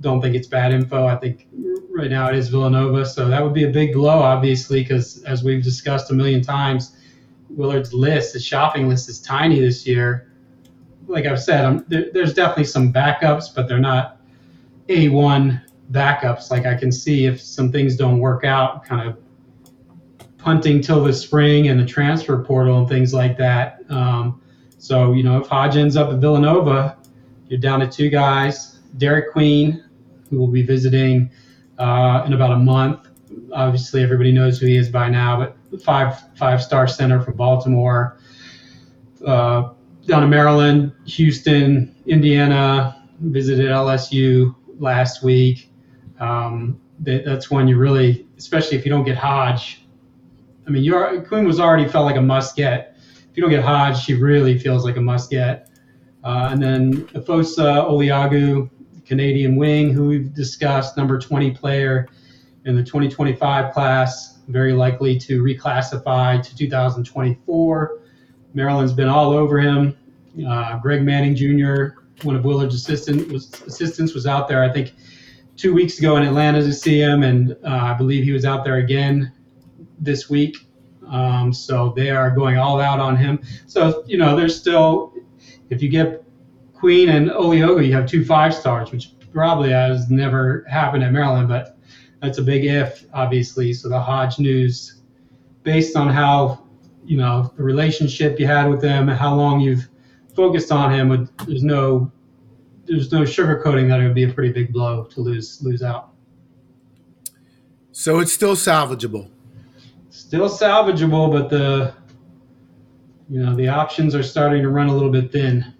don't 0.00 0.20
think 0.20 0.34
it's 0.34 0.48
bad 0.48 0.72
info. 0.72 1.06
I 1.06 1.16
think 1.16 1.48
right 1.90 2.10
now 2.10 2.28
it 2.28 2.36
is 2.36 2.48
Villanova. 2.48 3.06
So 3.06 3.28
that 3.28 3.42
would 3.42 3.54
be 3.54 3.64
a 3.64 3.70
big 3.70 3.94
blow, 3.94 4.18
obviously, 4.18 4.82
because 4.82 5.22
as 5.24 5.42
we've 5.42 5.62
discussed 5.62 6.10
a 6.10 6.14
million 6.14 6.42
times, 6.42 6.96
Willard's 7.48 7.94
list, 7.94 8.32
the 8.32 8.40
shopping 8.40 8.88
list 8.88 9.08
is 9.08 9.20
tiny 9.20 9.60
this 9.60 9.86
year. 9.86 10.32
Like 11.06 11.24
I've 11.24 11.40
said, 11.40 11.88
there, 11.88 12.06
there's 12.12 12.34
definitely 12.34 12.64
some 12.64 12.92
backups, 12.92 13.54
but 13.54 13.68
they're 13.68 13.78
not 13.78 14.20
A1 14.88 15.62
backups. 15.92 16.50
Like 16.50 16.66
I 16.66 16.74
can 16.74 16.90
see 16.90 17.26
if 17.26 17.40
some 17.40 17.70
things 17.70 17.96
don't 17.96 18.18
work 18.18 18.44
out, 18.44 18.84
kind 18.84 19.08
of 19.08 19.18
punting 20.38 20.80
till 20.80 21.02
the 21.02 21.12
spring 21.12 21.68
and 21.68 21.80
the 21.80 21.86
transfer 21.86 22.42
portal 22.42 22.78
and 22.78 22.88
things 22.88 23.12
like 23.12 23.36
that. 23.38 23.80
Um, 23.88 24.40
so, 24.78 25.12
you 25.12 25.22
know, 25.22 25.38
if 25.38 25.48
Hodge 25.48 25.76
ends 25.76 25.96
up 25.96 26.12
at 26.12 26.20
Villanova, 26.20 26.98
you're 27.48 27.58
down 27.58 27.80
to 27.80 27.88
two 27.88 28.08
guys, 28.08 28.80
Derik 28.98 29.32
Queen, 29.32 29.84
who 30.30 30.38
will 30.38 30.48
be 30.48 30.62
visiting 30.62 31.30
uh, 31.78 32.22
in 32.26 32.32
about 32.32 32.52
a 32.52 32.58
month. 32.58 33.08
Obviously, 33.52 34.02
everybody 34.02 34.32
knows 34.32 34.58
who 34.58 34.66
he 34.66 34.76
is 34.76 34.88
by 34.88 35.08
now, 35.08 35.38
but 35.38 35.82
five 35.82 36.22
five 36.36 36.62
star 36.62 36.86
center 36.86 37.20
from 37.20 37.34
Baltimore, 37.34 38.18
uh, 39.26 39.70
down 40.06 40.22
to 40.22 40.28
Maryland, 40.28 40.92
Houston, 41.06 41.94
Indiana. 42.06 42.92
Visited 43.18 43.70
LSU 43.70 44.54
last 44.78 45.22
week. 45.22 45.70
Um, 46.20 46.80
that, 47.00 47.24
that's 47.24 47.50
when 47.50 47.68
you 47.68 47.76
really, 47.76 48.26
especially 48.38 48.78
if 48.78 48.84
you 48.84 48.90
don't 48.90 49.04
get 49.04 49.16
Hodge. 49.16 49.86
I 50.66 50.70
mean, 50.70 50.82
you're, 50.82 51.22
Queen 51.22 51.44
was 51.44 51.60
already 51.60 51.88
felt 51.88 52.06
like 52.06 52.16
a 52.16 52.22
must 52.22 52.56
get. 52.56 52.96
If 53.30 53.36
you 53.36 53.42
don't 53.42 53.50
get 53.50 53.62
Hodge, 53.62 54.02
she 54.02 54.14
really 54.14 54.58
feels 54.58 54.84
like 54.84 54.96
a 54.96 55.00
must 55.00 55.30
get. 55.30 55.70
Uh, 56.24 56.48
and 56.50 56.62
then 56.62 57.06
Efosa 57.08 57.88
Oliagu, 57.88 58.68
Canadian 59.04 59.56
wing, 59.56 59.92
who 59.92 60.08
we've 60.08 60.34
discussed, 60.34 60.96
number 60.96 61.18
20 61.18 61.52
player 61.52 62.08
in 62.64 62.74
the 62.74 62.82
2025 62.82 63.72
class 63.72 64.36
very 64.48 64.72
likely 64.72 65.18
to 65.18 65.42
reclassify 65.42 66.42
to 66.42 66.56
2024. 66.56 67.98
Maryland's 68.54 68.92
been 68.92 69.08
all 69.08 69.30
over 69.32 69.58
him. 69.58 69.96
Uh, 70.48 70.78
Greg 70.78 71.02
Manning 71.02 71.34
Jr., 71.34 72.00
one 72.22 72.36
of 72.36 72.44
Willard's 72.44 72.74
assistant 72.74 73.30
was, 73.30 73.52
assistants, 73.66 74.14
was 74.14 74.26
out 74.26 74.48
there, 74.48 74.62
I 74.62 74.72
think, 74.72 74.94
two 75.56 75.72
weeks 75.72 75.98
ago 75.98 76.16
in 76.16 76.22
Atlanta 76.22 76.62
to 76.62 76.72
see 76.72 77.00
him, 77.00 77.22
and 77.22 77.52
uh, 77.64 77.68
I 77.68 77.94
believe 77.94 78.24
he 78.24 78.32
was 78.32 78.44
out 78.44 78.64
there 78.64 78.76
again 78.76 79.32
this 79.98 80.28
week. 80.28 80.56
Um, 81.08 81.52
so 81.52 81.92
they 81.96 82.10
are 82.10 82.30
going 82.30 82.58
all 82.58 82.80
out 82.80 83.00
on 83.00 83.16
him. 83.16 83.40
So 83.66 84.04
you 84.06 84.18
know, 84.18 84.36
there's 84.36 84.58
still, 84.58 85.14
if 85.70 85.82
you 85.82 85.88
get 85.88 86.24
Queen 86.74 87.08
and 87.08 87.30
Oluogu, 87.30 87.86
you 87.86 87.92
have 87.94 88.06
two 88.06 88.24
five 88.24 88.54
stars, 88.54 88.92
which 88.92 89.12
probably 89.32 89.70
has 89.70 90.10
never 90.10 90.64
happened 90.68 91.04
at 91.04 91.12
Maryland, 91.12 91.48
but 91.48 91.78
that's 92.20 92.38
a 92.38 92.42
big 92.42 92.64
if, 92.64 93.06
obviously. 93.12 93.72
So 93.72 93.88
the 93.88 94.00
Hodge 94.00 94.38
news, 94.38 95.02
based 95.62 95.96
on 95.96 96.08
how 96.08 96.64
you 97.04 97.16
know 97.16 97.52
the 97.56 97.62
relationship 97.62 98.38
you 98.40 98.46
had 98.46 98.68
with 98.68 98.80
them, 98.80 99.08
how 99.08 99.34
long 99.34 99.60
you've 99.60 99.88
focused 100.34 100.72
on 100.72 100.92
him, 100.92 101.28
there's 101.46 101.62
no 101.62 102.12
there's 102.86 103.12
no 103.12 103.22
sugarcoating 103.22 103.88
that 103.88 104.00
it 104.00 104.04
would 104.04 104.14
be 104.14 104.24
a 104.24 104.32
pretty 104.32 104.52
big 104.52 104.72
blow 104.72 105.04
to 105.04 105.20
lose 105.20 105.62
lose 105.62 105.82
out. 105.82 106.10
So 107.92 108.18
it's 108.20 108.32
still 108.32 108.54
salvageable. 108.54 109.30
Still 110.10 110.48
salvageable, 110.48 111.30
but 111.32 111.50
the 111.50 111.94
you 113.28 113.42
know 113.42 113.54
the 113.54 113.68
options 113.68 114.14
are 114.14 114.22
starting 114.22 114.62
to 114.62 114.68
run 114.68 114.88
a 114.88 114.92
little 114.92 115.10
bit 115.10 115.32
thin. 115.32 115.74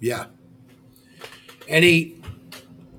Yeah. 0.00 0.26
Any, 1.68 2.20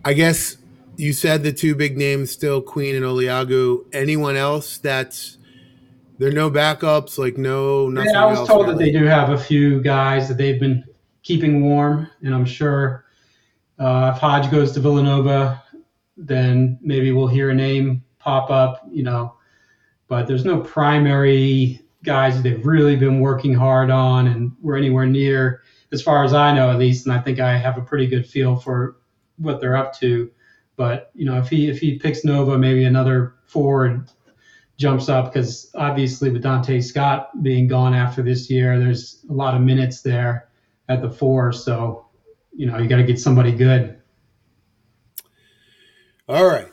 I 0.06 0.14
guess 0.14 0.58
you 0.96 1.12
said 1.12 1.44
the 1.44 1.52
two 1.52 1.76
big 1.76 1.98
names 1.98 2.32
still 2.32 2.62
Queen 2.62 2.96
and 2.96 3.04
Oluogu. 3.04 3.86
Anyone 3.94 4.36
else 4.36 4.78
that's 4.78 5.38
there 6.18 6.30
are 6.30 6.34
no 6.34 6.50
backups, 6.50 7.18
like 7.18 7.38
no 7.38 7.90
nothing. 7.90 8.12
Yeah, 8.14 8.24
I 8.24 8.26
was 8.26 8.48
told 8.48 8.68
really. 8.68 8.74
that 8.74 8.80
they 8.80 8.92
do 9.00 9.06
have 9.06 9.30
a 9.30 9.38
few 9.38 9.82
guys 9.82 10.28
that 10.28 10.38
they've 10.38 10.60
been 10.60 10.84
keeping 11.24 11.66
warm, 11.66 12.10
and 12.22 12.34
I'm 12.34 12.46
sure 12.46 13.03
uh, 13.80 14.14
if 14.16 14.22
Hodge 14.22 14.52
goes 14.52 14.72
to 14.74 14.80
Villanova, 14.80 15.62
then 16.18 16.78
maybe 16.82 17.12
we'll 17.12 17.28
hear 17.28 17.50
a 17.50 17.56
name 17.56 18.04
pop 18.20 18.50
up, 18.50 18.84
you 18.92 19.04
know. 19.04 19.36
But 20.08 20.28
there's 20.28 20.46
no 20.46 20.60
primary 20.62 21.82
guys 22.04 22.42
they've 22.42 22.66
really 22.66 22.96
been 22.96 23.20
working 23.20 23.54
hard 23.54 23.90
on, 23.90 24.28
and 24.28 24.52
we're 24.62 24.78
anywhere 24.78 25.06
near, 25.06 25.62
as 25.92 26.02
far 26.02 26.24
as 26.24 26.34
I 26.34 26.54
know 26.54 26.70
at 26.70 26.80
least, 26.80 27.06
and 27.06 27.14
I 27.16 27.20
think 27.20 27.40
I 27.40 27.58
have 27.58 27.78
a 27.78 27.82
pretty 27.82 28.08
good 28.08 28.28
feel 28.28 28.56
for 28.56 28.98
what 29.38 29.60
they're 29.60 29.78
up 29.78 29.98
to. 30.00 30.30
But 30.76 31.12
you 31.14 31.26
know, 31.26 31.38
if 31.38 31.50
he 31.50 31.70
if 31.70 31.80
he 31.80 31.98
picks 31.98 32.24
Nova, 32.26 32.58
maybe 32.58 32.84
another 32.84 33.36
forward 33.46 34.10
jumps 34.78 35.08
up 35.08 35.32
because 35.32 35.72
obviously 35.76 36.32
with 36.32 36.44
Donta 36.44 36.84
Scott 36.84 37.44
being 37.44 37.68
gone 37.68 37.94
after 37.94 38.22
this 38.22 38.50
year, 38.50 38.80
there's 38.80 39.24
a 39.30 39.34
lot 39.34 39.56
of 39.56 39.62
minutes 39.62 40.02
there 40.02 40.50
at 40.90 41.02
the 41.02 41.10
four. 41.10 41.52
So 41.52 42.08
you 42.56 42.66
know, 42.66 42.78
you 42.78 42.88
got 42.88 42.98
to 42.98 43.04
get 43.04 43.20
somebody 43.20 43.52
good. 43.52 44.00
All 46.28 46.46
right. 46.46 46.72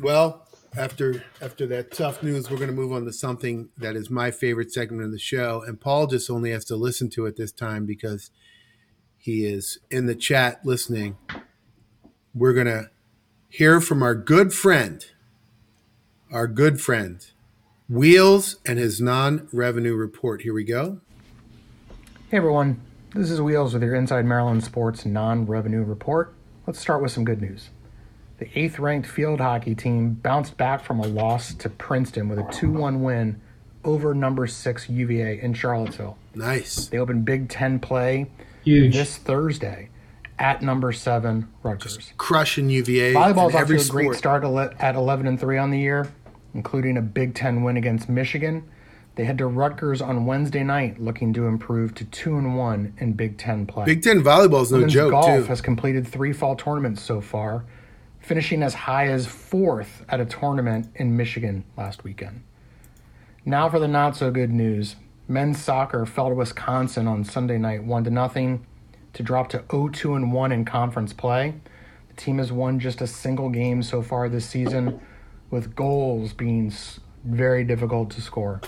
Well, 0.00 0.48
after 0.76 1.24
after 1.40 1.66
that 1.66 1.92
tough 1.92 2.22
news, 2.22 2.50
we're 2.50 2.56
going 2.56 2.70
to 2.70 2.74
move 2.74 2.92
on 2.92 3.04
to 3.04 3.12
something 3.12 3.68
that 3.78 3.96
is 3.96 4.10
my 4.10 4.30
favorite 4.30 4.72
segment 4.72 5.04
of 5.04 5.12
the 5.12 5.18
show, 5.18 5.62
and 5.66 5.80
Paul 5.80 6.06
just 6.06 6.30
only 6.30 6.50
has 6.50 6.64
to 6.66 6.76
listen 6.76 7.10
to 7.10 7.26
it 7.26 7.36
this 7.36 7.52
time 7.52 7.86
because 7.86 8.30
he 9.16 9.44
is 9.44 9.78
in 9.90 10.06
the 10.06 10.14
chat 10.14 10.64
listening. 10.64 11.16
We're 12.34 12.52
going 12.52 12.66
to 12.66 12.90
hear 13.48 13.80
from 13.80 14.02
our 14.02 14.14
good 14.14 14.52
friend, 14.52 15.04
our 16.30 16.46
good 16.46 16.80
friend, 16.80 17.26
Wheels, 17.88 18.56
and 18.66 18.78
his 18.78 19.00
non-revenue 19.00 19.94
report. 19.94 20.42
Here 20.42 20.54
we 20.54 20.64
go. 20.64 21.00
Hey 22.30 22.36
everyone, 22.36 22.80
this 23.14 23.30
is 23.30 23.40
Wheels 23.40 23.74
with 23.74 23.82
your 23.82 23.94
Inside 23.94 24.24
Maryland 24.24 24.62
Sports 24.64 25.04
non-revenue 25.06 25.82
report. 25.82 26.34
Let's 26.66 26.78
start 26.80 27.02
with 27.02 27.10
some 27.12 27.24
good 27.24 27.40
news. 27.40 27.70
The 28.38 28.48
eighth 28.58 28.78
ranked 28.78 29.08
field 29.08 29.40
hockey 29.40 29.74
team 29.74 30.14
bounced 30.14 30.56
back 30.56 30.84
from 30.84 31.00
a 31.00 31.06
loss 31.06 31.54
to 31.54 31.68
Princeton 31.68 32.28
with 32.28 32.38
a 32.38 32.48
2 32.52 32.70
1 32.70 33.02
win 33.02 33.40
over 33.84 34.14
number 34.14 34.46
six 34.46 34.88
UVA 34.88 35.40
in 35.40 35.54
Charlottesville. 35.54 36.16
Nice. 36.34 36.86
They 36.88 36.98
open 36.98 37.22
Big 37.22 37.48
Ten 37.48 37.80
play 37.80 38.30
Huge. 38.64 38.92
this 38.94 39.16
Thursday 39.16 39.88
at 40.38 40.62
number 40.62 40.92
seven 40.92 41.48
Rutgers. 41.62 42.12
Crushing 42.16 42.70
UVA. 42.70 43.14
Volleyball's 43.14 43.54
in 43.54 43.60
off 43.62 43.68
to 43.68 43.74
a 43.74 43.84
great 43.86 44.14
sport. 44.14 44.16
start 44.16 44.44
at 44.78 44.94
11 44.94 45.26
and 45.26 45.40
3 45.40 45.58
on 45.58 45.70
the 45.70 45.78
year, 45.78 46.08
including 46.54 46.96
a 46.96 47.02
Big 47.02 47.34
Ten 47.34 47.64
win 47.64 47.76
against 47.76 48.08
Michigan. 48.08 48.68
They 49.18 49.24
head 49.24 49.38
to 49.38 49.48
Rutgers 49.48 50.00
on 50.00 50.26
Wednesday 50.26 50.62
night, 50.62 51.00
looking 51.00 51.32
to 51.32 51.48
improve 51.48 51.92
to 51.96 52.04
2 52.04 52.38
and 52.38 52.56
1 52.56 52.94
in 52.98 53.14
Big 53.14 53.36
Ten 53.36 53.66
play. 53.66 53.84
Big 53.84 54.00
Ten 54.00 54.22
volleyball 54.22 54.62
is 54.62 54.70
no 54.70 54.76
Women's 54.76 54.92
joke, 54.92 55.10
golf 55.10 55.26
too. 55.26 55.42
has 55.42 55.60
completed 55.60 56.06
three 56.06 56.32
fall 56.32 56.54
tournaments 56.54 57.02
so 57.02 57.20
far, 57.20 57.64
finishing 58.20 58.62
as 58.62 58.74
high 58.74 59.08
as 59.08 59.26
fourth 59.26 60.04
at 60.08 60.20
a 60.20 60.24
tournament 60.24 60.86
in 60.94 61.16
Michigan 61.16 61.64
last 61.76 62.04
weekend. 62.04 62.44
Now 63.44 63.68
for 63.68 63.80
the 63.80 63.88
not 63.88 64.14
so 64.14 64.30
good 64.30 64.52
news. 64.52 64.94
Men's 65.26 65.60
soccer 65.60 66.06
fell 66.06 66.28
to 66.28 66.36
Wisconsin 66.36 67.08
on 67.08 67.24
Sunday 67.24 67.58
night 67.58 67.82
1 67.82 68.04
to 68.04 68.10
nothing 68.10 68.64
to 69.14 69.24
drop 69.24 69.48
to 69.48 69.58
0-2 69.58 70.14
and 70.14 70.32
1 70.32 70.52
in 70.52 70.64
conference 70.64 71.12
play. 71.12 71.54
The 72.08 72.14
team 72.14 72.38
has 72.38 72.52
won 72.52 72.78
just 72.78 73.00
a 73.00 73.08
single 73.08 73.48
game 73.48 73.82
so 73.82 74.00
far 74.00 74.28
this 74.28 74.46
season 74.46 75.00
with 75.50 75.74
goals 75.74 76.32
being 76.32 76.72
very 77.24 77.64
difficult 77.64 78.10
to 78.10 78.20
score. 78.20 78.60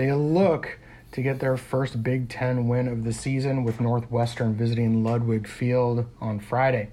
They 0.00 0.12
look 0.12 0.78
to 1.12 1.20
get 1.20 1.40
their 1.40 1.58
first 1.58 2.02
Big 2.02 2.30
Ten 2.30 2.68
win 2.68 2.88
of 2.88 3.04
the 3.04 3.12
season 3.12 3.64
with 3.64 3.82
Northwestern 3.82 4.54
visiting 4.54 5.04
Ludwig 5.04 5.46
Field 5.46 6.06
on 6.22 6.40
Friday. 6.40 6.88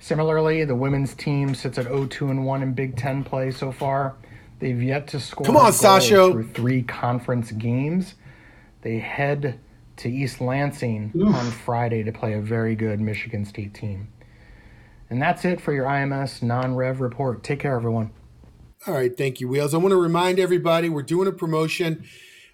Similarly, 0.00 0.64
the 0.64 0.74
women's 0.74 1.14
team 1.14 1.54
sits 1.54 1.78
at 1.78 1.86
0-2 1.86 2.32
and 2.32 2.44
1 2.44 2.62
in 2.64 2.72
Big 2.72 2.96
Ten 2.96 3.22
play 3.22 3.52
so 3.52 3.70
far. 3.70 4.16
They've 4.58 4.82
yet 4.82 5.06
to 5.08 5.20
score 5.20 5.46
Come 5.46 5.56
on, 5.56 5.68
a 5.68 5.72
Sasha. 5.72 6.32
through 6.32 6.48
three 6.48 6.82
conference 6.82 7.52
games. 7.52 8.16
They 8.82 8.98
head 8.98 9.60
to 9.98 10.10
East 10.10 10.40
Lansing 10.40 11.12
on 11.24 11.52
Friday 11.52 12.02
to 12.02 12.10
play 12.10 12.32
a 12.32 12.40
very 12.40 12.74
good 12.74 12.98
Michigan 13.00 13.44
State 13.44 13.72
team. 13.72 14.08
And 15.08 15.22
that's 15.22 15.44
it 15.44 15.60
for 15.60 15.72
your 15.72 15.86
IMS 15.86 16.42
non-rev 16.42 17.00
report. 17.00 17.44
Take 17.44 17.60
care, 17.60 17.76
everyone. 17.76 18.10
All 18.88 18.94
right, 18.94 19.16
thank 19.16 19.40
you, 19.40 19.46
Wheels. 19.46 19.74
I 19.74 19.76
want 19.76 19.92
to 19.92 20.00
remind 20.00 20.40
everybody 20.40 20.88
we're 20.88 21.02
doing 21.02 21.28
a 21.28 21.32
promotion. 21.32 22.04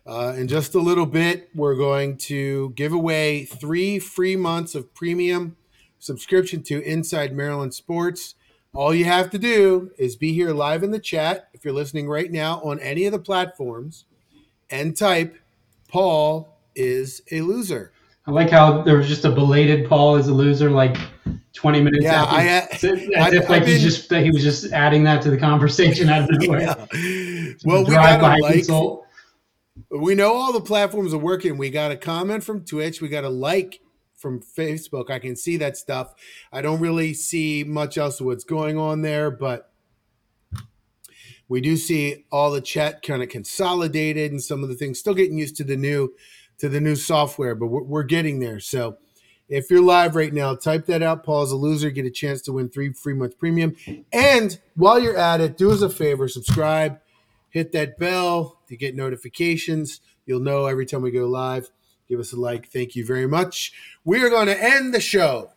Uh, 0.06 0.34
in 0.36 0.46
just 0.48 0.74
a 0.74 0.78
little 0.78 1.06
bit, 1.06 1.48
we're 1.54 1.74
going 1.74 2.16
to 2.18 2.70
give 2.76 2.92
away 2.92 3.44
three 3.44 3.98
free 3.98 4.36
months 4.36 4.74
of 4.74 4.92
premium 4.94 5.56
subscription 5.98 6.62
to 6.62 6.82
Inside 6.82 7.34
Maryland 7.34 7.72
Sports. 7.72 8.34
All 8.74 8.92
you 8.94 9.06
have 9.06 9.30
to 9.30 9.38
do 9.38 9.92
is 9.96 10.16
be 10.16 10.34
here 10.34 10.52
live 10.52 10.82
in 10.82 10.90
the 10.90 10.98
chat 10.98 11.48
if 11.54 11.64
you're 11.64 11.72
listening 11.72 12.06
right 12.08 12.30
now 12.30 12.60
on 12.62 12.78
any 12.80 13.06
of 13.06 13.12
the 13.12 13.18
platforms 13.18 14.04
and 14.68 14.94
type 14.96 15.38
Paul 15.88 16.58
is 16.74 17.22
a 17.30 17.40
loser. 17.40 17.92
I 18.26 18.30
like 18.32 18.50
how 18.50 18.82
there 18.82 18.96
was 18.96 19.06
just 19.08 19.24
a 19.24 19.30
belated 19.30 19.88
Paul 19.88 20.16
is 20.16 20.28
a 20.28 20.34
loser, 20.34 20.70
like 20.70 20.96
20 21.54 21.80
minutes 21.82 22.04
Yeah, 22.04 22.24
after. 22.24 22.34
I, 22.34 22.48
uh, 22.48 22.66
as 22.72 22.84
if 22.84 23.18
I've- 23.18 23.38
like 23.38 23.62
I've 23.62 23.66
he's 23.68 23.82
just 23.82 24.12
he 24.12 24.30
was 24.30 24.42
just 24.42 24.72
adding 24.72 25.04
that 25.04 25.22
to 25.22 25.30
the 25.30 25.38
conversation 25.38 26.08
out 26.10 26.28
of 26.28 26.40
nowhere. 26.42 26.60
Yeah. 26.60 26.86
Well, 27.64 27.84
we 27.84 27.92
got 27.94 28.20
a 28.20 28.42
like. 28.42 28.54
consult. 28.54 29.03
We 29.90 30.14
know 30.14 30.32
all 30.32 30.52
the 30.52 30.60
platforms 30.60 31.12
are 31.12 31.18
working. 31.18 31.56
We 31.56 31.70
got 31.70 31.90
a 31.90 31.96
comment 31.96 32.44
from 32.44 32.64
Twitch. 32.64 33.00
We 33.00 33.08
got 33.08 33.24
a 33.24 33.28
like 33.28 33.80
from 34.16 34.40
Facebook. 34.40 35.10
I 35.10 35.18
can 35.18 35.36
see 35.36 35.56
that 35.58 35.76
stuff. 35.76 36.14
I 36.52 36.62
don't 36.62 36.80
really 36.80 37.12
see 37.14 37.64
much 37.64 37.98
else 37.98 38.20
of 38.20 38.26
what's 38.26 38.44
going 38.44 38.78
on 38.78 39.02
there, 39.02 39.30
but 39.30 39.70
we 41.48 41.60
do 41.60 41.76
see 41.76 42.24
all 42.32 42.50
the 42.50 42.60
chat 42.60 43.02
kind 43.02 43.22
of 43.22 43.28
consolidated 43.28 44.30
and 44.30 44.42
some 44.42 44.62
of 44.62 44.68
the 44.68 44.74
things 44.74 44.98
still 44.98 45.14
getting 45.14 45.38
used 45.38 45.56
to 45.56 45.64
the 45.64 45.76
new 45.76 46.14
to 46.58 46.68
the 46.68 46.80
new 46.80 46.94
software, 46.94 47.54
but 47.54 47.66
we're, 47.66 47.82
we're 47.82 48.02
getting 48.04 48.38
there. 48.38 48.60
So 48.60 48.96
if 49.48 49.70
you're 49.70 49.82
live 49.82 50.16
right 50.16 50.32
now, 50.32 50.54
type 50.54 50.86
that 50.86 51.02
out. 51.02 51.24
Paul's 51.24 51.52
a 51.52 51.56
loser. 51.56 51.90
Get 51.90 52.06
a 52.06 52.10
chance 52.10 52.40
to 52.42 52.52
win 52.52 52.68
three 52.68 52.92
free 52.92 53.14
months 53.14 53.36
premium. 53.36 53.76
And 54.12 54.58
while 54.74 54.98
you're 54.98 55.16
at 55.16 55.40
it, 55.40 55.58
do 55.58 55.70
us 55.70 55.82
a 55.82 55.90
favor, 55.90 56.28
subscribe, 56.28 57.00
hit 57.54 57.70
that 57.70 57.96
bell 57.96 58.58
to 58.66 58.76
get 58.76 58.96
notifications. 58.96 60.00
You'll 60.26 60.40
know 60.40 60.66
every 60.66 60.84
time 60.84 61.02
we 61.02 61.12
go 61.12 61.26
live. 61.26 61.70
Give 62.08 62.18
us 62.18 62.32
a 62.32 62.36
like. 62.36 62.68
Thank 62.68 62.96
you 62.96 63.06
very 63.06 63.28
much. 63.28 63.72
We 64.04 64.22
are 64.24 64.28
going 64.28 64.48
to 64.48 64.62
end 64.62 64.92
the 64.92 65.00
show 65.00 65.52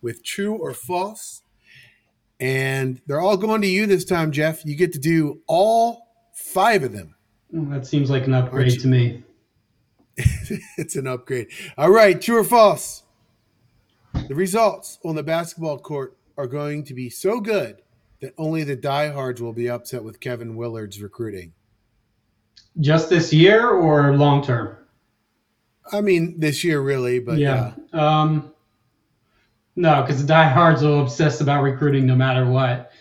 with 0.00 0.24
true 0.24 0.54
or 0.54 0.72
false. 0.72 1.42
And 2.40 3.00
they're 3.06 3.20
all 3.20 3.36
going 3.36 3.60
to 3.60 3.68
you 3.68 3.86
this 3.86 4.06
time, 4.06 4.32
Jeff. 4.32 4.64
You 4.64 4.74
get 4.74 4.94
to 4.94 4.98
do 4.98 5.42
all 5.46 6.08
five 6.32 6.82
of 6.82 6.92
them. 6.92 7.14
Well, 7.50 7.78
that 7.78 7.86
seems 7.86 8.10
like 8.10 8.26
an 8.26 8.32
upgrade 8.32 8.80
to 8.80 8.88
me. 8.88 9.22
it's 10.16 10.96
an 10.96 11.06
upgrade. 11.06 11.48
All 11.76 11.90
right, 11.90 12.20
true 12.20 12.38
or 12.38 12.44
false? 12.44 13.02
The 14.28 14.34
results 14.34 14.98
on 15.04 15.14
the 15.14 15.22
basketball 15.22 15.78
court 15.78 16.16
are 16.38 16.46
going 16.46 16.84
to 16.84 16.94
be 16.94 17.10
so 17.10 17.38
good 17.38 17.82
that 18.24 18.32
only 18.38 18.64
the 18.64 18.74
diehards 18.74 19.42
will 19.42 19.52
be 19.52 19.68
upset 19.68 20.02
with 20.02 20.18
Kevin 20.18 20.56
Willard's 20.56 21.02
recruiting. 21.02 21.52
Just 22.80 23.10
this 23.10 23.34
year 23.34 23.68
or 23.68 24.16
long 24.16 24.42
term? 24.42 24.78
I 25.92 26.00
mean, 26.00 26.40
this 26.40 26.64
year 26.64 26.80
really, 26.80 27.18
but 27.18 27.36
yeah. 27.36 27.74
yeah. 27.92 28.20
Um, 28.20 28.50
no, 29.76 30.00
because 30.00 30.22
the 30.22 30.26
diehards 30.26 30.80
will 30.82 31.02
obsess 31.02 31.42
about 31.42 31.62
recruiting 31.62 32.06
no 32.06 32.16
matter 32.16 32.46
what. 32.46 32.92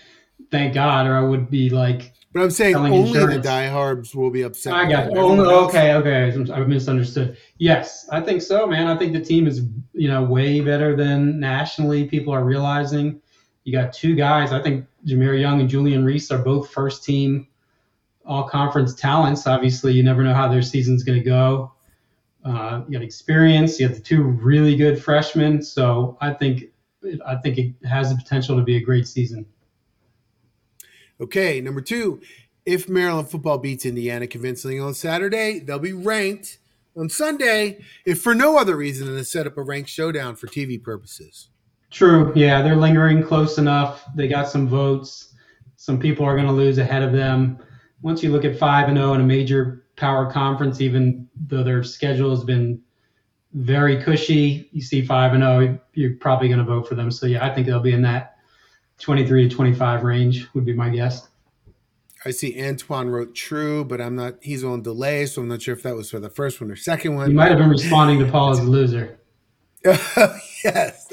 Thank 0.52 0.74
God, 0.74 1.08
or 1.08 1.16
I 1.16 1.22
would 1.22 1.50
be 1.50 1.70
like, 1.70 2.12
But 2.34 2.42
I'm 2.42 2.52
saying 2.52 2.76
only 2.76 3.00
insurance. 3.00 3.36
the 3.36 3.42
diehards 3.42 4.14
will 4.14 4.30
be 4.30 4.42
upset. 4.42 4.74
I 4.74 4.90
got 4.90 5.10
okay, 5.10 5.94
okay. 5.94 6.52
I 6.52 6.60
misunderstood. 6.66 7.38
Yes, 7.60 8.10
I 8.12 8.20
think 8.20 8.42
so, 8.42 8.68
man. 8.68 8.88
I 8.88 8.98
think 8.98 9.14
the 9.14 9.22
team 9.22 9.48
is, 9.48 9.62
you 9.94 10.10
know, 10.10 10.22
way 10.22 10.60
better 10.60 10.98
than 10.98 11.40
nationally 11.40 12.10
people 12.10 12.34
are 12.34 12.44
realizing. 12.44 13.22
You 13.64 13.72
got 13.74 13.94
two 13.94 14.16
guys. 14.16 14.52
I 14.52 14.62
think 14.62 14.86
Jahmir 15.06 15.40
Young 15.40 15.62
and 15.62 15.70
Julian 15.70 16.04
Reese 16.04 16.32
are 16.32 16.38
both 16.38 16.70
first 16.70 17.04
team 17.04 17.48
all 18.26 18.48
conference 18.48 18.94
talents. 18.94 19.48
Obviously, 19.48 19.94
you 19.94 20.04
never 20.04 20.24
know 20.24 20.34
how 20.34 20.48
their 20.48 20.62
season's 20.62 21.04
going 21.04 21.20
to 21.20 21.26
go. 21.26 21.72
Uh, 22.46 22.84
you 22.88 22.94
got 22.94 23.04
experience. 23.04 23.80
You 23.80 23.88
have 23.88 23.96
the 23.96 24.02
two 24.02 24.22
really 24.22 24.76
good 24.76 25.02
freshmen. 25.02 25.62
So 25.62 26.18
I 26.22 26.32
think 26.32 26.66
I 27.26 27.36
think 27.38 27.58
it 27.58 27.74
has 27.86 28.10
the 28.10 28.16
potential 28.16 28.58
to 28.58 28.64
be 28.64 28.78
a 28.78 28.82
great 28.82 29.08
season. 29.08 29.46
Okay, 31.20 31.62
number 31.62 31.82
two, 31.82 32.22
if 32.66 32.90
Maryland 32.90 33.30
football 33.30 33.58
beats 33.58 33.86
Indiana 33.86 34.28
convincingly 34.28 34.80
on 34.80 34.94
Saturday, 34.94 35.60
they'll 35.60 35.80
be 35.80 35.94
ranked 35.94 36.60
on 36.96 37.10
Sunday, 37.10 37.80
if 38.06 38.22
for 38.22 38.36
no 38.36 38.58
other 38.58 38.76
reason 38.76 39.08
than 39.08 39.18
to 39.18 39.24
set 39.26 39.48
up 39.48 39.58
a 39.58 39.62
ranked 39.62 39.90
showdown 39.90 40.36
for 40.36 40.48
TV 40.48 40.82
purposes. 40.82 41.50
True. 41.94 42.34
Yeah, 42.36 42.64
they're 42.64 42.76
lingering 42.76 43.22
close 43.22 43.60
enough. 43.60 44.04
They 44.16 44.28
got 44.28 44.50
some 44.50 44.68
votes. 44.68 45.36
Some 45.76 46.00
people 46.00 46.26
are 46.26 46.36
going 46.36 46.48
to 46.48 46.54
lose 46.54 46.80
ahead 46.80 47.04
of 47.04 47.14
them. 47.14 47.60
Once 48.02 48.24
you 48.24 48.32
look 48.32 48.46
at 48.46 48.58
5 48.58 48.90
and 48.90 48.98
0 48.98 49.14
in 49.14 49.22
a 49.22 49.24
major 49.24 49.86
power 49.96 50.30
conference, 50.30 50.82
even 50.82 51.30
though 51.48 51.64
their 51.64 51.84
schedule 51.84 52.32
has 52.32 52.44
been 52.44 52.82
very 53.54 54.02
cushy, 54.02 54.70
you 54.72 54.82
see 54.82 55.06
5 55.06 55.34
and 55.34 55.44
0, 55.44 55.80
you're 55.94 56.16
probably 56.16 56.48
going 56.48 56.58
to 56.58 56.66
vote 56.66 56.88
for 56.88 56.96
them. 56.96 57.12
So 57.12 57.28
yeah, 57.28 57.46
I 57.46 57.54
think 57.54 57.68
they'll 57.68 57.80
be 57.80 57.94
in 57.94 58.02
that 58.02 58.38
23 59.00 59.48
to 59.48 59.56
25 59.56 60.04
range 60.04 60.48
would 60.56 60.66
be 60.66 60.74
my 60.74 60.90
guess. 60.90 61.30
I 62.26 62.32
see 62.32 62.60
Antoine 62.60 63.10
wrote 63.10 63.36
true, 63.36 63.86
but 63.86 64.02
I'm 64.02 64.16
not, 64.16 64.36
he's 64.42 64.64
on 64.64 64.82
delay, 64.82 65.28
so 65.28 65.44
I'm 65.44 65.48
not 65.48 65.62
sure 65.62 65.76
if 65.76 65.84
that 65.84 65.96
was 65.96 66.10
for 66.10 66.20
the 66.20 66.30
first 66.30 66.60
one 66.60 66.72
or 66.72 66.76
second 66.76 67.14
one. 67.14 67.30
You 67.30 67.36
might 67.36 67.50
have 67.50 67.60
been 67.60 67.70
responding 67.70 68.18
to 68.20 68.32
Paul 68.32 68.52
as 68.52 68.60
a 68.60 68.64
loser. 68.64 69.20
yes, 70.64 71.10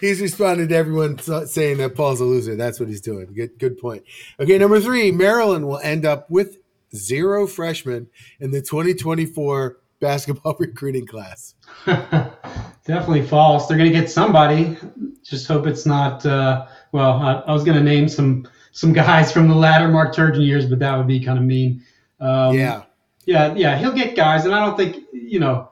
he's 0.00 0.20
responding 0.20 0.68
to 0.68 0.76
everyone 0.76 1.18
saying 1.18 1.78
that 1.78 1.94
Paul's 1.96 2.20
a 2.20 2.24
loser. 2.24 2.54
That's 2.54 2.78
what 2.78 2.88
he's 2.88 3.00
doing. 3.00 3.32
Good, 3.34 3.58
good 3.58 3.78
point. 3.78 4.04
Okay, 4.38 4.56
number 4.56 4.80
three, 4.80 5.10
Maryland 5.10 5.66
will 5.66 5.78
end 5.78 6.06
up 6.06 6.30
with 6.30 6.58
zero 6.94 7.46
freshmen 7.46 8.08
in 8.40 8.50
the 8.52 8.60
2024 8.60 9.78
basketball 10.00 10.56
recruiting 10.60 11.06
class. 11.06 11.54
Definitely 11.86 13.26
false. 13.26 13.66
They're 13.66 13.76
going 13.76 13.92
to 13.92 13.98
get 13.98 14.10
somebody. 14.10 14.76
Just 15.22 15.48
hope 15.48 15.66
it's 15.66 15.84
not. 15.84 16.24
Uh, 16.24 16.66
well, 16.92 17.14
I, 17.14 17.32
I 17.46 17.52
was 17.52 17.64
going 17.64 17.76
to 17.76 17.82
name 17.82 18.08
some 18.08 18.46
some 18.72 18.92
guys 18.92 19.32
from 19.32 19.48
the 19.48 19.54
latter 19.54 19.88
Mark 19.88 20.14
Turgeon 20.14 20.46
years, 20.46 20.66
but 20.66 20.78
that 20.78 20.96
would 20.96 21.08
be 21.08 21.18
kind 21.18 21.38
of 21.38 21.44
mean. 21.44 21.82
Um, 22.20 22.54
yeah, 22.54 22.84
yeah, 23.26 23.54
yeah. 23.54 23.76
He'll 23.76 23.92
get 23.92 24.16
guys, 24.16 24.44
and 24.44 24.54
I 24.54 24.64
don't 24.64 24.76
think 24.76 25.04
you 25.12 25.40
know 25.40 25.67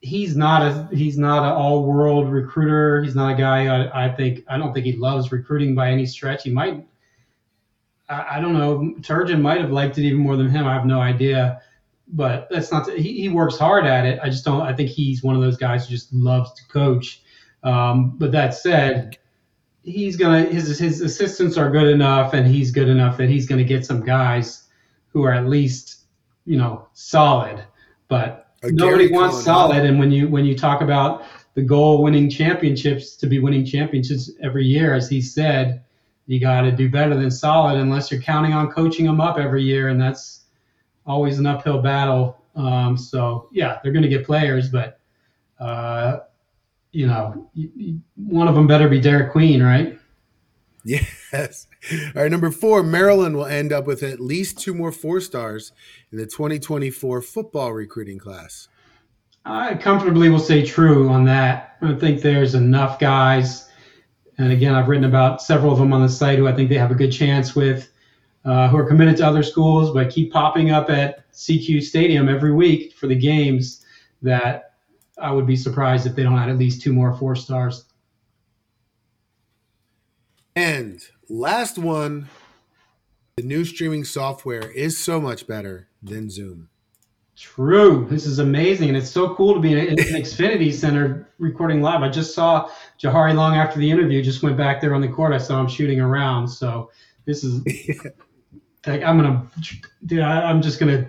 he's 0.00 0.36
not 0.36 0.62
a 0.62 0.88
he's 0.94 1.18
not 1.18 1.44
an 1.44 1.52
all 1.52 1.84
world 1.84 2.30
recruiter. 2.30 3.02
He's 3.02 3.14
not 3.14 3.32
a 3.32 3.36
guy. 3.36 3.66
I, 3.66 4.06
I 4.06 4.14
think 4.14 4.44
I 4.48 4.58
don't 4.58 4.72
think 4.72 4.86
he 4.86 4.92
loves 4.92 5.32
recruiting 5.32 5.74
by 5.74 5.90
any 5.90 6.06
stretch. 6.06 6.44
He 6.44 6.50
might. 6.50 6.86
I, 8.08 8.36
I 8.36 8.40
don't 8.40 8.54
know. 8.54 8.94
Turgeon 9.00 9.40
might 9.40 9.60
have 9.60 9.72
liked 9.72 9.98
it 9.98 10.04
even 10.04 10.18
more 10.18 10.36
than 10.36 10.48
him. 10.48 10.66
I 10.66 10.74
have 10.74 10.86
no 10.86 11.00
idea 11.00 11.60
but 12.12 12.48
that's 12.50 12.72
not 12.72 12.88
he, 12.90 13.20
he 13.20 13.28
works 13.28 13.58
hard 13.58 13.86
at 13.86 14.06
it. 14.06 14.18
I 14.22 14.28
just 14.28 14.44
don't. 14.44 14.62
I 14.62 14.74
think 14.74 14.88
he's 14.88 15.22
one 15.22 15.34
of 15.34 15.42
those 15.42 15.56
guys 15.56 15.86
who 15.86 15.90
just 15.90 16.12
loves 16.12 16.52
to 16.54 16.66
coach. 16.68 17.22
Um, 17.62 18.16
but 18.16 18.32
that 18.32 18.54
said, 18.54 19.18
he's 19.82 20.16
gonna 20.16 20.44
his 20.44 20.78
his 20.78 21.00
assistants 21.00 21.56
are 21.56 21.70
good 21.70 21.88
enough, 21.88 22.32
and 22.32 22.46
he's 22.46 22.70
good 22.70 22.88
enough 22.88 23.16
that 23.18 23.28
he's 23.28 23.46
gonna 23.46 23.64
get 23.64 23.84
some 23.84 24.04
guys 24.04 24.68
who 25.08 25.22
are 25.24 25.32
at 25.32 25.46
least 25.46 26.04
you 26.44 26.56
know 26.56 26.88
solid. 26.94 27.62
But 28.08 28.47
nobody 28.62 29.08
Gary 29.08 29.10
wants 29.10 29.44
solid. 29.44 29.84
And 29.84 29.98
when 29.98 30.10
you 30.10 30.28
when 30.28 30.44
you 30.44 30.56
talk 30.56 30.80
about 30.80 31.24
the 31.54 31.62
goal 31.62 32.02
winning 32.02 32.30
championships 32.30 33.16
to 33.16 33.26
be 33.26 33.38
winning 33.38 33.64
championships 33.64 34.30
every 34.42 34.64
year, 34.64 34.94
as 34.94 35.08
he 35.08 35.20
said, 35.20 35.82
you 36.26 36.38
got 36.38 36.62
to 36.62 36.72
do 36.72 36.88
better 36.88 37.16
than 37.16 37.30
solid 37.30 37.78
unless 37.78 38.10
you're 38.10 38.20
counting 38.20 38.52
on 38.52 38.70
coaching 38.70 39.06
them 39.06 39.20
up 39.20 39.38
every 39.38 39.62
year, 39.62 39.88
and 39.88 40.00
that's 40.00 40.44
always 41.06 41.38
an 41.38 41.46
uphill 41.46 41.80
battle. 41.80 42.42
Um, 42.54 42.96
so 42.96 43.48
yeah, 43.52 43.78
they're 43.82 43.92
going 43.92 44.02
to 44.02 44.08
get 44.08 44.26
players, 44.26 44.68
but 44.68 45.00
uh, 45.58 46.18
you 46.92 47.06
know, 47.06 47.50
one 48.16 48.48
of 48.48 48.54
them 48.54 48.66
better 48.66 48.88
be 48.88 49.00
Derik 49.00 49.32
Queen, 49.32 49.62
right? 49.62 49.98
Yes. 51.32 51.66
All 52.16 52.22
right, 52.22 52.30
number 52.30 52.50
four, 52.50 52.82
Maryland 52.82 53.36
will 53.36 53.46
end 53.46 53.72
up 53.72 53.86
with 53.86 54.02
at 54.02 54.20
least 54.20 54.58
two 54.58 54.74
more 54.74 54.92
four 54.92 55.20
stars 55.20 55.72
in 56.10 56.18
the 56.18 56.26
2024 56.26 57.22
football 57.22 57.72
recruiting 57.72 58.18
class. 58.18 58.68
I 59.44 59.74
comfortably 59.74 60.28
will 60.28 60.38
say 60.38 60.64
true 60.64 61.08
on 61.08 61.24
that. 61.24 61.76
I 61.80 61.94
think 61.94 62.20
there's 62.20 62.54
enough 62.54 62.98
guys. 62.98 63.68
And 64.36 64.52
again, 64.52 64.74
I've 64.74 64.88
written 64.88 65.04
about 65.04 65.42
several 65.42 65.72
of 65.72 65.78
them 65.78 65.92
on 65.92 66.02
the 66.02 66.08
site 66.08 66.38
who 66.38 66.46
I 66.46 66.54
think 66.54 66.68
they 66.68 66.78
have 66.78 66.90
a 66.90 66.94
good 66.94 67.10
chance 67.10 67.54
with 67.54 67.90
uh, 68.44 68.68
who 68.68 68.76
are 68.76 68.86
committed 68.86 69.16
to 69.18 69.26
other 69.26 69.42
schools 69.42 69.92
but 69.92 70.10
keep 70.10 70.32
popping 70.32 70.70
up 70.70 70.90
at 70.90 71.30
SECU 71.32 71.82
Stadium 71.82 72.28
every 72.28 72.52
week 72.52 72.94
for 72.94 73.06
the 73.06 73.14
games 73.14 73.84
that 74.22 74.74
I 75.20 75.32
would 75.32 75.46
be 75.46 75.56
surprised 75.56 76.06
if 76.06 76.14
they 76.14 76.22
don't 76.22 76.38
add 76.38 76.48
at 76.48 76.58
least 76.58 76.82
two 76.82 76.92
more 76.92 77.14
four 77.16 77.34
stars. 77.34 77.84
And 80.58 81.00
last 81.28 81.78
one 81.78 82.28
the 83.36 83.44
new 83.44 83.64
streaming 83.64 84.02
software 84.02 84.68
is 84.72 84.98
so 84.98 85.20
much 85.20 85.46
better 85.46 85.86
than 86.02 86.30
Zoom. 86.30 86.68
True. 87.36 88.08
This 88.10 88.26
is 88.26 88.40
amazing. 88.40 88.88
And 88.88 88.96
it's 88.96 89.08
so 89.08 89.36
cool 89.36 89.54
to 89.54 89.60
be 89.60 89.70
in 89.70 89.78
an 89.78 89.96
Xfinity 89.96 90.74
Center 90.74 91.28
recording 91.38 91.80
live. 91.80 92.02
I 92.02 92.08
just 92.08 92.34
saw 92.34 92.68
Jahari 93.00 93.36
Long 93.36 93.54
after 93.54 93.78
the 93.78 93.88
interview, 93.88 94.20
just 94.20 94.42
went 94.42 94.56
back 94.56 94.80
there 94.80 94.96
on 94.96 95.00
the 95.00 95.06
court. 95.06 95.32
I 95.32 95.38
saw 95.38 95.60
him 95.60 95.68
shooting 95.68 96.00
around. 96.00 96.48
So 96.48 96.90
this 97.24 97.44
is 97.44 97.64
like 98.84 99.04
I'm 99.04 99.16
gonna, 99.16 99.46
dude, 100.06 100.22
I, 100.22 100.50
am 100.50 100.60
just 100.60 100.80
gonna 100.80 101.08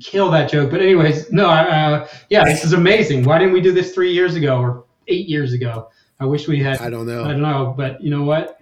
kill 0.00 0.30
that 0.30 0.48
joke. 0.48 0.70
But 0.70 0.82
anyways, 0.82 1.32
no, 1.32 1.48
uh, 1.50 2.06
yeah, 2.30 2.44
this 2.44 2.64
is 2.64 2.74
amazing. 2.74 3.24
Why 3.24 3.40
didn't 3.40 3.54
we 3.54 3.60
do 3.60 3.72
this 3.72 3.92
three 3.92 4.12
years 4.12 4.36
ago 4.36 4.60
or 4.60 4.84
eight 5.08 5.28
years 5.28 5.52
ago? 5.52 5.90
I 6.20 6.26
wish 6.26 6.46
we 6.46 6.60
had. 6.60 6.78
I 6.78 6.90
don't 6.90 7.06
know. 7.06 7.24
I 7.24 7.32
don't 7.32 7.42
know, 7.42 7.74
but 7.76 8.00
you 8.00 8.10
know 8.10 8.22
what? 8.22 8.60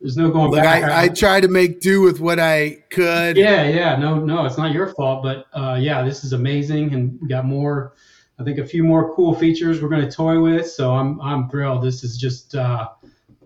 There's 0.00 0.16
no 0.16 0.30
going 0.30 0.50
Look, 0.50 0.62
back. 0.62 0.84
I, 0.84 1.04
I 1.04 1.08
try 1.08 1.40
to 1.40 1.48
make 1.48 1.80
do 1.80 2.00
with 2.00 2.20
what 2.20 2.40
I 2.40 2.84
could. 2.90 3.36
Yeah, 3.36 3.68
yeah, 3.68 3.96
no, 3.96 4.18
no, 4.18 4.46
it's 4.46 4.56
not 4.56 4.72
your 4.72 4.88
fault, 4.94 5.22
but 5.22 5.46
uh, 5.52 5.76
yeah, 5.78 6.02
this 6.02 6.24
is 6.24 6.32
amazing, 6.32 6.94
and 6.94 7.18
we 7.20 7.28
got 7.28 7.44
more. 7.44 7.92
I 8.38 8.44
think 8.44 8.58
a 8.58 8.66
few 8.66 8.82
more 8.82 9.14
cool 9.14 9.34
features 9.34 9.82
we're 9.82 9.90
going 9.90 10.02
to 10.02 10.10
toy 10.10 10.40
with. 10.40 10.70
So 10.70 10.94
I'm 10.94 11.20
I'm 11.20 11.50
thrilled. 11.50 11.82
This 11.82 12.02
is 12.02 12.16
just 12.16 12.54
uh, 12.54 12.88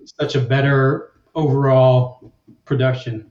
such 0.05 0.37
a 0.37 0.41
better 0.41 1.11
overall 1.35 2.33
production. 2.65 3.31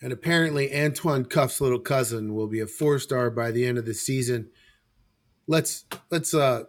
And 0.00 0.12
apparently, 0.12 0.72
Antoine 0.74 1.24
Cuff's 1.24 1.60
little 1.60 1.80
cousin 1.80 2.34
will 2.34 2.48
be 2.48 2.60
a 2.60 2.66
four 2.68 3.00
star 3.00 3.30
by 3.30 3.50
the 3.50 3.66
end 3.66 3.78
of 3.78 3.84
the 3.84 3.94
season. 3.94 4.50
Let's 5.48 5.84
let's 6.10 6.34
uh, 6.34 6.64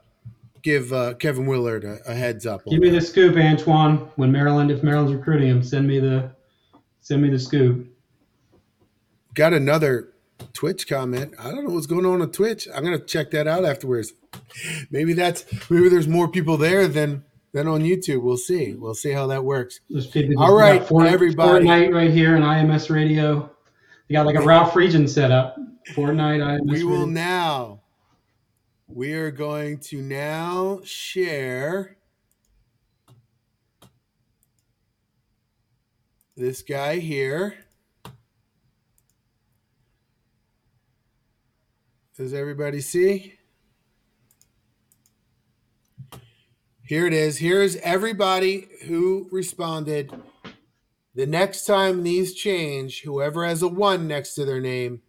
give 0.64 0.92
uh, 0.92 1.14
Kevin 1.16 1.46
Willard 1.46 1.84
a, 1.84 2.00
a 2.08 2.16
heads 2.16 2.46
up. 2.46 2.66
Give 2.66 2.80
me 2.80 2.90
that. 2.90 3.00
the 3.00 3.06
scoop, 3.06 3.38
Antoine. 3.38 4.10
When 4.16 4.32
Maryland, 4.32 4.72
if 4.72 4.82
Maryland's 4.82 5.14
recruiting 5.14 5.50
him, 5.50 5.64
send 5.64 5.88
me 5.88 6.00
the 6.00 6.32
send 7.02 7.22
me 7.22 7.30
the 7.30 7.40
scoop. 7.40 7.88
Got 9.34 9.54
another 9.54 10.14
Twitch 10.54 10.88
comment. 10.88 11.34
I 11.40 11.52
don't 11.52 11.66
know 11.66 11.74
what's 11.74 11.88
going 11.88 12.06
on 12.06 12.22
on 12.22 12.32
Twitch. 12.32 12.68
I'm 12.74 12.84
gonna 12.84 13.00
check 13.00 13.32
that 13.32 13.48
out 13.48 13.66
afterwards. 13.66 14.14
Maybe 14.90 15.14
that's 15.14 15.46
maybe 15.70 15.90
there's 15.90 16.08
more 16.08 16.28
people 16.28 16.58
there 16.58 16.88
than 16.88 17.24
then 17.54 17.68
on 17.68 17.82
YouTube, 17.82 18.24
we'll 18.24 18.38
see. 18.38 18.74
We'll 18.74 18.96
see 18.96 19.12
how 19.12 19.28
that 19.28 19.44
works. 19.44 19.80
All 20.38 20.56
right, 20.56 20.84
Fort, 20.84 21.06
everybody. 21.06 21.66
Fortnite 21.66 21.94
right 21.94 22.12
here 22.12 22.36
on 22.36 22.42
IMS 22.42 22.90
Radio. 22.90 23.52
You 24.08 24.14
got 24.14 24.26
like 24.26 24.36
a 24.36 24.42
Ralph 24.42 24.74
Friedgen 24.74 25.08
setup. 25.08 25.56
Fortnite 25.90 26.40
IMS. 26.40 26.66
We 26.66 26.72
Radio. 26.74 26.88
will 26.88 27.08
now. 27.08 27.83
We 28.96 29.14
are 29.14 29.32
going 29.32 29.80
to 29.80 30.04
now 30.04 30.82
share 30.84 31.98
this 36.38 36.62
guy 36.62 37.00
here. 37.00 37.56
Does 42.16 42.36
everybody 42.36 42.82
see? 42.82 43.34
Here 46.86 47.08
it 47.08 47.14
is. 47.14 47.40
Here's 47.40 47.76
everybody 47.78 48.68
who 48.86 49.28
responded. 49.32 50.14
The 51.16 51.26
next 51.26 51.66
time 51.66 52.04
these 52.04 52.36
change, 52.36 53.02
whoever 53.02 53.44
has 53.44 53.64
a 53.64 53.68
one 53.68 54.08
next 54.08 54.36
to 54.36 54.46
their 54.46 54.62
name 54.62 55.02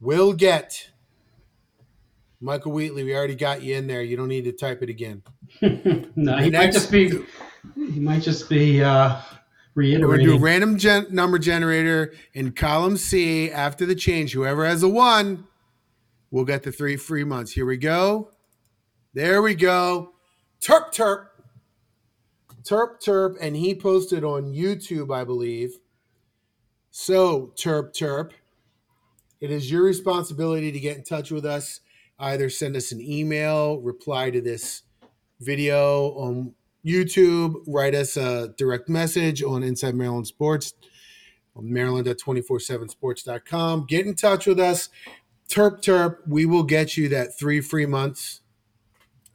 will 0.00 0.32
get 0.32 0.88
Michael 2.42 2.72
Wheatley. 2.72 3.04
We 3.04 3.14
already 3.14 3.34
got 3.34 3.62
you 3.62 3.76
in 3.76 3.86
there. 3.86 4.02
You 4.02 4.16
don't 4.16 4.28
need 4.28 4.44
to 4.44 4.52
type 4.52 4.82
it 4.82 4.90
again. 4.90 5.22
no, 6.16 6.36
he 6.38 6.50
might 6.50 6.72
just 6.72 6.90
be. 6.90 7.24
He 7.76 8.00
might 8.00 8.22
just 8.22 8.48
be 8.48 8.82
uh, 8.82 9.20
reiterating. 9.74 10.08
We're 10.08 10.16
gonna 10.18 10.38
do 10.38 10.38
random 10.38 10.76
gen- 10.76 11.06
number 11.10 11.38
generator 11.38 12.12
in 12.34 12.52
column 12.52 12.96
C 12.96 13.50
after 13.50 13.86
the 13.86 13.94
change. 13.94 14.32
Whoever 14.32 14.66
has 14.66 14.82
a 14.82 14.88
one 14.88 15.46
we'll 16.32 16.44
get 16.44 16.64
the 16.64 16.72
three 16.72 16.96
free 16.96 17.22
months. 17.22 17.52
Here 17.52 17.66
we 17.66 17.76
go. 17.76 18.32
There 19.14 19.40
we 19.40 19.54
go. 19.54 20.14
Terp 20.60 20.92
Terp. 20.92 21.26
Terp 22.64 23.00
Terp, 23.00 23.36
and 23.40 23.56
he 23.56 23.74
posted 23.74 24.24
on 24.24 24.52
YouTube, 24.52 25.14
I 25.14 25.24
believe. 25.24 25.78
So, 26.90 27.52
Terp 27.56 27.92
Terp, 27.92 28.30
it 29.40 29.50
is 29.50 29.70
your 29.70 29.82
responsibility 29.82 30.72
to 30.72 30.80
get 30.80 30.96
in 30.96 31.04
touch 31.04 31.30
with 31.30 31.44
us. 31.44 31.80
Either 32.22 32.48
send 32.48 32.76
us 32.76 32.92
an 32.92 33.00
email, 33.00 33.80
reply 33.80 34.30
to 34.30 34.40
this 34.40 34.82
video 35.40 36.10
on 36.12 36.54
YouTube, 36.86 37.56
write 37.66 37.94
us 37.94 38.16
a 38.16 38.54
direct 38.56 38.88
message 38.88 39.42
on 39.42 39.62
Inside 39.62 39.96
Maryland 39.96 40.28
Sports, 40.28 40.74
Maryland 41.56 42.06
at 42.06 42.18
247sports.com. 42.20 43.86
Get 43.88 44.06
in 44.06 44.14
touch 44.14 44.46
with 44.46 44.60
us. 44.60 44.88
Terp 45.48 45.82
Terp, 45.82 46.18
we 46.26 46.46
will 46.46 46.62
get 46.62 46.96
you 46.96 47.08
that 47.08 47.36
three 47.36 47.60
free 47.60 47.86
months 47.86 48.40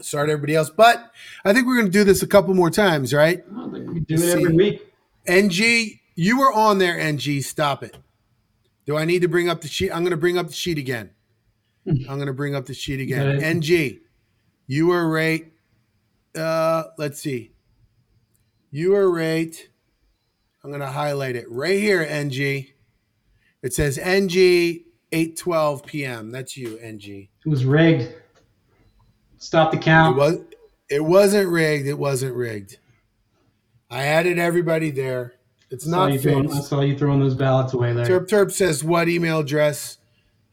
start 0.01 0.29
everybody 0.29 0.55
else. 0.55 0.69
But 0.69 1.11
I 1.43 1.53
think 1.53 1.67
we're 1.67 1.75
going 1.75 1.87
to 1.87 1.91
do 1.91 2.03
this 2.03 2.21
a 2.23 2.27
couple 2.27 2.53
more 2.53 2.69
times, 2.69 3.13
right? 3.13 3.43
we 3.51 3.99
do 3.99 4.15
it 4.15 4.29
every 4.29 4.53
week. 4.53 4.93
NG, 5.25 5.99
you 6.15 6.39
were 6.39 6.53
on 6.53 6.77
there, 6.77 6.97
NG. 6.97 7.41
Stop 7.41 7.83
it. 7.83 7.97
Do 8.85 8.95
I 8.95 9.05
need 9.05 9.21
to 9.23 9.27
bring 9.27 9.49
up 9.49 9.61
the 9.61 9.67
sheet? 9.67 9.91
I'm 9.91 10.03
going 10.03 10.11
to 10.11 10.17
bring 10.17 10.37
up 10.37 10.47
the 10.47 10.53
sheet 10.53 10.77
again. 10.77 11.11
I'm 11.87 12.15
going 12.15 12.27
to 12.27 12.33
bring 12.33 12.55
up 12.55 12.65
the 12.65 12.73
sheet 12.73 12.99
again. 12.99 13.41
NG, 13.41 13.99
you 14.67 14.87
were 14.87 15.09
right. 15.09 15.51
Uh, 16.35 16.83
let's 16.97 17.19
see. 17.19 17.51
You 18.71 18.91
were 18.91 19.11
right. 19.11 19.55
I'm 20.63 20.69
going 20.69 20.81
to 20.81 20.87
highlight 20.87 21.35
it 21.35 21.45
right 21.49 21.79
here, 21.79 22.01
NG. 22.01 22.67
It 23.63 23.73
says 23.73 23.97
NG 23.97 24.83
8:12 25.11 25.85
p.m. 25.85 26.31
That's 26.31 26.57
you, 26.57 26.77
NG. 26.77 27.29
It 27.45 27.49
was 27.49 27.65
rigged. 27.65 28.13
Stop 29.37 29.71
the 29.71 29.77
count. 29.77 30.17
It, 30.17 30.19
was, 30.19 30.39
it 30.89 31.03
wasn't 31.05 31.49
rigged. 31.49 31.87
It 31.87 31.97
wasn't 31.97 32.35
rigged. 32.35 32.77
I 33.89 34.03
added 34.03 34.37
everybody 34.37 34.91
there. 34.91 35.33
It's 35.69 35.85
not 35.85 36.11
fixed. 36.11 36.23
Throwing, 36.23 36.51
I 36.51 36.59
saw 36.61 36.81
you 36.81 36.97
throwing 36.97 37.19
those 37.19 37.35
ballots 37.35 37.73
away 37.73 37.93
there. 37.93 38.05
Terp 38.05 38.27
Terp 38.27 38.51
says, 38.51 38.83
what 38.83 39.07
email 39.07 39.39
address? 39.39 39.96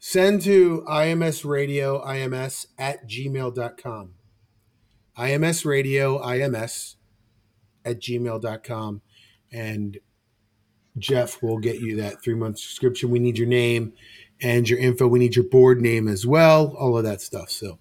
Send 0.07 0.39
to 0.39 0.83
imsradio 0.87 2.05
ims 2.05 2.67
at 2.77 3.09
gmail.com. 3.09 4.11
IMS 5.17 5.65
radio 5.65 6.21
IMS 6.21 6.95
at 7.83 7.99
gmail.com. 7.99 9.01
And 9.51 9.97
Jeff 10.99 11.41
will 11.41 11.57
get 11.57 11.79
you 11.79 11.95
that 11.95 12.21
three 12.23 12.35
month 12.35 12.59
subscription. 12.59 13.09
We 13.09 13.17
need 13.17 13.39
your 13.39 13.47
name 13.47 13.93
and 14.39 14.69
your 14.69 14.77
info. 14.77 15.07
We 15.07 15.17
need 15.17 15.35
your 15.35 15.49
board 15.49 15.81
name 15.81 16.07
as 16.07 16.23
well, 16.23 16.75
all 16.77 16.95
of 16.95 17.03
that 17.03 17.21
stuff. 17.21 17.49
So, 17.49 17.79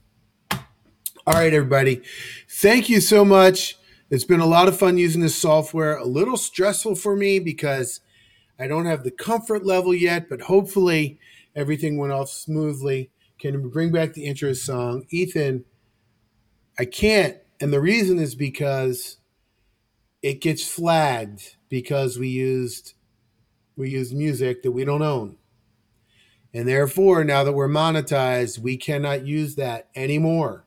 all 0.51 1.35
right, 1.35 1.53
everybody. 1.53 2.01
Thank 2.49 2.89
you 2.89 3.03
so 3.03 3.27
much. 3.27 3.77
It's 4.09 4.25
been 4.25 4.41
a 4.41 4.47
lot 4.47 4.69
of 4.69 4.79
fun 4.79 4.97
using 4.97 5.21
this 5.21 5.37
software. 5.37 5.99
A 5.99 6.07
little 6.07 6.39
stressful 6.39 6.95
for 6.95 7.17
me 7.17 7.39
because 7.39 8.01
I 8.59 8.67
don't 8.67 8.87
have 8.87 9.05
the 9.05 9.11
comfort 9.11 9.67
level 9.67 9.95
yet, 9.95 10.31
but 10.31 10.41
hopefully 10.41 11.19
everything 11.55 11.97
went 11.97 12.13
off 12.13 12.29
smoothly. 12.29 13.11
Can 13.39 13.63
we 13.63 13.69
bring 13.69 13.93
back 13.93 14.15
the 14.15 14.25
intro 14.25 14.53
song? 14.53 15.07
Ethan, 15.11 15.65
I 16.79 16.85
can't. 16.85 17.37
And 17.61 17.73
the 17.73 17.81
reason 17.81 18.19
is 18.19 18.35
because 18.35 19.19
it 20.23 20.41
gets 20.41 20.67
flagged 20.67 21.57
because 21.69 22.19
we 22.19 22.29
used 22.29 22.95
we 23.77 23.91
used 23.91 24.15
music 24.15 24.63
that 24.63 24.73
we 24.73 24.85
don't 24.85 25.03
own. 25.03 25.37
And 26.53 26.69
therefore, 26.69 27.25
now 27.25 27.43
that 27.43 27.53
we're 27.53 27.69
monetized, 27.69 28.61
we 28.61 28.77
cannot 28.77 29.27
use 29.27 29.57
that 29.57 29.89
anymore. 29.97 30.65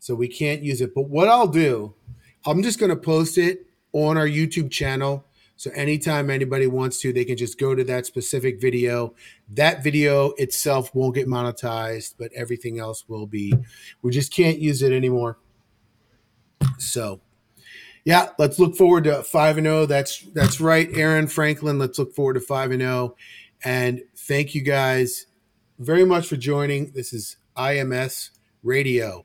So 0.00 0.16
we 0.16 0.26
can't 0.26 0.62
use 0.62 0.80
it. 0.80 0.94
But 0.94 1.08
what 1.08 1.28
I'll 1.28 1.46
do, 1.46 1.94
I'm 2.44 2.62
just 2.62 2.80
going 2.80 2.90
to 2.90 2.96
post 2.96 3.38
it 3.38 3.66
on 3.92 4.18
our 4.18 4.26
YouTube 4.26 4.72
channel. 4.72 5.24
So 5.56 5.70
anytime 5.72 6.30
anybody 6.30 6.66
wants 6.66 7.00
to, 7.00 7.12
they 7.12 7.24
can 7.24 7.36
just 7.36 7.58
go 7.58 7.74
to 7.74 7.84
that 7.84 8.06
specific 8.06 8.60
video. 8.60 9.14
That 9.50 9.84
video 9.84 10.30
itself 10.32 10.94
won't 10.94 11.14
get 11.14 11.28
monetized, 11.28 12.14
but 12.18 12.32
everything 12.34 12.80
else 12.80 13.08
will 13.08 13.26
be. 13.26 13.52
We 14.02 14.10
just 14.10 14.34
can't 14.34 14.58
use 14.58 14.82
it 14.82 14.92
anymore. 14.92 15.38
So 16.78 17.20
yeah, 18.04 18.30
let's 18.38 18.58
look 18.58 18.76
forward 18.76 19.04
to 19.04 19.22
five 19.22 19.58
and 19.58 19.66
zero. 19.66 19.82
Oh. 19.82 19.86
That's 19.86 20.20
that's 20.32 20.60
right, 20.60 20.88
Aaron 20.94 21.28
Franklin. 21.28 21.78
Let's 21.78 21.98
look 21.98 22.14
forward 22.14 22.34
to 22.34 22.40
five 22.40 22.70
and 22.70 22.80
zero. 22.80 23.14
Oh. 23.14 23.16
And 23.64 24.02
thank 24.16 24.54
you 24.54 24.62
guys 24.62 25.26
very 25.78 26.04
much 26.04 26.26
for 26.26 26.36
joining. 26.36 26.90
This 26.92 27.12
is 27.12 27.36
IMS 27.56 28.30
Radio. 28.62 29.24